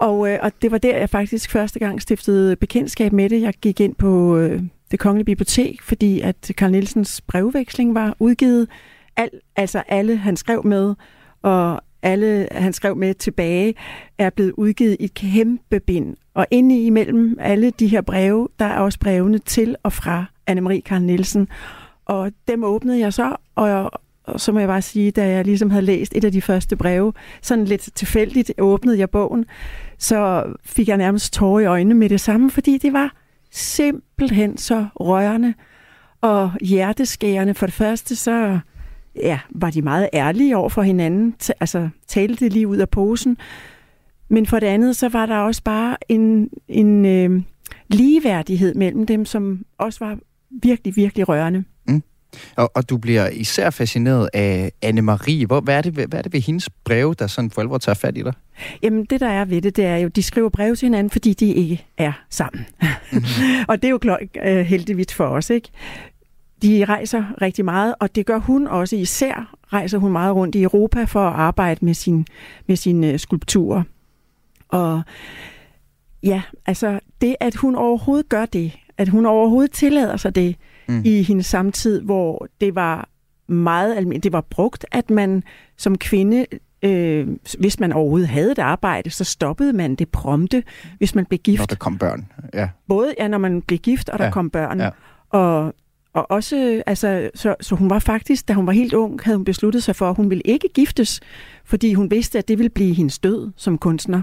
Og, 0.00 0.28
øh, 0.28 0.38
og 0.42 0.52
det 0.62 0.70
var 0.70 0.78
der, 0.78 0.96
jeg 0.96 1.10
faktisk 1.10 1.50
første 1.50 1.78
gang 1.78 2.02
stiftede 2.02 2.56
bekendtskab 2.56 3.12
med 3.12 3.30
det. 3.30 3.42
Jeg 3.42 3.54
gik 3.60 3.80
ind 3.80 3.94
på 3.94 4.36
øh, 4.36 4.62
det 4.90 4.98
kongelige 4.98 5.24
bibliotek, 5.24 5.82
fordi 5.82 6.20
at 6.20 6.50
Karl 6.56 6.70
Nielsens 6.70 7.20
brevveksling 7.20 7.94
var 7.94 8.16
udgivet. 8.18 8.68
Al, 9.16 9.30
altså 9.56 9.82
alle, 9.88 10.16
han 10.16 10.36
skrev 10.36 10.66
med, 10.66 10.94
og 11.42 11.80
alle, 12.02 12.48
han 12.52 12.72
skrev 12.72 12.96
med 12.96 13.14
tilbage, 13.14 13.74
er 14.18 14.30
blevet 14.30 14.52
udgivet 14.52 14.96
i 15.00 15.04
et 15.04 15.14
kæmpe 15.14 15.80
bind. 15.80 16.16
Og 16.34 16.46
inde 16.50 16.84
imellem 16.84 17.36
alle 17.40 17.70
de 17.70 17.86
her 17.86 18.00
breve, 18.00 18.48
der 18.58 18.64
er 18.64 18.78
også 18.78 18.98
brevene 18.98 19.38
til 19.38 19.76
og 19.82 19.92
fra 19.92 20.24
Anne-Marie 20.50 20.80
Karl 20.80 21.02
Nielsen. 21.02 21.48
Og 22.04 22.32
dem 22.48 22.64
åbnede 22.64 22.98
jeg 22.98 23.12
så, 23.12 23.36
og, 23.54 23.90
og 24.24 24.40
så 24.40 24.52
må 24.52 24.58
jeg 24.58 24.68
bare 24.68 24.82
sige, 24.82 25.10
da 25.10 25.28
jeg 25.28 25.44
ligesom 25.44 25.70
havde 25.70 25.84
læst 25.84 26.16
et 26.16 26.24
af 26.24 26.32
de 26.32 26.42
første 26.42 26.76
breve, 26.76 27.12
sådan 27.42 27.64
lidt 27.64 27.88
tilfældigt 27.94 28.52
åbnede 28.58 28.98
jeg 28.98 29.10
bogen, 29.10 29.44
så 30.00 30.44
fik 30.64 30.88
jeg 30.88 30.96
nærmest 30.96 31.32
tårer 31.32 31.60
i 31.60 31.66
øjnene 31.66 31.94
med 31.94 32.08
det 32.08 32.20
samme, 32.20 32.50
fordi 32.50 32.78
det 32.78 32.92
var 32.92 33.14
simpelthen 33.50 34.58
så 34.58 34.86
rørende 35.00 35.54
og 36.20 36.52
hjerteskærende. 36.60 37.54
For 37.54 37.66
det 37.66 37.74
første, 37.74 38.16
så 38.16 38.58
ja, 39.16 39.40
var 39.50 39.70
de 39.70 39.82
meget 39.82 40.08
ærlige 40.12 40.56
over 40.56 40.68
for 40.68 40.82
hinanden, 40.82 41.34
altså 41.60 41.88
talte 42.06 42.44
det 42.44 42.52
lige 42.52 42.68
ud 42.68 42.76
af 42.76 42.88
posen. 42.88 43.36
Men 44.28 44.46
for 44.46 44.60
det 44.60 44.66
andet, 44.66 44.96
så 44.96 45.08
var 45.08 45.26
der 45.26 45.36
også 45.36 45.62
bare 45.62 45.96
en, 46.08 46.50
en 46.68 47.04
øh, 47.04 47.42
ligeværdighed 47.88 48.74
mellem 48.74 49.06
dem, 49.06 49.24
som 49.24 49.64
også 49.78 50.04
var 50.04 50.18
virkelig, 50.50 50.96
virkelig 50.96 51.28
rørende. 51.28 51.64
Og, 52.56 52.70
og 52.74 52.90
du 52.90 52.98
bliver 52.98 53.28
især 53.28 53.70
fascineret 53.70 54.28
af 54.34 54.72
Anne-Marie. 54.86 55.46
Hvor, 55.46 55.60
hvad, 55.60 55.76
er 55.76 55.82
det, 55.82 55.92
hvad 55.92 56.18
er 56.18 56.22
det 56.22 56.32
ved 56.32 56.40
hendes 56.40 56.70
breve, 56.84 57.14
der 57.18 57.26
sådan 57.26 57.50
for 57.50 57.60
alvor 57.60 57.78
tager 57.78 57.94
fat 57.94 58.18
i 58.18 58.22
dig? 58.22 58.32
Jamen, 58.82 59.04
det 59.04 59.20
der 59.20 59.28
er 59.28 59.44
ved 59.44 59.62
det, 59.62 59.76
det 59.76 59.84
er 59.84 59.96
jo, 59.96 60.08
de 60.08 60.22
skriver 60.22 60.48
breve 60.48 60.76
til 60.76 60.86
hinanden, 60.86 61.10
fordi 61.10 61.32
de 61.32 61.54
ikke 61.54 61.86
er 61.98 62.12
sammen. 62.30 62.66
Mm-hmm. 62.82 63.24
og 63.68 63.82
det 63.82 63.84
er 63.84 63.90
jo 63.90 63.98
klart, 63.98 64.20
uh, 64.46 64.58
heldigvis 64.58 65.14
for 65.14 65.26
os, 65.26 65.50
ikke? 65.50 65.68
De 66.62 66.84
rejser 66.84 67.24
rigtig 67.42 67.64
meget, 67.64 67.94
og 68.00 68.14
det 68.14 68.26
gør 68.26 68.38
hun 68.38 68.66
også 68.66 68.96
især. 68.96 69.54
Rejser 69.72 69.98
hun 69.98 70.12
meget 70.12 70.34
rundt 70.34 70.54
i 70.54 70.62
Europa 70.62 71.04
for 71.04 71.28
at 71.28 71.34
arbejde 71.34 71.84
med 71.84 71.94
sin, 71.94 72.26
med 72.66 72.76
sine 72.76 73.18
skulpturer. 73.18 73.82
Og 74.68 75.02
ja, 76.22 76.42
altså 76.66 77.00
det, 77.20 77.36
at 77.40 77.54
hun 77.54 77.74
overhovedet 77.74 78.28
gør 78.28 78.46
det, 78.46 78.72
at 78.98 79.08
hun 79.08 79.26
overhovedet 79.26 79.72
tillader 79.72 80.16
sig 80.16 80.34
det 80.34 80.56
mm. 80.90 81.02
i 81.04 81.22
hendes 81.22 81.46
samtid, 81.46 82.00
hvor 82.00 82.46
det 82.60 82.74
var 82.74 83.08
meget 83.48 83.96
almindeligt, 83.96 84.24
det 84.24 84.32
var 84.32 84.40
brugt, 84.50 84.86
at 84.90 85.10
man 85.10 85.42
som 85.76 85.98
kvinde 85.98 86.46
øh, 86.82 87.28
hvis 87.58 87.80
man 87.80 87.92
overhovedet 87.92 88.28
havde 88.28 88.52
et 88.52 88.58
arbejde, 88.58 89.10
så 89.10 89.24
stoppede 89.24 89.72
man 89.72 89.94
det 89.94 90.08
prompte, 90.08 90.62
hvis 90.98 91.14
man 91.14 91.26
blev 91.26 91.38
gift. 91.38 91.60
Når 91.60 91.66
der 91.66 91.76
kom 91.76 91.98
børn, 91.98 92.26
ja. 92.54 92.68
Både 92.88 93.14
ja, 93.18 93.28
når 93.28 93.38
man 93.38 93.62
blev 93.62 93.78
gift, 93.78 94.08
og 94.08 94.18
der 94.18 94.24
ja. 94.24 94.30
kom 94.30 94.50
børn. 94.50 94.80
Ja. 94.80 94.90
Og, 95.30 95.74
og 96.12 96.30
også, 96.30 96.82
altså, 96.86 97.30
så, 97.34 97.54
så 97.60 97.74
hun 97.74 97.90
var 97.90 97.98
faktisk, 97.98 98.48
da 98.48 98.52
hun 98.52 98.66
var 98.66 98.72
helt 98.72 98.94
ung, 98.94 99.20
havde 99.24 99.36
hun 99.36 99.44
besluttet 99.44 99.82
sig 99.82 99.96
for, 99.96 100.10
at 100.10 100.16
hun 100.16 100.30
ville 100.30 100.42
ikke 100.44 100.68
giftes, 100.74 101.20
fordi 101.64 101.94
hun 101.94 102.10
vidste, 102.10 102.38
at 102.38 102.48
det 102.48 102.58
ville 102.58 102.70
blive 102.70 102.94
hendes 102.94 103.18
død 103.18 103.50
som 103.56 103.78
kunstner. 103.78 104.22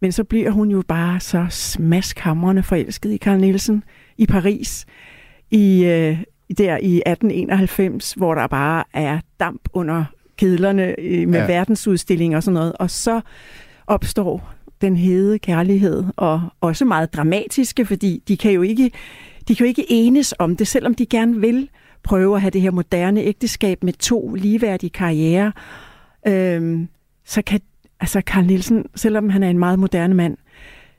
Men 0.00 0.12
så 0.12 0.24
bliver 0.24 0.50
hun 0.50 0.70
jo 0.70 0.82
bare 0.88 1.20
så 1.20 1.46
smaskhamrende 1.50 2.62
forelsket 2.62 3.12
i 3.12 3.16
Carl 3.16 3.40
Nielsen 3.40 3.84
i 4.18 4.26
Paris 4.26 4.86
i, 5.50 5.84
øh, 5.84 6.18
der 6.58 6.78
i 6.82 7.02
1891, 7.06 8.12
hvor 8.12 8.34
der 8.34 8.46
bare 8.46 8.84
er 8.92 9.20
damp 9.40 9.68
under 9.72 10.04
kedlerne 10.36 11.00
øh, 11.00 11.28
med 11.28 11.40
ja. 11.40 11.46
verdensudstilling 11.46 12.36
og 12.36 12.42
sådan 12.42 12.54
noget. 12.54 12.72
Og 12.72 12.90
så 12.90 13.20
opstår 13.86 14.54
den 14.80 14.96
hede 14.96 15.38
kærlighed, 15.38 16.04
og 16.16 16.40
også 16.60 16.84
meget 16.84 17.14
dramatiske, 17.14 17.86
fordi 17.86 18.22
de 18.28 18.36
kan 18.36 18.52
jo 18.52 18.62
ikke, 18.62 18.90
de 19.48 19.54
kan 19.54 19.64
jo 19.64 19.68
ikke 19.68 19.84
enes 19.88 20.34
om 20.38 20.56
det, 20.56 20.68
selvom 20.68 20.94
de 20.94 21.06
gerne 21.06 21.40
vil 21.40 21.68
prøve 22.02 22.34
at 22.34 22.40
have 22.40 22.50
det 22.50 22.60
her 22.60 22.70
moderne 22.70 23.20
ægteskab 23.20 23.84
med 23.84 23.92
to 23.92 24.34
ligeværdige 24.34 24.90
karrierer. 24.90 25.50
Øhm, 26.26 26.88
så 27.24 27.42
kan 27.42 27.60
altså 28.00 28.20
Carl 28.20 28.44
Nielsen, 28.44 28.84
selvom 28.94 29.28
han 29.28 29.42
er 29.42 29.50
en 29.50 29.58
meget 29.58 29.78
moderne 29.78 30.14
mand, 30.14 30.36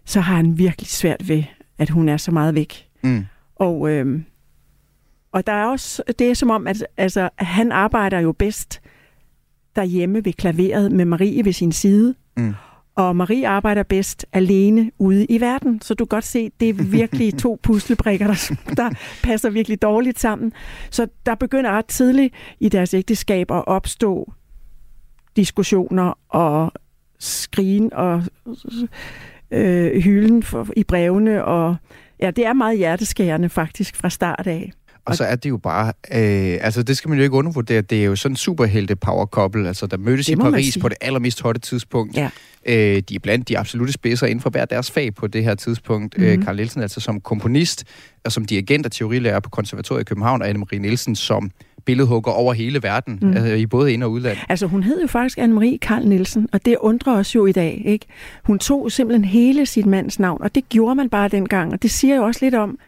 så 0.06 0.20
har 0.20 0.36
han 0.36 0.58
virkelig 0.58 0.88
svært 0.88 1.30
ved, 1.30 1.44
at 1.78 1.90
hun 1.90 2.10
er 2.10 2.18
så 2.18 2.32
meget 2.32 2.56
væk. 2.56 2.88
Mm. 3.04 3.26
Og, 3.56 3.90
øhm, 3.90 4.26
og 5.32 5.48
der 5.48 5.54
er 5.54 5.66
også, 5.66 6.04
det 6.20 6.30
er 6.30 6.34
som 6.34 6.50
om, 6.50 6.68
at 6.68 6.86
altså, 6.98 7.30
han 7.36 7.72
arbejder 7.72 8.20
jo 8.20 8.32
bedst 8.32 8.82
derhjemme 9.76 10.26
ved 10.26 10.34
klaveret 10.34 10.92
med 10.92 11.06
Marie 11.06 11.46
ved 11.46 11.54
sin 11.54 11.72
side. 11.72 12.16
Mm. 12.38 12.54
Og 12.96 13.16
Marie 13.16 13.48
arbejder 13.48 13.84
bedst 13.84 14.26
alene 14.34 14.92
ude 14.98 15.26
i 15.26 15.42
verden. 15.42 15.82
Så 15.82 15.94
du 15.94 16.06
kan 16.06 16.10
godt 16.10 16.26
se, 16.26 16.52
det 16.60 16.70
er 16.70 16.74
virkelig 16.74 17.38
to 17.38 17.60
puslebrikker, 17.64 18.28
der, 18.28 18.56
der 18.76 18.90
passer 19.24 19.50
virkelig 19.50 19.82
dårligt 19.82 20.20
sammen. 20.20 20.54
Så 20.90 21.08
der 21.26 21.36
begynder 21.36 21.72
ret 21.72 21.86
tidligt 21.86 22.34
i 22.60 22.70
deres 22.70 22.94
ægteskab 22.94 23.52
at 23.52 23.68
opstå 23.68 24.34
diskussioner 25.36 26.14
og 26.30 26.72
skrigen 27.20 27.94
og 27.94 28.24
øh, 29.52 30.02
hylden 30.02 30.44
for, 30.44 30.68
i 30.76 30.84
brevene. 30.84 31.46
Og 31.46 31.76
ja, 32.20 32.32
det 32.32 32.46
er 32.46 32.54
meget 32.54 32.78
hjerteskærende 32.78 33.50
faktisk 33.50 33.96
fra 33.96 34.10
start 34.10 34.48
af. 34.48 34.72
Og 35.10 35.16
så 35.16 35.24
er 35.24 35.36
det 35.36 35.50
jo 35.50 35.58
bare, 35.58 35.88
øh, 35.88 36.58
altså 36.62 36.84
det 36.84 36.98
skal 36.98 37.10
man 37.10 37.18
jo 37.18 37.24
ikke 37.24 37.36
undervurdere, 37.36 37.82
det 37.82 38.02
er 38.02 38.06
jo 38.06 38.16
sådan 38.16 38.34
en 38.34 38.36
superhelte 38.36 38.96
power 38.96 39.26
couple, 39.26 39.68
altså 39.68 39.88
der 39.88 39.98
mødtes 39.98 40.30
i 40.30 40.36
Paris 40.36 40.78
på 40.82 40.90
det 40.90 40.98
allermest 41.02 41.42
hotte 41.42 41.62
tidspunkt. 41.62 42.18
Ja. 42.18 42.30
Øh, 42.66 43.02
de 43.10 43.16
er 43.16 43.20
blandt 43.24 43.50
de 43.50 43.58
absolute 43.58 43.94
spidser 43.94 44.28
inden 44.28 44.42
for 44.42 44.50
hver 44.50 44.66
deres 44.66 44.92
fag 44.92 45.16
på 45.16 45.28
det 45.28 45.44
her 45.44 45.56
tidspunkt. 45.56 46.18
Mm-hmm. 46.18 46.34
Øh, 46.34 46.44
Carl 46.44 46.56
Nielsen 46.56 46.82
altså 46.82 47.00
som 47.00 47.22
komponist, 47.22 47.84
og 48.26 48.32
som 48.32 48.46
dirigent 48.46 48.86
og 48.86 48.92
teorilærer 48.92 49.40
på 49.40 49.50
konservatoriet 49.50 50.02
i 50.02 50.04
København, 50.04 50.42
og 50.42 50.50
Anne-Marie 50.50 50.78
Nielsen 50.78 51.16
som 51.16 51.52
billedhugger 51.86 52.32
over 52.32 52.54
hele 52.54 52.84
verden, 52.84 53.20
mm. 53.22 53.34
altså 53.34 53.54
i 53.54 53.66
både 53.66 53.94
ind- 53.94 54.04
og 54.04 54.12
udland. 54.12 54.38
Altså 54.50 54.68
hun 54.68 54.84
hed 54.84 55.02
jo 55.02 55.08
faktisk 55.08 55.38
Anne-Marie 55.38 55.78
Karl 55.82 56.08
Nielsen, 56.08 56.50
og 56.52 56.66
det 56.66 56.78
undrer 56.80 57.14
os 57.14 57.36
jo 57.36 57.46
i 57.46 57.52
dag, 57.52 57.82
ikke? 57.86 58.06
Hun 58.44 58.60
tog 58.60 58.92
simpelthen 58.92 59.26
hele 59.26 59.66
sit 59.66 59.86
mands 59.86 60.20
navn, 60.20 60.42
og 60.42 60.56
det 60.56 60.70
gjorde 60.70 60.96
man 60.96 61.10
bare 61.10 61.28
dengang, 61.28 61.74
og 61.74 61.82
det 61.82 61.92
siger 61.92 62.16
jo 62.16 62.24
også 62.24 62.40
lidt 62.46 62.56
om, 62.56 62.80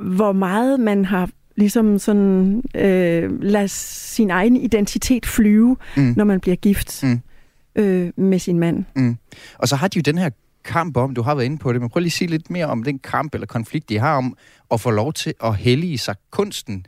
hvor 0.00 0.32
meget 0.32 0.80
man 0.80 1.04
har 1.04 1.28
ligesom 1.56 1.98
sådan, 1.98 2.62
øh, 2.74 3.42
lad 3.42 3.68
sin 3.68 4.30
egen 4.30 4.56
identitet 4.56 5.26
flyve, 5.26 5.76
mm. 5.96 6.14
når 6.16 6.24
man 6.24 6.40
bliver 6.40 6.56
gift 6.56 7.02
mm. 7.02 7.20
øh, 7.76 8.12
med 8.16 8.38
sin 8.38 8.58
mand. 8.58 8.84
Mm. 8.96 9.16
Og 9.58 9.68
så 9.68 9.76
har 9.76 9.88
de 9.88 9.98
jo 9.98 10.02
den 10.02 10.18
her 10.18 10.30
kamp 10.64 10.96
om, 10.96 11.14
du 11.14 11.22
har 11.22 11.34
været 11.34 11.44
inde 11.44 11.58
på 11.58 11.72
det, 11.72 11.80
men 11.80 11.90
prøv 11.90 12.00
lige 12.00 12.08
at 12.08 12.12
sige 12.12 12.28
lidt 12.28 12.50
mere 12.50 12.66
om 12.66 12.82
den 12.82 12.98
kamp 12.98 13.34
eller 13.34 13.46
konflikt, 13.46 13.88
de 13.88 13.98
har 13.98 14.16
om 14.16 14.36
at 14.70 14.80
få 14.80 14.90
lov 14.90 15.12
til 15.12 15.34
at 15.44 15.56
hellige 15.56 15.98
sig 15.98 16.14
kunsten. 16.30 16.86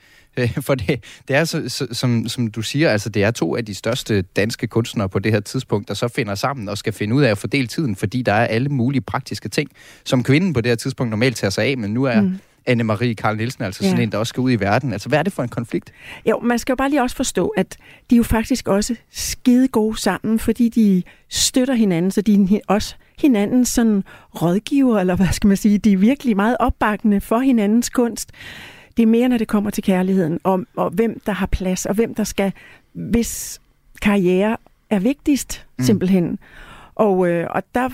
For 0.66 0.74
det, 0.74 1.04
det 1.28 1.36
er, 1.36 1.44
så, 1.44 1.68
så, 1.68 1.86
som, 1.92 2.28
som 2.28 2.46
du 2.46 2.62
siger, 2.62 2.90
altså 2.90 3.08
det 3.08 3.24
er 3.24 3.30
to 3.30 3.56
af 3.56 3.64
de 3.64 3.74
største 3.74 4.22
danske 4.22 4.66
kunstnere 4.66 5.08
på 5.08 5.18
det 5.18 5.32
her 5.32 5.40
tidspunkt, 5.40 5.88
der 5.88 5.94
så 5.94 6.08
finder 6.08 6.34
sammen 6.34 6.68
og 6.68 6.78
skal 6.78 6.92
finde 6.92 7.14
ud 7.14 7.22
af 7.22 7.30
at 7.30 7.38
fordele 7.38 7.66
tiden, 7.66 7.96
fordi 7.96 8.22
der 8.22 8.32
er 8.32 8.46
alle 8.46 8.68
mulige 8.68 9.00
praktiske 9.00 9.48
ting, 9.48 9.70
som 10.04 10.22
kvinden 10.22 10.52
på 10.52 10.60
det 10.60 10.70
her 10.70 10.76
tidspunkt 10.76 11.10
normalt 11.10 11.36
tager 11.36 11.50
sig 11.50 11.64
af, 11.64 11.78
men 11.78 11.94
nu 11.94 12.04
er 12.04 12.20
mm 12.20 12.38
Anne-Marie 12.70 13.14
Karl 13.14 13.36
Nielsen, 13.36 13.64
altså 13.64 13.84
ja. 13.84 13.90
sådan 13.90 14.02
en, 14.02 14.12
der 14.12 14.18
også 14.18 14.28
skal 14.28 14.40
ud 14.40 14.50
i 14.50 14.56
verden. 14.56 14.92
Altså, 14.92 15.08
hvad 15.08 15.18
er 15.18 15.22
det 15.22 15.32
for 15.32 15.42
en 15.42 15.48
konflikt? 15.48 15.92
Jo, 16.26 16.40
man 16.40 16.58
skal 16.58 16.72
jo 16.72 16.76
bare 16.76 16.90
lige 16.90 17.02
også 17.02 17.16
forstå, 17.16 17.48
at 17.48 17.76
de 18.10 18.14
er 18.14 18.16
jo 18.16 18.22
faktisk 18.22 18.68
også 18.68 18.94
skide 19.10 19.68
gode 19.68 20.00
sammen, 20.00 20.38
fordi 20.38 20.68
de 20.68 21.02
støtter 21.28 21.74
hinanden, 21.74 22.10
så 22.10 22.20
de 22.20 22.34
er 22.34 22.60
også 22.68 22.94
hinandens 23.18 23.68
sådan 23.68 24.04
rådgiver, 24.42 24.98
eller 24.98 25.16
hvad 25.16 25.26
skal 25.32 25.48
man 25.48 25.56
sige, 25.56 25.78
de 25.78 25.92
er 25.92 25.96
virkelig 25.96 26.36
meget 26.36 26.56
opbakkende 26.60 27.20
for 27.20 27.38
hinandens 27.38 27.90
kunst. 27.90 28.30
Det 28.96 29.02
er 29.02 29.06
mere, 29.06 29.28
når 29.28 29.38
det 29.38 29.48
kommer 29.48 29.70
til 29.70 29.82
kærligheden, 29.82 30.38
og, 30.44 30.64
og 30.76 30.90
hvem 30.90 31.20
der 31.26 31.32
har 31.32 31.46
plads, 31.46 31.86
og 31.86 31.94
hvem 31.94 32.14
der 32.14 32.24
skal, 32.24 32.52
hvis 32.92 33.60
karriere 34.02 34.56
er 34.90 34.98
vigtigst, 34.98 35.66
mm. 35.78 35.84
simpelthen. 35.84 36.38
Og, 36.94 37.28
øh, 37.28 37.46
og 37.50 37.62
der, 37.74 37.88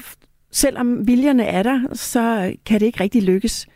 selvom 0.50 1.06
viljerne 1.06 1.44
er 1.44 1.62
der, 1.62 1.80
så 1.92 2.54
kan 2.66 2.80
det 2.80 2.86
ikke 2.86 3.00
rigtig 3.00 3.22
lykkes 3.22 3.66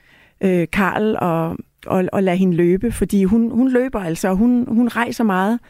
øh, 0.42 0.66
Karl 0.72 1.16
og, 1.20 1.56
og, 1.86 2.04
og 2.12 2.22
lade 2.22 2.36
hende 2.36 2.56
løbe, 2.56 2.92
fordi 2.92 3.24
hun, 3.24 3.50
hun 3.50 3.70
løber 3.70 4.00
altså, 4.00 4.28
og 4.28 4.36
hun, 4.36 4.64
hun 4.68 4.88
rejser 4.88 5.24
meget. 5.24 5.60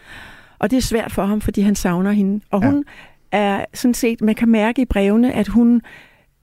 Og 0.59 0.71
det 0.71 0.77
er 0.77 0.83
svært 0.83 1.13
for 1.13 1.25
ham, 1.25 1.41
fordi 1.41 1.61
han 1.61 1.75
savner 1.75 2.13
hende. 2.13 2.45
Og 2.51 2.63
ja. 2.63 2.71
hun 2.71 2.85
er 3.33 3.65
sådan 3.75 3.95
set, 3.95 4.21
man 4.21 4.35
kan 4.35 4.49
mærke 4.49 4.83
i 4.83 4.85
brevene, 4.85 5.33
at 5.33 5.49
hun 5.49 5.83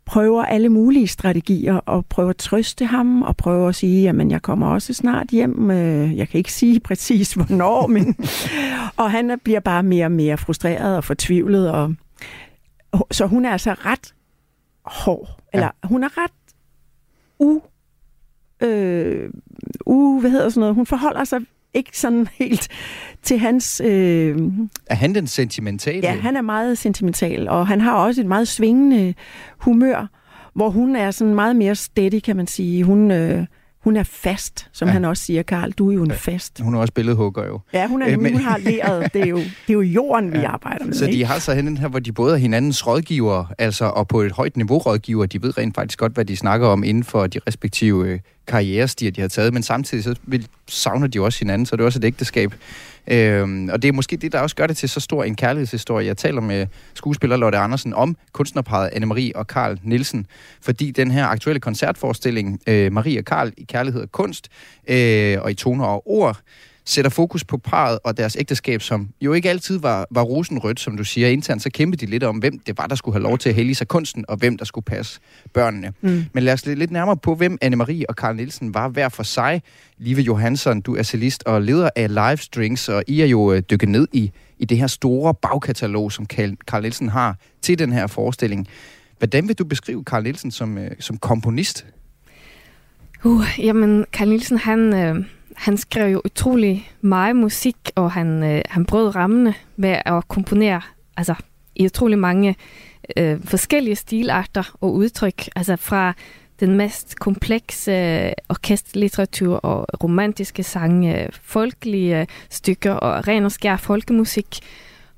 prøver 0.05 0.43
alle 0.43 0.69
mulige 0.69 1.07
strategier 1.07 1.75
og 1.75 2.05
prøver 2.05 2.29
at 2.29 2.37
trøste 2.37 2.85
ham 2.85 3.21
og 3.21 3.37
prøver 3.37 3.69
at 3.69 3.75
sige, 3.75 4.09
at 4.09 4.31
jeg 4.31 4.41
kommer 4.41 4.67
også 4.67 4.93
snart 4.93 5.27
hjem. 5.27 5.71
Øh, 5.71 6.17
jeg 6.17 6.29
kan 6.29 6.37
ikke 6.37 6.53
sige 6.53 6.79
præcis 6.89 7.33
hvornår, 7.33 7.87
men 7.87 8.15
og 8.97 9.11
han 9.11 9.39
bliver 9.43 9.59
bare 9.59 9.83
mere 9.83 10.05
og 10.05 10.11
mere 10.11 10.37
frustreret 10.37 10.97
og 10.97 11.03
fortvivlet. 11.03 11.71
Og, 11.71 11.95
så 13.11 13.25
hun 13.25 13.45
er 13.45 13.51
altså 13.51 13.73
ret 13.73 14.13
hård, 14.85 15.27
eller 15.53 15.69
ja. 15.83 15.87
hun 15.87 16.03
er 16.03 16.17
ret 16.17 16.31
u 17.39 17.59
uh, 19.89 20.21
hvad 20.21 20.31
hedder 20.31 20.49
sådan 20.49 20.59
noget, 20.59 20.75
hun 20.75 20.85
forholder 20.85 21.23
sig 21.23 21.41
ikke 21.73 21.99
sådan 21.99 22.27
helt 22.39 22.67
til 23.23 23.39
hans... 23.39 23.81
Øh, 23.85 24.37
er 24.85 24.95
han 24.95 25.15
den 25.15 25.27
sentimentale? 25.27 25.99
Ja, 26.03 26.19
han 26.19 26.35
er 26.35 26.41
meget 26.41 26.77
sentimental, 26.77 27.49
og 27.49 27.67
han 27.67 27.81
har 27.81 27.93
også 27.93 28.21
et 28.21 28.27
meget 28.27 28.47
svingende 28.47 29.13
humør, 29.57 30.07
hvor 30.53 30.69
hun 30.69 30.95
er 30.95 31.11
sådan 31.11 31.35
meget 31.35 31.55
mere 31.55 31.75
steady, 31.75 32.19
kan 32.19 32.35
man 32.35 32.47
sige. 32.47 32.83
Hun... 32.83 33.11
Øh, 33.11 33.45
hun 33.83 33.97
er 33.97 34.03
fast, 34.03 34.67
som 34.73 34.87
ja. 34.87 34.91
han 34.91 35.05
også 35.05 35.23
siger, 35.23 35.43
Karl. 35.43 35.71
Du 35.71 35.89
er 35.89 35.93
jo 35.93 36.03
en 36.03 36.09
ja. 36.09 36.15
fast. 36.15 36.61
Hun 36.61 36.75
er 36.75 36.79
også 36.79 36.93
billedhugger 36.93 37.45
jo. 37.45 37.59
Ja, 37.73 37.87
hun, 37.87 38.01
er, 38.01 38.09
øh, 38.09 38.19
men... 38.19 38.31
hun 38.31 38.41
har 38.41 38.57
læret. 38.57 39.13
Det 39.13 39.21
er 39.21 39.27
jo, 39.27 39.37
det 39.37 39.69
er 39.69 39.73
jo 39.73 39.81
jorden, 39.81 40.33
ja. 40.33 40.39
vi 40.39 40.45
arbejder 40.45 40.85
med. 40.85 40.93
Så 40.93 41.05
ikke? 41.05 41.17
de 41.17 41.25
har 41.25 41.39
så 41.39 41.53
hende 41.53 41.77
her, 41.77 41.87
hvor 41.87 41.99
de 41.99 42.11
både 42.11 42.33
er 42.33 42.37
hinandens 42.37 42.87
rådgiver, 42.87 43.45
altså, 43.57 43.85
og 43.85 44.07
på 44.07 44.21
et 44.21 44.31
højt 44.31 44.57
niveau 44.57 44.77
rådgiver. 44.77 45.25
De 45.25 45.43
ved 45.43 45.57
rent 45.57 45.75
faktisk 45.75 45.99
godt, 45.99 46.13
hvad 46.13 46.25
de 46.25 46.37
snakker 46.37 46.67
om 46.67 46.83
inden 46.83 47.03
for 47.03 47.27
de 47.27 47.39
respektive 47.47 48.07
øh, 48.07 48.19
karrierestier, 48.49 49.11
de 49.11 49.21
har 49.21 49.27
taget. 49.27 49.53
Men 49.53 49.63
samtidig 49.63 50.03
så 50.03 50.15
savner 50.67 51.07
de 51.07 51.21
også 51.21 51.39
hinanden, 51.39 51.65
så 51.65 51.75
det 51.75 51.81
er 51.81 51.85
også 51.85 51.99
et 51.99 52.05
ægteskab. 52.05 52.53
Øhm, 53.07 53.69
og 53.69 53.81
det 53.81 53.87
er 53.87 53.91
måske 53.91 54.17
det, 54.17 54.31
der 54.31 54.39
også 54.39 54.55
gør 54.55 54.67
det 54.67 54.77
til 54.77 54.89
så 54.89 54.99
stor 54.99 55.23
en 55.23 55.35
kærlighedshistorie. 55.35 56.07
Jeg 56.07 56.17
taler 56.17 56.41
med 56.41 56.67
skuespiller 56.93 57.37
Lotte 57.37 57.57
Andersen 57.57 57.93
om 57.93 58.17
kunstnerparet 58.31 58.89
Anne-Marie 58.89 59.31
og 59.35 59.47
Karl 59.47 59.79
Nielsen, 59.83 60.27
fordi 60.61 60.91
den 60.91 61.11
her 61.11 61.25
aktuelle 61.25 61.59
koncertforestilling, 61.59 62.59
øh, 62.67 62.91
Marie 62.91 63.19
og 63.19 63.25
Karl 63.25 63.53
i 63.57 63.63
Kærlighed 63.63 64.01
og 64.01 64.11
Kunst, 64.11 64.49
øh, 64.87 65.37
og 65.41 65.51
i 65.51 65.53
toner 65.53 65.85
og 65.85 66.09
ord, 66.09 66.37
sætter 66.89 67.11
fokus 67.11 67.43
på 67.43 67.57
parret 67.57 67.99
og 68.03 68.17
deres 68.17 68.37
ægteskab, 68.39 68.81
som 68.81 69.09
jo 69.21 69.33
ikke 69.33 69.49
altid 69.49 69.79
var, 69.79 70.07
var 70.11 70.21
rosenrødt, 70.21 70.79
som 70.79 70.97
du 70.97 71.03
siger. 71.03 71.27
Internt 71.27 71.61
så 71.61 71.69
kæmpede 71.69 72.05
de 72.05 72.11
lidt 72.11 72.23
om, 72.23 72.37
hvem 72.37 72.59
det 72.59 72.77
var, 72.77 72.87
der 72.87 72.95
skulle 72.95 73.15
have 73.15 73.23
lov 73.23 73.37
til 73.37 73.49
at 73.49 73.55
hellige 73.55 73.75
sig 73.75 73.87
kunsten, 73.87 74.25
og 74.27 74.37
hvem 74.37 74.57
der 74.57 74.65
skulle 74.65 74.85
passe 74.85 75.19
børnene. 75.53 75.93
Mm. 76.01 76.25
Men 76.33 76.43
lad 76.43 76.53
os 76.53 76.65
lidt 76.65 76.91
nærmere 76.91 77.17
på, 77.17 77.35
hvem 77.35 77.57
Anne-Marie 77.65 78.03
og 78.09 78.15
Karl 78.15 78.35
Nielsen 78.35 78.73
var 78.73 78.87
hver 78.87 79.09
for 79.09 79.23
sig. 79.23 79.61
Live 79.97 80.21
Johansson, 80.21 80.81
du 80.81 80.95
er 80.95 81.03
cellist 81.03 81.43
og 81.43 81.61
leder 81.61 81.89
af 81.95 82.13
Live 82.13 82.37
Strings, 82.37 82.89
og 82.89 83.03
I 83.07 83.21
er 83.21 83.25
jo 83.25 83.53
øh, 83.53 83.61
dykket 83.69 83.89
ned 83.89 84.07
i, 84.13 84.31
i 84.59 84.65
det 84.65 84.77
her 84.77 84.87
store 84.87 85.33
bagkatalog, 85.33 86.11
som 86.11 86.25
Karl 86.25 86.81
Nielsen 86.81 87.09
har 87.09 87.37
til 87.61 87.79
den 87.79 87.91
her 87.91 88.07
forestilling. 88.07 88.67
Hvordan 89.17 89.47
vil 89.47 89.55
du 89.55 89.65
beskrive 89.65 90.03
Karl 90.03 90.23
Nielsen 90.23 90.51
som, 90.51 90.77
øh, 90.77 90.91
som 90.99 91.17
komponist? 91.17 91.85
Uh, 93.23 93.45
jamen, 93.59 94.05
Karl 94.13 94.27
Nielsen, 94.27 94.57
han... 94.57 94.93
Øh 94.93 95.25
han 95.59 95.77
skrev 95.77 96.11
jo 96.11 96.21
utrolig 96.25 96.91
meget 97.01 97.35
musik, 97.35 97.75
og 97.95 98.11
han, 98.11 98.43
øh, 98.43 98.61
han 98.69 98.85
brød 98.85 99.15
rammene 99.15 99.53
med 99.75 99.97
at 100.05 100.27
komponere 100.27 100.81
altså, 101.17 101.35
i 101.75 101.85
utrolig 101.85 102.19
mange 102.19 102.55
øh, 103.17 103.39
forskellige 103.43 103.95
stilarter 103.95 104.75
og 104.81 104.93
udtryk. 104.93 105.49
Altså 105.55 105.75
fra 105.75 106.13
den 106.59 106.75
mest 106.75 107.19
komplekse 107.19 107.91
øh, 107.91 108.31
orkesterlitteratur 108.49 109.55
og 109.55 110.03
romantiske 110.03 110.63
sange, 110.63 111.29
folkelige 111.31 112.19
øh, 112.19 112.27
stykker 112.49 112.93
og 112.93 113.27
ren 113.27 113.45
og 113.45 113.51
skær 113.51 113.77
folkemusik. 113.77 114.59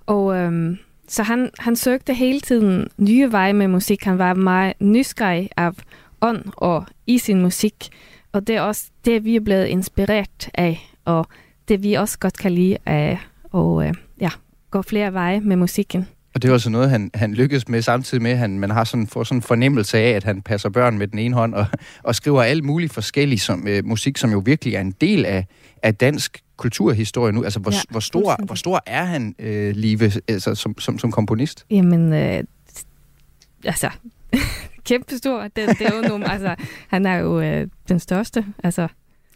Og 0.05 0.37
øh, 0.37 0.77
så 1.07 1.23
han, 1.23 1.49
han 1.59 1.75
søgte 1.75 2.13
hele 2.13 2.39
tiden 2.39 2.87
nye 2.97 3.31
veje 3.31 3.53
med 3.53 3.67
musik. 3.67 4.03
Han 4.03 4.17
var 4.17 4.33
meget 4.33 4.73
nysgerrig 4.79 5.49
af 5.57 5.71
ånd 6.21 6.43
og 6.57 6.85
i 7.07 7.17
sin 7.17 7.41
musik. 7.41 7.89
Og 8.33 8.47
det 8.47 8.55
er 8.55 8.61
også 8.61 8.89
det, 9.05 9.25
vi 9.25 9.35
er 9.35 9.39
blevet 9.39 9.65
inspireret 9.65 10.49
af, 10.53 10.91
og 11.05 11.27
det 11.67 11.83
vi 11.83 11.93
også 11.93 12.19
godt 12.19 12.37
kan 12.37 12.51
lide 12.51 12.77
af 12.85 13.19
at 13.53 13.87
øh, 13.87 13.93
ja, 14.21 14.29
gå 14.71 14.81
flere 14.81 15.13
veje 15.13 15.39
med 15.39 15.55
musikken. 15.55 16.07
Og 16.33 16.41
det 16.41 16.49
er 16.49 16.53
også 16.53 16.69
noget, 16.69 16.89
han, 16.89 17.11
han 17.13 17.33
lykkes 17.33 17.67
med, 17.67 17.81
samtidig 17.81 18.21
med, 18.21 18.31
at 18.31 18.37
han, 18.37 18.59
man 18.59 18.71
har 18.71 18.83
sådan, 18.83 19.07
får 19.07 19.23
sådan 19.23 19.37
en 19.37 19.41
fornemmelse 19.41 19.97
af, 19.97 20.09
at 20.09 20.23
han 20.23 20.41
passer 20.41 20.69
børn 20.69 20.97
med 20.97 21.07
den 21.07 21.19
ene 21.19 21.35
hånd, 21.35 21.53
og, 21.53 21.65
og 22.03 22.15
skriver 22.15 22.43
alt 22.43 22.63
muligt 22.63 22.93
forskelligt 22.93 23.41
som, 23.41 23.67
øh, 23.67 23.85
musik, 23.85 24.17
som 24.17 24.31
jo 24.31 24.41
virkelig 24.45 24.75
er 24.75 24.81
en 24.81 24.91
del 25.01 25.25
af, 25.25 25.45
af 25.83 25.95
dansk 25.95 26.43
kulturhistorie 26.57 27.31
nu. 27.31 27.43
Altså, 27.43 27.59
hvor, 27.59 27.71
ja, 27.71 27.81
hvor, 27.89 27.99
stor, 27.99 28.45
hvor 28.45 28.55
stor 28.55 28.83
er 28.85 29.03
han, 29.03 29.35
øh, 29.39 29.75
Live, 29.75 30.11
altså, 30.27 30.55
som, 30.55 30.79
som, 30.79 30.99
som 30.99 31.11
komponist? 31.11 31.65
Jamen, 31.69 32.13
øh, 32.13 32.43
altså, 33.65 33.89
kæmpe 34.85 35.17
stor. 35.17 35.41
Det, 35.41 35.55
det 35.55 35.81
er 35.81 35.95
jo 35.95 36.07
nogle, 36.07 36.31
altså, 36.31 36.55
han 36.87 37.05
er 37.05 37.15
jo 37.15 37.41
øh, 37.41 37.67
den 37.89 37.99
største. 37.99 38.45
Altså. 38.63 38.87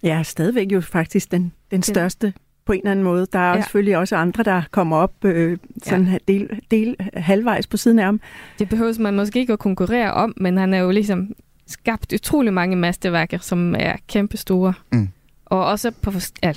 Ja, 0.04 0.24
stadigvæk 0.24 0.72
jo 0.72 0.82
faktisk 0.82 1.32
den, 1.32 1.52
den 1.72 1.84
største 1.84 2.34
på 2.66 2.74
en 2.74 2.80
eller 2.80 2.91
anden 2.91 3.04
måde. 3.04 3.28
Der 3.34 3.39
er 3.39 3.56
ja. 3.56 3.62
selvfølgelig 3.62 3.98
også 3.98 4.16
andre, 4.16 4.43
der 4.43 4.62
kommer 4.72 4.98
op 4.98 5.26
øh, 5.26 5.58
sådan 5.84 6.08
ja. 6.08 6.18
del, 6.28 6.60
del 6.72 6.96
halvvejs 7.14 7.68
på 7.68 7.78
siden 7.78 8.00
af 8.00 8.06
ham. 8.06 8.22
Det 8.60 8.70
behøver 8.70 9.00
man 9.00 9.16
måske 9.16 9.39
ikke 9.39 9.54
at 9.54 9.60
konkurrere 9.60 10.14
om, 10.14 10.34
men 10.38 10.58
han 10.58 10.74
er 10.74 10.78
jo 10.78 10.91
ligesom 10.91 11.34
skabt 11.68 12.14
utrolig 12.14 12.54
mange 12.54 12.76
mesterværker, 12.76 13.38
som 13.38 13.76
er 13.80 13.96
kæmpe 14.08 14.38
store. 14.38 14.74
Mm. 14.91 15.10
Og 15.46 15.66
også 15.66 15.91
på, 16.02 16.12
for, 16.12 16.22
ja, 16.43 16.54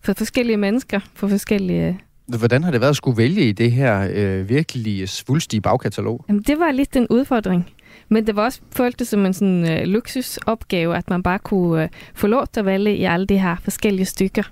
for 0.00 0.12
forskellige 0.12 0.56
mennesker, 0.56 1.00
for 1.14 1.28
forskellige 1.28 2.00
Hvordan 2.26 2.64
har 2.64 2.70
det 2.70 2.80
været 2.80 2.90
at 2.90 2.96
skulle 2.96 3.16
vælge 3.16 3.48
i 3.48 3.52
det 3.52 3.72
her 3.72 4.08
øh, 4.12 4.48
virkelig 4.48 5.08
svulstige 5.08 5.60
bagkatalog? 5.60 6.24
Jamen, 6.28 6.42
det 6.42 6.58
var 6.58 6.72
lidt 6.72 6.96
en 6.96 7.06
udfordring. 7.10 7.66
Men 8.08 8.26
det 8.26 8.36
var 8.36 8.44
også 8.44 8.60
følt 8.76 8.98
det 8.98 9.06
som 9.06 9.26
en 9.26 9.34
sådan 9.34 9.70
øh, 9.70 9.86
luksusopgave, 9.86 10.96
at 10.96 11.10
man 11.10 11.22
bare 11.22 11.38
kunne 11.38 11.82
øh, 11.82 11.88
få 12.14 12.26
lov 12.26 12.46
til 12.46 12.60
at 12.60 12.66
vælge 12.66 12.96
i 12.96 13.04
alle 13.04 13.26
de 13.26 13.38
her 13.38 13.56
forskellige 13.56 14.06
stykker. 14.06 14.42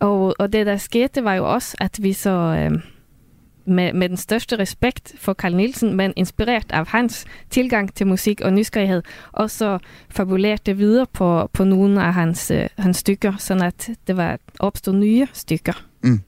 Og, 0.00 0.34
og 0.38 0.52
det, 0.52 0.66
der 0.66 0.76
skete, 0.76 1.24
var 1.24 1.34
jo 1.34 1.52
også, 1.52 1.76
at 1.80 1.98
vi 2.02 2.12
så 2.12 2.30
øh, 2.30 2.82
med, 3.68 3.92
med 3.92 4.08
den 4.08 4.16
største 4.16 4.58
respekt 4.58 5.14
for 5.18 5.34
Carl 5.34 5.56
Nielsen, 5.56 5.96
men 5.96 6.12
inspireret 6.16 6.66
af 6.70 6.86
hans 6.86 7.24
tilgang 7.50 7.94
til 7.94 8.06
musik 8.06 8.40
og 8.40 8.52
nysgerrighed, 8.52 9.02
og 9.32 9.50
så 9.50 9.78
fabulerte 10.10 10.76
videre 10.76 11.06
på, 11.12 11.50
på 11.52 11.64
nogle 11.64 12.02
af 12.02 12.14
hans, 12.14 12.50
øh, 12.50 12.68
hans 12.78 12.96
stykker, 12.96 13.32
sådan 13.38 13.62
at 13.62 13.90
det 14.06 14.16
var 14.16 14.38
opstod 14.58 14.94
nye 14.94 15.26
stykker. 15.32 15.84
Mm. 16.02 16.20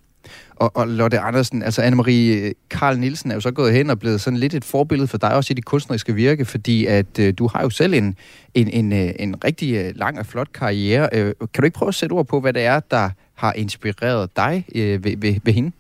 Og, 0.61 0.71
og 0.75 0.89
Lotte 0.89 1.19
Andersen, 1.19 1.63
altså 1.63 1.83
Anne-Marie 1.83 2.53
Karl 2.71 2.99
Nielsen 2.99 3.31
er 3.31 3.35
jo 3.35 3.41
så 3.41 3.51
gået 3.51 3.73
hen 3.73 3.91
og 3.91 3.99
blevet 3.99 4.21
sådan 4.21 4.39
lidt 4.39 4.55
et 4.55 4.65
forbillede 4.65 5.09
for 5.09 5.19
dig 5.19 5.35
også 5.35 5.53
i 5.53 5.55
dit 5.55 5.65
kunstneriske 5.65 6.15
virke, 6.15 6.45
fordi 6.45 6.87
at 6.87 7.19
øh, 7.19 7.35
du 7.39 7.49
har 7.49 7.63
jo 7.63 7.71
selv 7.71 7.95
en, 7.95 8.17
en, 8.55 8.69
en, 8.69 8.93
øh, 8.93 9.13
en 9.19 9.45
rigtig 9.45 9.75
øh, 9.75 9.93
lang 9.97 10.19
og 10.19 10.27
flot 10.27 10.53
karriere. 10.53 11.09
Øh, 11.13 11.35
kan 11.39 11.63
du 11.63 11.65
ikke 11.65 11.79
prøve 11.79 11.89
at 11.89 11.95
sætte 11.95 12.13
ord 12.13 12.27
på, 12.27 12.41
hvad 12.41 12.53
det 12.53 12.63
er, 12.63 12.81
der 12.81 13.11
har 13.35 13.53
inspireret 13.53 14.37
dig 14.37 14.65
øh, 14.75 15.05
ved, 15.05 15.17
ved, 15.17 15.35
ved 15.45 15.53
hende? 15.53 15.73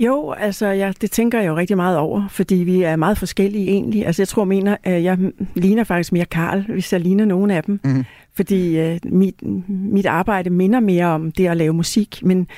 Jo, 0.00 0.32
altså 0.32 0.66
ja, 0.66 0.92
det 1.00 1.10
tænker 1.10 1.40
jeg 1.40 1.48
jo 1.48 1.56
rigtig 1.56 1.76
meget 1.76 1.96
over, 1.98 2.28
fordi 2.28 2.54
vi 2.54 2.82
er 2.82 2.96
meget 2.96 3.18
forskellige 3.18 3.68
egentlig. 3.68 4.06
Altså 4.06 4.22
jeg 4.22 4.28
tror, 4.28 4.44
mener, 4.44 4.76
at 4.84 5.02
jeg 5.02 5.18
ligner 5.54 5.84
faktisk 5.84 6.12
mere 6.12 6.24
Karl, 6.24 6.64
hvis 6.68 6.92
jeg 6.92 7.00
ligner 7.00 7.24
nogen 7.24 7.50
af 7.50 7.64
dem. 7.64 7.80
Mm. 7.84 8.04
Fordi 8.34 8.90
uh, 8.92 8.96
mit, 9.04 9.34
mit 9.68 10.06
arbejde 10.06 10.50
minder 10.50 10.80
mere 10.80 11.06
om 11.06 11.32
det 11.32 11.46
at 11.46 11.56
lave 11.56 11.72
musik, 11.72 12.20
men 12.22 12.48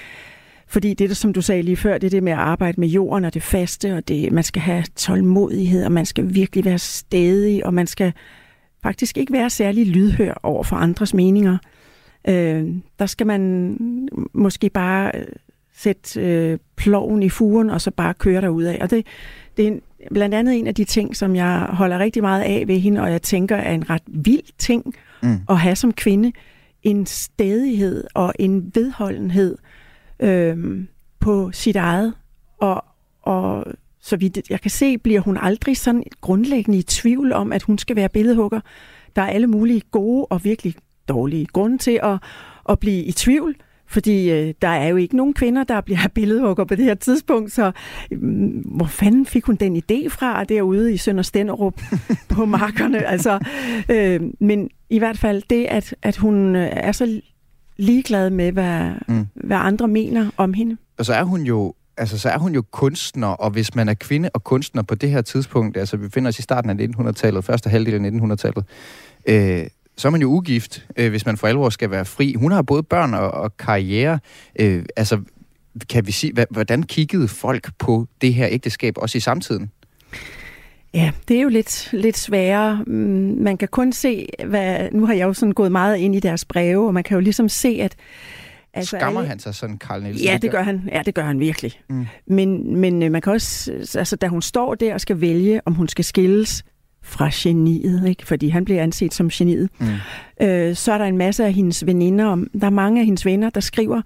fordi 0.71 0.95
det, 0.95 1.09
der, 1.09 1.15
som 1.15 1.33
du 1.33 1.43
sagde 1.43 1.63
lige 1.63 1.77
før, 1.77 1.99
det 1.99 2.07
er 2.07 2.11
det 2.11 2.23
med 2.23 2.33
at 2.33 2.39
arbejde 2.39 2.81
med 2.81 2.89
jorden 2.89 3.25
og 3.25 3.35
det 3.35 3.43
faste, 3.43 3.95
og 3.95 4.09
det, 4.09 4.33
man 4.33 4.45
skal 4.45 4.63
have 4.63 4.85
tålmodighed, 4.97 5.85
og 5.85 5.93
man 5.93 6.07
skal 6.07 6.35
virkelig 6.35 6.65
være 6.65 6.79
stedig, 6.79 7.67
og 7.67 7.75
man 7.75 7.87
skal 7.87 8.13
faktisk 8.83 9.17
ikke 9.17 9.33
være 9.33 9.51
særlig 9.51 9.87
lydhør 9.87 10.41
over 10.43 10.63
for 10.63 10.77
andres 10.77 11.15
meninger. 11.15 11.59
Øh, 12.29 12.69
der 12.99 13.07
skal 13.07 13.27
man 13.27 13.77
måske 14.33 14.71
bare 14.71 15.11
øh, 15.15 15.27
sætte 15.75 16.21
øh, 16.21 16.59
ploven 16.77 17.23
i 17.23 17.29
furen, 17.29 17.71
og 17.71 17.81
så 17.81 17.91
bare 17.91 18.15
køre 18.15 18.41
derud 18.41 18.65
af. 18.65 18.79
Og 18.81 18.91
det, 18.91 19.07
det 19.57 19.67
er 19.67 19.79
blandt 20.15 20.35
andet 20.35 20.59
en 20.59 20.67
af 20.67 20.75
de 20.75 20.85
ting, 20.85 21.17
som 21.17 21.37
jeg 21.37 21.67
holder 21.69 21.99
rigtig 21.99 22.23
meget 22.23 22.43
af 22.43 22.65
ved 22.67 22.79
hende, 22.79 23.01
og 23.01 23.11
jeg 23.11 23.23
tænker 23.23 23.57
er 23.57 23.75
en 23.75 23.91
ret 23.91 24.03
vild 24.07 24.59
ting 24.59 24.95
mm. 25.23 25.39
at 25.49 25.59
have 25.59 25.77
som 25.77 25.93
kvinde. 25.93 26.33
En 26.83 27.07
stedighed 27.07 28.05
og 28.15 28.33
en 28.39 28.73
vedholdenhed, 28.75 29.53
øh, 29.53 29.80
på 31.21 31.51
sit 31.53 31.77
eget. 31.77 32.15
Og, 32.59 32.85
og 33.23 33.65
så 34.01 34.17
vidt 34.17 34.51
jeg 34.51 34.61
kan 34.61 34.71
se, 34.71 34.99
bliver 34.99 35.21
hun 35.21 35.39
aldrig 35.41 35.77
sådan 35.77 36.05
grundlæggende 36.21 36.79
i 36.79 36.83
tvivl 36.83 37.33
om, 37.33 37.53
at 37.53 37.63
hun 37.63 37.79
skal 37.79 37.97
være 37.97 38.09
billedhugger. 38.09 38.61
Der 39.17 39.23
er 39.23 39.27
alle 39.27 39.47
mulige 39.47 39.83
gode 39.91 40.27
og 40.27 40.45
virkelig 40.45 40.75
dårlige 41.09 41.47
grunde 41.47 41.79
til 41.79 42.01
at, 42.03 42.19
at 42.69 42.79
blive 42.79 43.05
i 43.05 43.13
tvivl. 43.13 43.57
Fordi 43.87 44.31
øh, 44.31 44.55
der 44.63 44.69
er 44.69 44.89
jo 44.89 44.97
ikke 44.97 45.17
nogen 45.17 45.35
kvinder, 45.35 45.65
der 45.65 45.81
bliver 45.81 46.09
billedhugger 46.15 46.65
på 46.65 46.75
det 46.75 46.85
her 46.85 46.95
tidspunkt, 46.95 47.53
så 47.53 47.73
øh, 48.11 48.19
hvor 48.65 48.87
fanden 48.87 49.27
fik 49.27 49.45
hun 49.45 49.57
den 49.57 49.77
idé 49.77 50.09
fra 50.09 50.45
derude 50.45 50.95
i 50.95 50.97
Sønder 50.97 51.23
Stenderup 51.23 51.81
på 52.35 52.45
markerne? 52.45 53.07
Altså, 53.07 53.39
øh, 53.89 54.21
men 54.41 54.71
i 54.91 54.99
hvert 54.99 55.19
fald 55.19 55.43
det, 55.51 55.67
at, 55.67 55.95
at 56.03 56.17
hun 56.17 56.57
øh, 56.57 56.69
er 56.73 56.93
så 56.93 57.21
ligeglad 57.81 58.31
med, 58.31 58.53
hvad, 58.53 58.91
mm. 59.09 59.27
hvad 59.35 59.57
andre 59.57 59.89
mener 59.89 60.31
om 60.37 60.53
hende. 60.53 60.77
Og 60.99 61.07
så 61.07 61.15
er 61.15 61.23
hun 61.23 61.43
jo 61.43 61.75
altså, 61.97 62.19
så 62.19 62.29
er 62.29 62.39
hun 62.39 62.55
jo 62.55 62.63
kunstner, 62.71 63.27
og 63.27 63.51
hvis 63.51 63.75
man 63.75 63.89
er 63.89 63.95
kvinde 63.95 64.31
og 64.35 64.45
kunstner 64.45 64.83
på 64.83 64.95
det 64.95 65.11
her 65.11 65.23
tidspunkt, 65.23 65.77
altså 65.77 65.97
vi 65.97 66.09
finder 66.11 66.29
os 66.29 66.39
i 66.39 66.43
starten 66.43 66.71
af 66.71 66.87
1900-tallet, 66.87 67.45
første 67.45 67.71
halvdel 67.71 68.05
af 68.05 68.11
1900-tallet, 68.11 68.65
øh, 69.29 69.67
så 69.97 70.09
er 70.09 70.11
man 70.11 70.21
jo 70.21 70.29
ugift, 70.29 70.87
øh, 70.97 71.11
hvis 71.11 71.27
man 71.27 71.37
for 71.37 71.47
alvor 71.47 71.69
skal 71.69 71.91
være 71.91 72.05
fri. 72.05 72.35
Hun 72.35 72.53
har 72.53 72.63
både 72.63 72.83
børn 72.83 73.15
og, 73.15 73.31
og 73.31 73.57
karriere. 73.57 74.19
Øh, 74.61 74.85
altså, 74.97 75.21
kan 75.89 76.07
vi 76.07 76.13
sige, 76.13 76.47
hvordan 76.51 76.83
kiggede 76.83 77.29
folk 77.29 77.71
på 77.79 78.07
det 78.21 78.35
her 78.35 78.49
ægteskab 78.51 78.95
også 78.99 79.19
i 79.19 79.21
samtiden? 79.21 79.71
Ja, 80.95 81.13
det 81.29 81.37
er 81.37 81.43
jo 81.43 81.49
lidt, 81.49 81.89
lidt 81.93 82.19
sværere. 82.19 82.85
Mm, 82.87 83.37
man 83.41 83.57
kan 83.57 83.69
kun 83.69 83.93
se, 83.93 84.27
hvad, 84.47 84.89
nu 84.93 85.07
har 85.07 85.15
jeg 85.15 85.25
jo 85.25 85.33
sådan 85.33 85.53
gået 85.53 85.73
meget 85.73 85.97
ind 85.97 86.17
i 86.17 86.21
deres 86.21 86.45
breve, 86.45 86.87
og 86.87 86.95
man 86.95 87.03
kan 87.03 87.15
jo 87.15 87.21
ligesom 87.21 87.49
se, 87.49 87.79
at, 87.83 87.97
Altså, 88.75 88.97
Skammer 88.97 89.21
alle... 89.21 89.29
han 89.29 89.39
sig 89.39 89.55
sådan, 89.55 89.79
Karl 89.79 90.03
Nielsen? 90.03 90.27
Ja, 90.27 90.39
det 90.43 90.51
gør 90.51 90.63
han. 90.63 90.89
Ja, 90.93 91.03
det 91.07 91.15
gør 91.15 91.23
han 91.23 91.41
virkelig. 91.41 91.73
Mm. 91.89 92.07
Men, 92.27 92.77
men 92.77 93.03
øh, 93.03 93.13
man 93.13 93.23
kan 93.23 93.33
også, 93.33 93.73
altså 93.95 94.17
da 94.17 94.27
hun 94.27 94.43
står 94.43 94.75
der 94.75 94.95
og 94.95 95.01
skal 95.01 95.21
vælge, 95.21 95.61
om 95.67 95.75
hun 95.75 95.89
skal 95.89 96.05
skilles 96.05 96.65
fra 97.03 97.31
geniet, 97.33 98.09
ikke? 98.09 98.27
fordi 98.27 98.49
han 98.49 98.65
bliver 98.65 98.83
anset 98.83 99.15
som 99.15 99.29
geniet, 99.29 99.71
mm. 99.79 99.87
øh, 100.47 100.77
så 100.77 100.93
er 100.93 100.99
der 100.99 101.05
en 101.05 101.19
masse 101.19 101.45
af 101.45 101.53
hendes 101.53 101.87
veninder, 101.87 102.45
der 102.61 102.67
er 102.67 102.71
mange 102.71 103.01
af 103.01 103.07
hendes 103.07 103.27
venner, 103.27 103.51
der 103.51 103.61
skriver, 103.61 104.03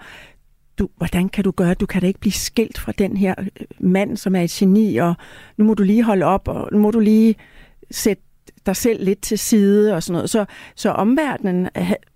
du, 0.78 0.88
hvordan 0.96 1.28
kan 1.28 1.44
du 1.44 1.50
gøre, 1.50 1.74
du 1.74 1.86
kan 1.86 2.00
da 2.00 2.06
ikke 2.06 2.20
blive 2.20 2.32
skilt 2.32 2.78
fra 2.78 2.92
den 2.92 3.16
her 3.16 3.34
øh, 3.38 3.66
mand, 3.78 4.16
som 4.16 4.36
er 4.36 4.40
et 4.40 4.50
geni, 4.50 4.96
og 4.96 5.14
nu 5.56 5.64
må 5.64 5.74
du 5.74 5.82
lige 5.82 6.02
holde 6.02 6.24
op, 6.24 6.48
og 6.48 6.68
nu 6.72 6.78
må 6.78 6.90
du 6.90 7.00
lige 7.00 7.34
sætte 7.90 8.22
dig 8.66 8.76
selv 8.76 9.04
lidt 9.04 9.20
til 9.20 9.38
side 9.38 9.94
og 9.94 10.02
sådan 10.02 10.12
noget. 10.12 10.30
Så, 10.30 10.44
så 10.74 10.90
omverdenen 10.90 11.68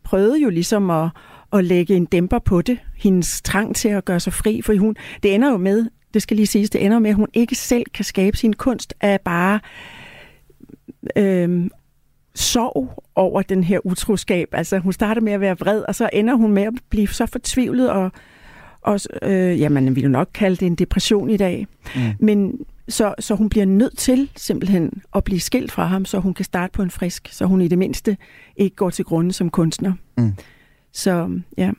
prøvede 0.04 0.40
jo 0.40 0.50
ligesom 0.50 0.90
at, 0.90 1.08
at 1.52 1.64
lægge 1.64 1.96
en 1.96 2.04
dæmper 2.04 2.38
på 2.38 2.62
det, 2.62 2.78
hendes 2.96 3.42
trang 3.42 3.76
til 3.76 3.88
at 3.88 4.04
gøre 4.04 4.20
sig 4.20 4.32
fri, 4.32 4.62
for 4.62 4.78
hun, 4.78 4.96
det 5.22 5.34
ender 5.34 5.50
jo 5.50 5.56
med, 5.56 5.86
det 6.14 6.22
skal 6.22 6.36
lige 6.36 6.46
siges, 6.46 6.70
det 6.70 6.84
ender 6.84 6.98
med, 6.98 7.10
at 7.10 7.16
hun 7.16 7.28
ikke 7.34 7.54
selv 7.54 7.84
kan 7.94 8.04
skabe 8.04 8.36
sin 8.36 8.52
kunst 8.52 8.94
af 9.00 9.20
bare 9.20 9.60
øh, 11.16 11.70
sorg 12.34 13.02
over 13.14 13.42
den 13.42 13.64
her 13.64 13.86
utroskab. 13.86 14.48
Altså 14.52 14.78
hun 14.78 14.92
starter 14.92 15.20
med 15.20 15.32
at 15.32 15.40
være 15.40 15.58
vred, 15.58 15.82
og 15.88 15.94
så 15.94 16.10
ender 16.12 16.34
hun 16.34 16.52
med 16.52 16.62
at 16.62 16.72
blive 16.90 17.08
så 17.08 17.26
fortvivlet, 17.26 17.90
og, 17.90 18.12
og 18.88 19.00
øh, 19.22 19.60
ja, 19.60 19.68
man 19.68 19.96
vil 19.96 20.10
nok 20.10 20.28
kalde 20.34 20.56
det 20.56 20.66
en 20.66 20.74
depression 20.74 21.30
i 21.30 21.36
dag. 21.36 21.66
Mm. 21.96 22.00
Men 22.20 22.58
så, 22.88 23.14
så 23.18 23.34
hun 23.34 23.48
bliver 23.48 23.66
nødt 23.66 23.98
til 23.98 24.30
simpelthen 24.36 25.02
at 25.14 25.24
blive 25.24 25.40
skilt 25.40 25.72
fra 25.72 25.86
ham, 25.86 26.04
så 26.04 26.18
hun 26.18 26.34
kan 26.34 26.44
starte 26.44 26.72
på 26.72 26.82
en 26.82 26.90
frisk, 26.90 27.28
så 27.32 27.44
hun 27.44 27.60
i 27.60 27.68
det 27.68 27.78
mindste 27.78 28.16
ikke 28.56 28.76
går 28.76 28.90
til 28.90 29.04
grunde 29.04 29.32
som 29.32 29.50
kunstner. 29.50 29.92
Mm. 30.18 30.32
Så 30.92 31.40
ja. 31.56 31.70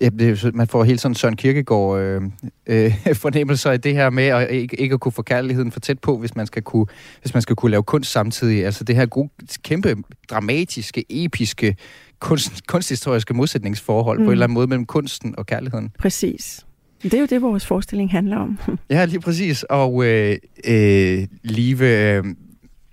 Ja, 0.00 0.08
det, 0.08 0.54
man 0.54 0.66
får 0.66 0.84
helt 0.84 1.00
sådan 1.00 1.14
Søren 1.14 1.36
Kierkegaard 1.36 2.00
øh, 2.00 2.22
øh, 2.66 2.92
fornemmelser 3.24 3.70
af 3.70 3.80
det 3.80 3.94
her 3.94 4.10
med 4.10 4.24
at 4.24 4.50
ikke, 4.50 4.80
ikke 4.80 4.94
at 4.94 5.00
kunne 5.00 5.12
få 5.12 5.22
kærligheden 5.22 5.72
for 5.72 5.80
tæt 5.80 5.98
på, 5.98 6.18
hvis 6.18 6.36
man 6.36 6.46
skal 6.46 6.62
kunne, 6.62 6.86
hvis 7.20 7.34
man 7.34 7.42
skal 7.42 7.56
kunne 7.56 7.70
lave 7.70 7.82
kunst 7.82 8.12
samtidig. 8.12 8.64
Altså 8.64 8.84
det 8.84 8.96
her 8.96 9.06
gode, 9.06 9.28
kæmpe 9.62 9.96
dramatiske, 10.30 11.04
episke 11.08 11.76
kunst, 12.24 12.66
kunsthistoriske 12.66 13.34
modsætningsforhold 13.34 14.18
mm. 14.18 14.24
på 14.24 14.28
en 14.28 14.32
eller 14.32 14.46
anden 14.46 14.54
måde 14.54 14.66
mellem 14.66 14.86
kunsten 14.86 15.34
og 15.38 15.46
kærligheden. 15.46 15.92
Præcis. 15.98 16.66
Det 17.02 17.14
er 17.14 17.20
jo 17.20 17.26
det, 17.26 17.42
vores 17.42 17.66
forestilling 17.66 18.10
handler 18.10 18.36
om. 18.36 18.58
ja, 18.90 19.04
lige 19.04 19.20
præcis. 19.20 19.62
Og 19.62 20.04
øh, 20.04 20.38
øh, 20.64 21.26
Live, 21.42 21.86
øh, 21.86 22.24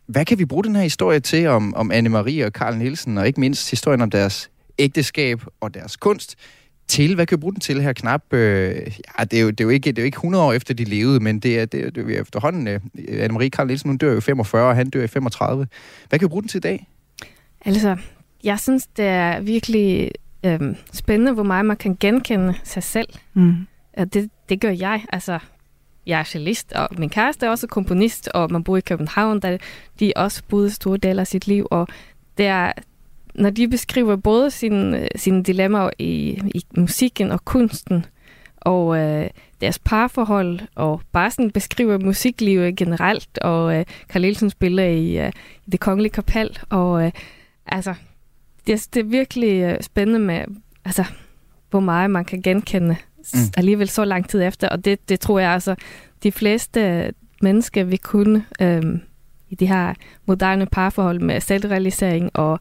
hvad 0.07 0.25
kan 0.25 0.39
vi 0.39 0.45
bruge 0.45 0.63
den 0.63 0.75
her 0.75 0.83
historie 0.83 1.19
til 1.19 1.47
om, 1.47 1.75
om 1.75 1.91
Anne-Marie 1.91 2.45
og 2.45 2.53
Karl 2.53 2.77
Nielsen, 2.77 3.17
og 3.17 3.27
ikke 3.27 3.39
mindst 3.39 3.69
historien 3.69 4.01
om 4.01 4.09
deres 4.09 4.49
ægteskab 4.79 5.41
og 5.61 5.73
deres 5.73 5.95
kunst, 5.95 6.35
til? 6.87 7.15
Hvad 7.15 7.25
kan 7.25 7.37
vi 7.37 7.39
bruge 7.39 7.53
den 7.53 7.61
til 7.61 7.81
her 7.81 7.93
knap? 7.93 8.33
Øh, 8.33 8.75
ja, 9.19 9.23
det 9.23 9.39
er, 9.39 9.43
jo, 9.43 9.49
det, 9.49 9.59
er 9.59 9.63
jo 9.63 9.69
ikke, 9.69 9.91
det 9.91 9.97
er 9.97 10.01
jo 10.01 10.05
ikke 10.05 10.15
100 10.15 10.43
år 10.43 10.53
efter, 10.53 10.73
de 10.73 10.83
levede, 10.83 11.19
men 11.19 11.39
det 11.39 11.59
er, 11.59 11.65
det 11.65 11.85
er, 11.85 11.89
det 11.89 12.15
er 12.15 12.21
efterhånden... 12.21 12.67
Øh, 12.67 12.79
Anne-Marie 12.97 13.49
Karl 13.49 13.67
Nielsen, 13.67 13.89
hun 13.89 13.97
dør 13.97 14.13
jo 14.13 14.19
45, 14.19 14.69
og 14.69 14.75
han 14.75 14.89
dør 14.89 15.03
i 15.03 15.07
35. 15.07 15.67
Hvad 16.09 16.19
kan 16.19 16.25
vi 16.25 16.29
bruge 16.29 16.41
den 16.41 16.49
til 16.49 16.57
i 16.57 16.61
dag? 16.61 16.87
Altså, 17.65 17.97
jeg 18.43 18.59
synes, 18.59 18.87
det 18.87 19.05
er 19.05 19.39
virkelig 19.39 20.11
øh, 20.45 20.59
spændende, 20.93 21.33
hvor 21.33 21.43
meget 21.43 21.65
man 21.65 21.77
kan 21.77 21.97
genkende 21.99 22.53
sig 22.63 22.83
selv. 22.83 23.07
Mm. 23.33 23.67
Og 23.97 24.13
det, 24.13 24.29
det 24.49 24.61
gør 24.61 24.69
jeg. 24.69 25.05
Altså, 25.13 25.39
jeg 26.05 26.19
er 26.19 26.23
cellist, 26.23 26.73
og 26.73 26.87
min 26.97 27.09
kæreste 27.09 27.45
er 27.45 27.49
også 27.49 27.67
komponist, 27.67 28.27
og 28.27 28.51
man 28.51 28.63
bor 28.63 28.77
i 28.77 28.81
København, 28.81 29.39
der 29.39 29.57
de 29.99 30.13
også 30.15 30.43
boede 30.49 30.69
store 30.69 30.97
dele 30.97 31.21
af 31.21 31.27
sit 31.27 31.47
liv, 31.47 31.67
og 31.71 31.87
det 32.37 32.45
er, 32.45 32.71
når 33.35 33.49
de 33.49 33.67
beskriver 33.67 34.15
både 34.15 34.51
sine, 34.51 35.07
sine 35.15 35.43
dilemmaer 35.43 35.89
i, 35.99 36.41
i 36.55 36.63
musikken 36.77 37.31
og 37.31 37.45
kunsten, 37.45 38.05
og 38.57 38.97
øh, 38.97 39.29
deres 39.61 39.79
parforhold, 39.79 40.59
og 40.75 41.01
bare 41.11 41.31
sådan 41.31 41.51
beskriver 41.51 41.97
musiklivet 41.97 42.75
generelt, 42.75 43.37
og 43.37 43.75
øh, 43.75 43.85
Carl 44.09 44.21
Nielsen 44.21 44.49
spiller 44.49 44.83
i, 44.83 45.25
øh, 45.25 45.31
i 45.67 45.71
det 45.71 45.79
kongelige 45.79 46.11
kapel, 46.11 46.59
og 46.69 47.05
øh, 47.05 47.11
altså, 47.65 47.93
det, 48.67 48.87
det 48.93 48.99
er 48.99 49.03
virkelig 49.03 49.61
øh, 49.61 49.81
spændende 49.81 50.19
med, 50.19 50.43
altså, 50.85 51.05
hvor 51.69 51.79
meget 51.79 52.11
man 52.11 52.25
kan 52.25 52.41
genkende 52.41 52.95
mm. 53.33 53.39
alligevel 53.57 53.89
så 53.89 54.05
lang 54.05 54.29
tid 54.29 54.43
efter, 54.43 54.69
og 54.69 54.85
det, 54.85 55.09
det 55.09 55.19
tror 55.19 55.39
jeg 55.39 55.51
altså, 55.51 55.75
de 56.23 56.31
fleste 56.31 57.11
mennesker 57.41 57.83
vil 57.83 57.99
kunne 57.99 58.45
øh, 58.61 58.83
i 59.49 59.55
de 59.55 59.65
her 59.65 59.93
moderne 60.25 60.65
parforhold 60.65 61.19
med 61.19 61.41
selvrealisering 61.41 62.29
og 62.33 62.59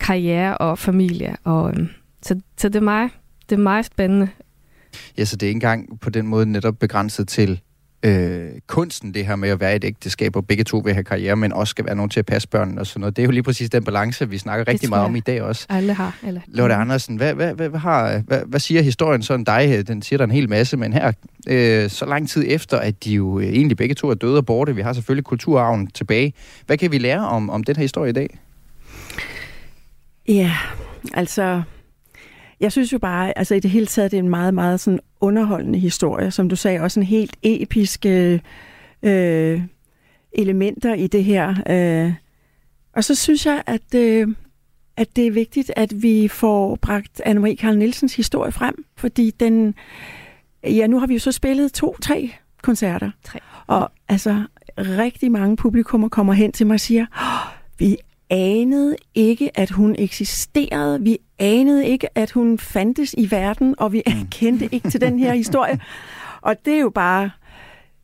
karriere 0.00 0.58
og 0.58 0.78
familie. 0.78 1.36
Og, 1.44 1.70
øhm, 1.70 1.88
så, 2.22 2.40
så 2.56 2.68
det, 2.68 2.76
er 2.76 2.80
meget, 2.80 3.10
det 3.50 3.56
er 3.56 3.60
meget 3.60 3.84
spændende. 3.84 4.28
Ja, 5.18 5.24
så 5.24 5.36
det 5.36 5.46
er 5.46 5.48
ikke 5.48 5.56
engang 5.56 6.00
på 6.00 6.10
den 6.10 6.26
måde 6.26 6.46
netop 6.46 6.78
begrænset 6.78 7.28
til 7.28 7.60
øh, 8.02 8.48
kunsten, 8.66 9.14
det 9.14 9.26
her 9.26 9.36
med 9.36 9.48
at 9.48 9.60
være 9.60 9.76
et 9.76 9.84
ægteskab, 9.84 10.36
og 10.36 10.46
begge 10.46 10.64
to 10.64 10.78
vil 10.78 10.92
have 10.94 11.04
karriere, 11.04 11.36
men 11.36 11.52
også 11.52 11.70
skal 11.70 11.84
være 11.84 11.94
nogen 11.94 12.10
til 12.10 12.18
at 12.18 12.26
passe 12.26 12.48
børnene 12.48 12.80
og 12.80 12.86
sådan 12.86 13.00
noget. 13.00 13.16
Det 13.16 13.22
er 13.22 13.26
jo 13.26 13.30
lige 13.30 13.42
præcis 13.42 13.70
den 13.70 13.84
balance, 13.84 14.28
vi 14.28 14.38
snakker 14.38 14.68
rigtig 14.68 14.88
meget 14.88 15.04
om 15.04 15.16
i 15.16 15.20
dag 15.20 15.42
også. 15.42 15.66
Alle 15.68 15.94
har. 15.94 16.18
Eller... 16.26 16.40
Lotte 16.46 16.74
Andersen, 16.74 17.16
hvad, 17.16 17.34
hvad, 17.34 17.54
hvad, 17.54 17.68
hvad, 17.68 17.80
har, 17.80 18.22
hvad, 18.26 18.40
hvad 18.46 18.60
siger 18.60 18.82
historien 18.82 19.22
sådan 19.22 19.44
dig? 19.44 19.88
Den 19.88 20.02
siger 20.02 20.18
der 20.18 20.24
en 20.24 20.30
hel 20.30 20.48
masse, 20.48 20.76
men 20.76 20.92
her, 20.92 21.12
øh, 21.48 21.90
så 21.90 22.06
lang 22.06 22.28
tid 22.28 22.44
efter, 22.48 22.78
at 22.78 23.04
de 23.04 23.14
jo 23.14 23.40
egentlig 23.40 23.76
begge 23.76 23.94
to 23.94 24.10
er 24.10 24.14
døde 24.14 24.36
og 24.36 24.46
borte, 24.46 24.74
vi 24.74 24.82
har 24.82 24.92
selvfølgelig 24.92 25.24
kulturarven 25.24 25.86
tilbage. 25.86 26.32
Hvad 26.66 26.78
kan 26.78 26.92
vi 26.92 26.98
lære 26.98 27.28
om, 27.28 27.50
om 27.50 27.64
den 27.64 27.76
her 27.76 27.82
historie 27.82 28.10
i 28.10 28.12
dag? 28.12 28.38
Ja, 30.28 30.52
altså... 31.14 31.62
Jeg 32.62 32.72
synes 32.72 32.92
jo 32.92 32.98
bare, 32.98 33.38
altså 33.38 33.54
i 33.54 33.60
det 33.60 33.70
hele 33.70 33.86
taget, 33.86 34.10
det 34.10 34.16
er 34.16 34.22
en 34.22 34.28
meget, 34.28 34.54
meget 34.54 34.80
sådan 34.80 35.00
underholdende 35.20 35.78
historie. 35.78 36.30
Som 36.30 36.48
du 36.48 36.56
sagde, 36.56 36.80
også 36.80 37.00
en 37.00 37.06
helt 37.06 37.36
episke 37.42 38.42
øh, 39.02 39.62
elementer 40.32 40.94
i 40.94 41.06
det 41.06 41.24
her. 41.24 41.54
Øh. 41.70 42.12
Og 42.92 43.04
så 43.04 43.14
synes 43.14 43.46
jeg, 43.46 43.62
at, 43.66 43.94
øh, 43.94 44.28
at 44.96 45.16
det 45.16 45.26
er 45.26 45.30
vigtigt, 45.30 45.72
at 45.76 46.02
vi 46.02 46.28
får 46.28 46.76
bragt 46.76 47.20
Anne-Marie 47.26 47.54
Karl 47.54 47.78
Nielsens 47.78 48.16
historie 48.16 48.52
frem, 48.52 48.84
fordi 48.96 49.30
den... 49.30 49.74
Ja, 50.64 50.86
nu 50.86 50.98
har 50.98 51.06
vi 51.06 51.14
jo 51.14 51.20
så 51.20 51.32
spillet 51.32 51.72
to-tre 51.72 52.32
koncerter. 52.62 53.10
Tre. 53.24 53.38
Og 53.66 53.90
altså, 54.08 54.42
rigtig 54.78 55.32
mange 55.32 55.56
publikummer 55.56 56.08
kommer 56.08 56.32
hen 56.32 56.52
til 56.52 56.66
mig 56.66 56.74
og 56.74 56.80
siger, 56.80 57.06
oh, 57.16 57.52
vi 57.78 57.96
anede 58.32 58.96
ikke, 59.14 59.58
at 59.58 59.70
hun 59.70 59.96
eksisterede. 59.98 61.02
Vi 61.02 61.18
anede 61.38 61.86
ikke, 61.86 62.18
at 62.18 62.30
hun 62.30 62.58
fandtes 62.58 63.14
i 63.18 63.30
verden, 63.30 63.74
og 63.78 63.92
vi 63.92 64.02
mm. 64.06 64.12
kendte 64.40 64.68
ikke 64.72 64.90
til 64.90 65.00
den 65.00 65.18
her 65.18 65.34
historie. 65.34 65.80
Og 66.40 66.56
det 66.64 66.74
er 66.74 66.78
jo 66.78 66.90
bare, 66.90 67.30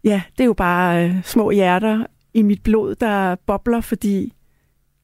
ja, 0.04 0.22
det 0.38 0.44
er 0.44 0.46
jo 0.46 0.52
bare 0.52 1.04
øh, 1.04 1.24
små 1.24 1.50
hjerter 1.50 2.06
i 2.34 2.42
mit 2.42 2.62
blod, 2.62 2.94
der 2.94 3.34
bobler, 3.46 3.80
fordi 3.80 4.32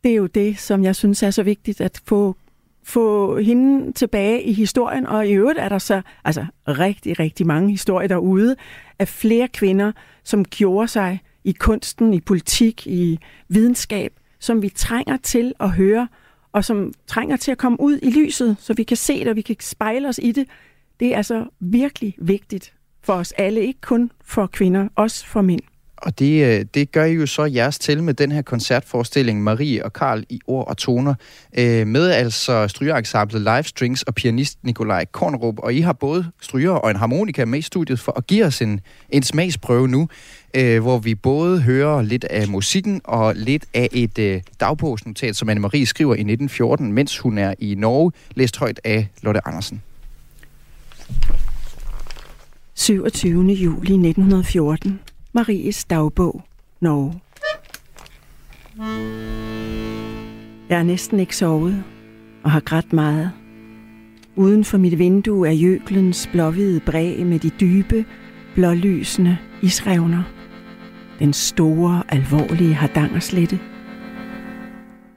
det 0.05 0.11
er 0.11 0.17
jo 0.17 0.27
det, 0.27 0.59
som 0.59 0.85
jeg 0.85 0.97
synes 0.97 1.23
er 1.23 1.31
så 1.31 1.43
vigtigt, 1.43 1.81
at 1.81 2.01
få, 2.07 2.37
få 2.83 3.39
hende 3.39 3.93
tilbage 3.93 4.43
i 4.43 4.53
historien. 4.53 5.07
Og 5.07 5.29
i 5.29 5.33
øvrigt 5.33 5.59
er 5.59 5.69
der 5.69 5.79
så 5.79 6.03
altså, 6.25 6.47
rigtig, 6.67 7.19
rigtig 7.19 7.47
mange 7.47 7.71
historier 7.71 8.09
derude 8.09 8.57
af 8.99 9.09
flere 9.09 9.49
kvinder, 9.49 9.93
som 10.25 10.45
gjorde 10.45 10.89
sig 10.89 11.21
i 11.45 11.53
kunsten, 11.53 12.15
i 12.15 12.21
politik, 12.21 12.87
i 12.87 13.19
videnskab, 13.49 14.13
som 14.39 14.63
vi 14.63 14.69
trænger 14.69 15.17
til 15.17 15.53
at 15.61 15.71
høre, 15.71 16.09
og 16.53 16.65
som 16.65 16.93
trænger 17.07 17.37
til 17.37 17.51
at 17.51 17.59
komme 17.59 17.81
ud 17.81 17.99
i 18.03 18.11
lyset, 18.11 18.57
så 18.61 18.75
vi 18.75 18.83
kan 18.83 18.97
se 18.97 19.21
det, 19.21 19.29
og 19.29 19.37
vi 19.37 19.43
kan 19.43 19.57
spejle 19.61 20.09
os 20.09 20.21
i 20.23 20.33
det. 20.33 20.49
Det 21.01 21.13
er 21.13 21.17
altså 21.17 21.47
virkelig 21.61 22.15
vigtigt 22.19 22.75
for 23.03 23.13
os 23.13 23.33
alle, 23.33 23.61
ikke 23.61 23.81
kun 23.81 24.11
for 24.25 24.47
kvinder, 24.47 24.89
også 24.95 25.27
for 25.27 25.43
mænd. 25.43 25.74
Og 26.05 26.19
det, 26.19 26.45
øh, 26.45 26.65
det 26.75 26.93
gør 26.93 27.05
I 27.05 27.13
jo 27.13 27.27
så 27.27 27.45
jeres 27.45 27.79
til 27.79 28.03
med 28.03 28.15
den 28.15 28.33
her 28.33 28.43
koncertforestilling 28.43 29.43
Marie 29.43 29.85
og 29.85 29.93
Karl 29.93 30.25
i 30.29 30.41
ord 30.47 30.69
og 30.69 30.77
toner, 30.77 31.15
øh, 31.59 31.87
med 31.87 32.11
altså 32.11 32.69
strygeensemblet 32.69 33.43
Live 33.43 33.63
Strings 33.63 34.03
og 34.03 34.15
pianist 34.15 34.59
Nikolaj 34.63 35.05
Kornrup. 35.05 35.59
Og 35.59 35.75
I 35.75 35.81
har 35.81 35.93
både 35.93 36.27
stryger 36.41 36.71
og 36.71 36.91
en 36.91 36.97
harmonika 36.97 37.45
med 37.45 37.59
i 37.59 37.63
studiet 37.63 38.01
for 38.01 38.13
at 38.17 38.27
give 38.27 38.45
os 38.45 38.63
en, 38.63 38.81
en 39.11 39.23
smagsprøve 39.23 39.89
nu, 39.89 40.09
øh, 40.55 40.83
hvor 40.83 40.99
vi 40.99 41.15
både 41.15 41.61
hører 41.61 42.03
lidt 42.03 42.25
af 42.25 42.49
musikken 42.49 43.01
og 43.05 43.35
lidt 43.37 43.65
af 43.75 43.89
et 43.93 44.19
øh, 44.19 44.41
dagbogsnotat, 44.61 45.37
som 45.37 45.49
Anne-Marie 45.49 45.85
skriver 45.85 46.15
i 46.15 46.21
1914, 46.21 46.93
mens 46.93 47.19
hun 47.19 47.39
er 47.39 47.55
i 47.59 47.75
Norge, 47.75 48.13
læst 48.35 48.59
højt 48.59 48.81
af 48.85 49.09
Lotte 49.23 49.49
Andersen. 49.49 49.83
27. 52.75 53.43
juli 53.53 53.93
1914. 53.93 55.01
Maries 55.37 55.85
dagbog, 55.85 56.43
Norge. 56.81 57.21
Jeg 60.69 60.77
har 60.77 60.83
næsten 60.85 61.21
ikke 61.21 61.37
sovet 61.37 61.85
og 62.45 62.51
har 62.51 62.61
grædt 62.61 62.93
meget. 62.93 63.31
Uden 64.37 64.65
for 64.65 64.79
mit 64.79 64.99
vindue 64.99 65.49
er 65.49 65.53
jøglens 65.53 66.29
blåhvide 66.33 66.81
bræ 66.81 67.25
med 67.25 67.39
de 67.39 67.51
dybe, 67.51 68.05
blålysende 68.55 69.39
isrevner. 69.63 70.23
Den 71.19 71.33
store, 71.33 72.03
alvorlige 72.09 72.75
hardangerslette. 72.75 73.61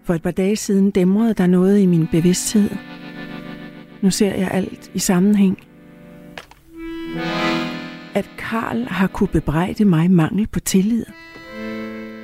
For 0.04 0.14
et 0.14 0.22
par 0.22 0.32
dage 0.32 0.56
siden 0.56 0.92
dæmrede 0.92 1.34
der 1.34 1.48
noget 1.48 1.80
i 1.80 1.86
min 1.86 2.08
bevidsthed. 2.08 2.70
Nu 4.02 4.12
ser 4.12 4.36
jeg 4.36 4.52
alt 4.52 4.92
i 4.94 5.00
sammenhæng. 5.00 5.58
At 8.18 8.30
Karl 8.38 8.88
har 8.88 9.08
kunne 9.08 9.28
bebrejde 9.28 9.86
mig 9.86 10.12
mangel 10.12 10.48
på 10.48 10.60
tillid. 10.60 11.06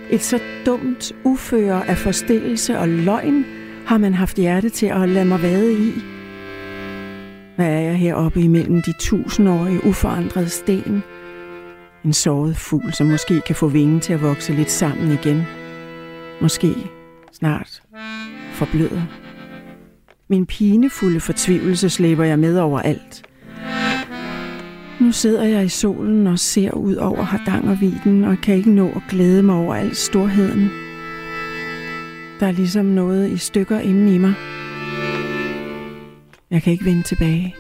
Et 0.10 0.22
så 0.22 0.40
dumt 0.66 1.12
uføre 1.24 1.88
af 1.88 1.98
forstillelse 1.98 2.80
og 2.80 2.90
løgn 2.90 3.46
har 3.86 3.98
man 3.98 4.14
haft 4.14 4.38
hjerte 4.38 4.70
til 4.70 4.86
at 4.86 5.10
lade 5.10 5.26
mig 5.26 5.42
vade 5.42 5.74
i. 5.74 5.92
Hvad 7.56 7.66
er 7.66 7.80
jeg 7.80 7.96
heroppe 7.96 8.42
imellem 8.42 8.82
de 8.82 8.94
tusindårige 9.00 9.86
uforandrede 9.86 10.50
sten? 10.50 11.04
En 12.06 12.14
såret 12.14 12.58
fugl, 12.58 12.94
som 12.94 13.08
måske 13.08 13.42
kan 13.42 13.56
få 13.56 13.68
vingen 13.68 14.00
til 14.00 14.14
at 14.14 14.22
vokse 14.22 14.54
lidt 14.54 14.72
sammen 14.72 15.12
igen. 15.12 15.44
Måske 16.42 16.74
snart 17.32 17.84
forbløder. 18.52 19.02
Min 20.30 20.46
pinefulde 20.46 21.20
fortvivlelse 21.20 21.90
slæber 21.90 22.24
jeg 22.24 22.40
med 22.40 22.60
over 22.60 22.80
alt. 22.80 23.24
Nu 25.00 25.12
sidder 25.12 25.44
jeg 25.44 25.66
i 25.66 25.70
solen 25.70 26.28
og 26.28 26.40
ser 26.40 26.72
ud 26.72 26.96
over 26.96 27.22
Hardangerviden 27.22 28.24
og 28.24 28.38
kan 28.44 28.56
ikke 28.56 28.72
nå 28.72 28.88
at 28.88 29.02
glæde 29.10 29.44
mig 29.44 29.56
over 29.56 29.76
al 29.76 29.96
storheden. 29.96 30.70
Der 32.40 32.48
er 32.48 32.52
ligesom 32.52 32.86
noget 32.86 33.30
i 33.32 33.38
stykker 33.38 33.80
inde 33.80 34.16
i 34.16 34.18
mig. 34.18 34.34
Jeg 36.52 36.64
kan 36.64 36.74
ikke 36.74 36.86
vende 36.86 37.04
tilbage. 37.04 37.56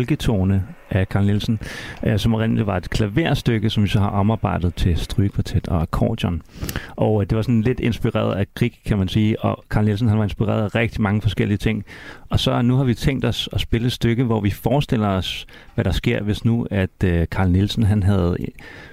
Folketone 0.00 0.64
af 0.90 1.08
Karl 1.08 1.24
Nielsen, 1.24 1.58
øh, 2.06 2.18
som 2.18 2.34
oprindeligt 2.34 2.66
var 2.66 2.76
et 2.76 2.90
klaverstykke, 2.90 3.70
som 3.70 3.82
vi 3.82 3.88
så 3.88 4.00
har 4.00 4.08
omarbejdet 4.08 4.74
til 4.74 4.96
strygekvartet 4.96 5.68
og 5.68 5.82
akkordeon. 5.82 6.42
Og 6.96 7.22
øh, 7.22 7.30
det 7.30 7.36
var 7.36 7.42
sådan 7.42 7.62
lidt 7.62 7.80
inspireret 7.80 8.34
af 8.34 8.46
Grieg, 8.54 8.72
kan 8.86 8.98
man 8.98 9.08
sige, 9.08 9.40
og 9.40 9.64
Karl 9.70 9.84
Nielsen 9.84 10.08
han 10.08 10.18
var 10.18 10.24
inspireret 10.24 10.64
af 10.64 10.74
rigtig 10.74 11.02
mange 11.02 11.22
forskellige 11.22 11.58
ting. 11.58 11.84
Og 12.28 12.40
så 12.40 12.62
nu 12.62 12.76
har 12.76 12.84
vi 12.84 12.94
tænkt 12.94 13.24
os 13.24 13.48
at 13.52 13.60
spille 13.60 13.86
et 13.86 13.92
stykke, 13.92 14.24
hvor 14.24 14.40
vi 14.40 14.50
forestiller 14.50 15.08
os, 15.08 15.46
hvad 15.74 15.84
der 15.84 15.92
sker, 15.92 16.22
hvis 16.22 16.44
nu, 16.44 16.66
at 16.70 17.04
øh, 17.04 17.26
Karl 17.30 17.50
Nielsen 17.50 17.82
han 17.82 18.02
havde 18.02 18.36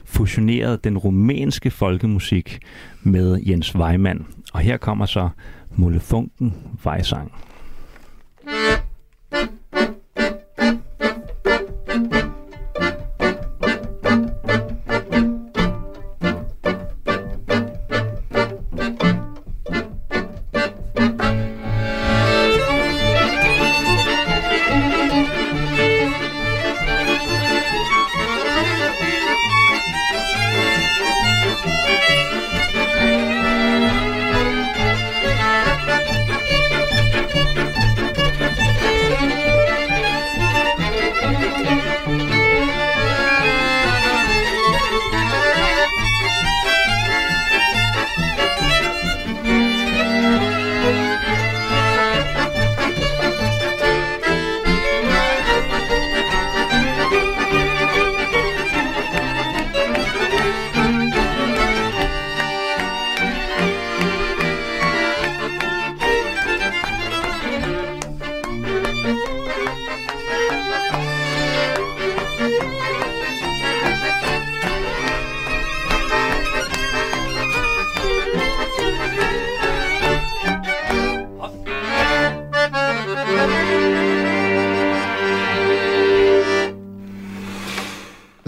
fusioneret 0.05 0.83
den 0.83 0.97
rumænske 0.97 1.71
folkemusik 1.71 2.59
med 3.03 3.39
Jens 3.47 3.75
Weimann. 3.75 4.25
Og 4.53 4.59
her 4.59 4.77
kommer 4.77 5.05
så 5.05 5.29
Mulle 5.75 5.99
Funken 5.99 6.53
Vejsang. 6.83 7.31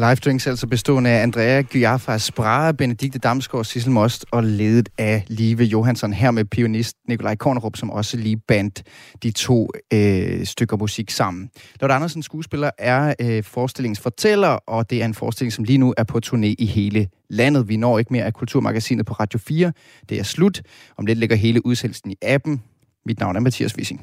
Live 0.09 0.15
Drinks 0.15 0.47
altså 0.47 0.67
bestående 0.67 1.09
af 1.09 1.23
Andrea 1.23 1.61
Gyaffa 1.61 2.17
Sprare, 2.17 2.73
Benedikte 2.73 3.19
Damsgaard, 3.19 3.65
Sissel 3.65 3.91
Most 3.91 4.25
og 4.31 4.43
ledet 4.43 4.89
af 4.97 5.23
Live 5.27 5.63
Johansson 5.63 6.13
her 6.13 6.31
med 6.31 6.45
pianist 6.45 6.97
Nikolaj 7.07 7.35
Kornrup, 7.35 7.75
som 7.75 7.89
også 7.89 8.17
lige 8.17 8.37
bandt 8.37 8.83
de 9.23 9.31
to 9.31 9.69
øh, 9.93 10.45
stykker 10.45 10.77
musik 10.77 11.09
sammen. 11.09 11.49
Lotte 11.81 11.95
Andersen, 11.95 12.23
skuespiller, 12.23 12.71
er 12.77 13.13
øh, 13.21 13.43
forestillingens 13.43 13.99
fortæller, 13.99 14.47
og 14.47 14.89
det 14.89 15.01
er 15.01 15.05
en 15.05 15.13
forestilling, 15.13 15.53
som 15.53 15.63
lige 15.63 15.77
nu 15.77 15.93
er 15.97 16.03
på 16.03 16.19
turné 16.25 16.55
i 16.59 16.65
hele 16.65 17.07
landet. 17.29 17.69
Vi 17.69 17.77
når 17.77 17.99
ikke 17.99 18.13
mere 18.13 18.23
af 18.23 18.33
Kulturmagasinet 18.33 19.05
på 19.05 19.13
Radio 19.13 19.39
4. 19.39 19.73
Det 20.09 20.19
er 20.19 20.23
slut. 20.23 20.61
Om 20.97 21.05
lidt 21.05 21.19
ligger 21.19 21.35
hele 21.35 21.65
udsendelsen 21.65 22.11
i 22.11 22.15
appen. 22.21 22.63
Mit 23.05 23.19
navn 23.19 23.35
er 23.35 23.39
Mathias 23.39 23.77
Wissing. 23.77 24.01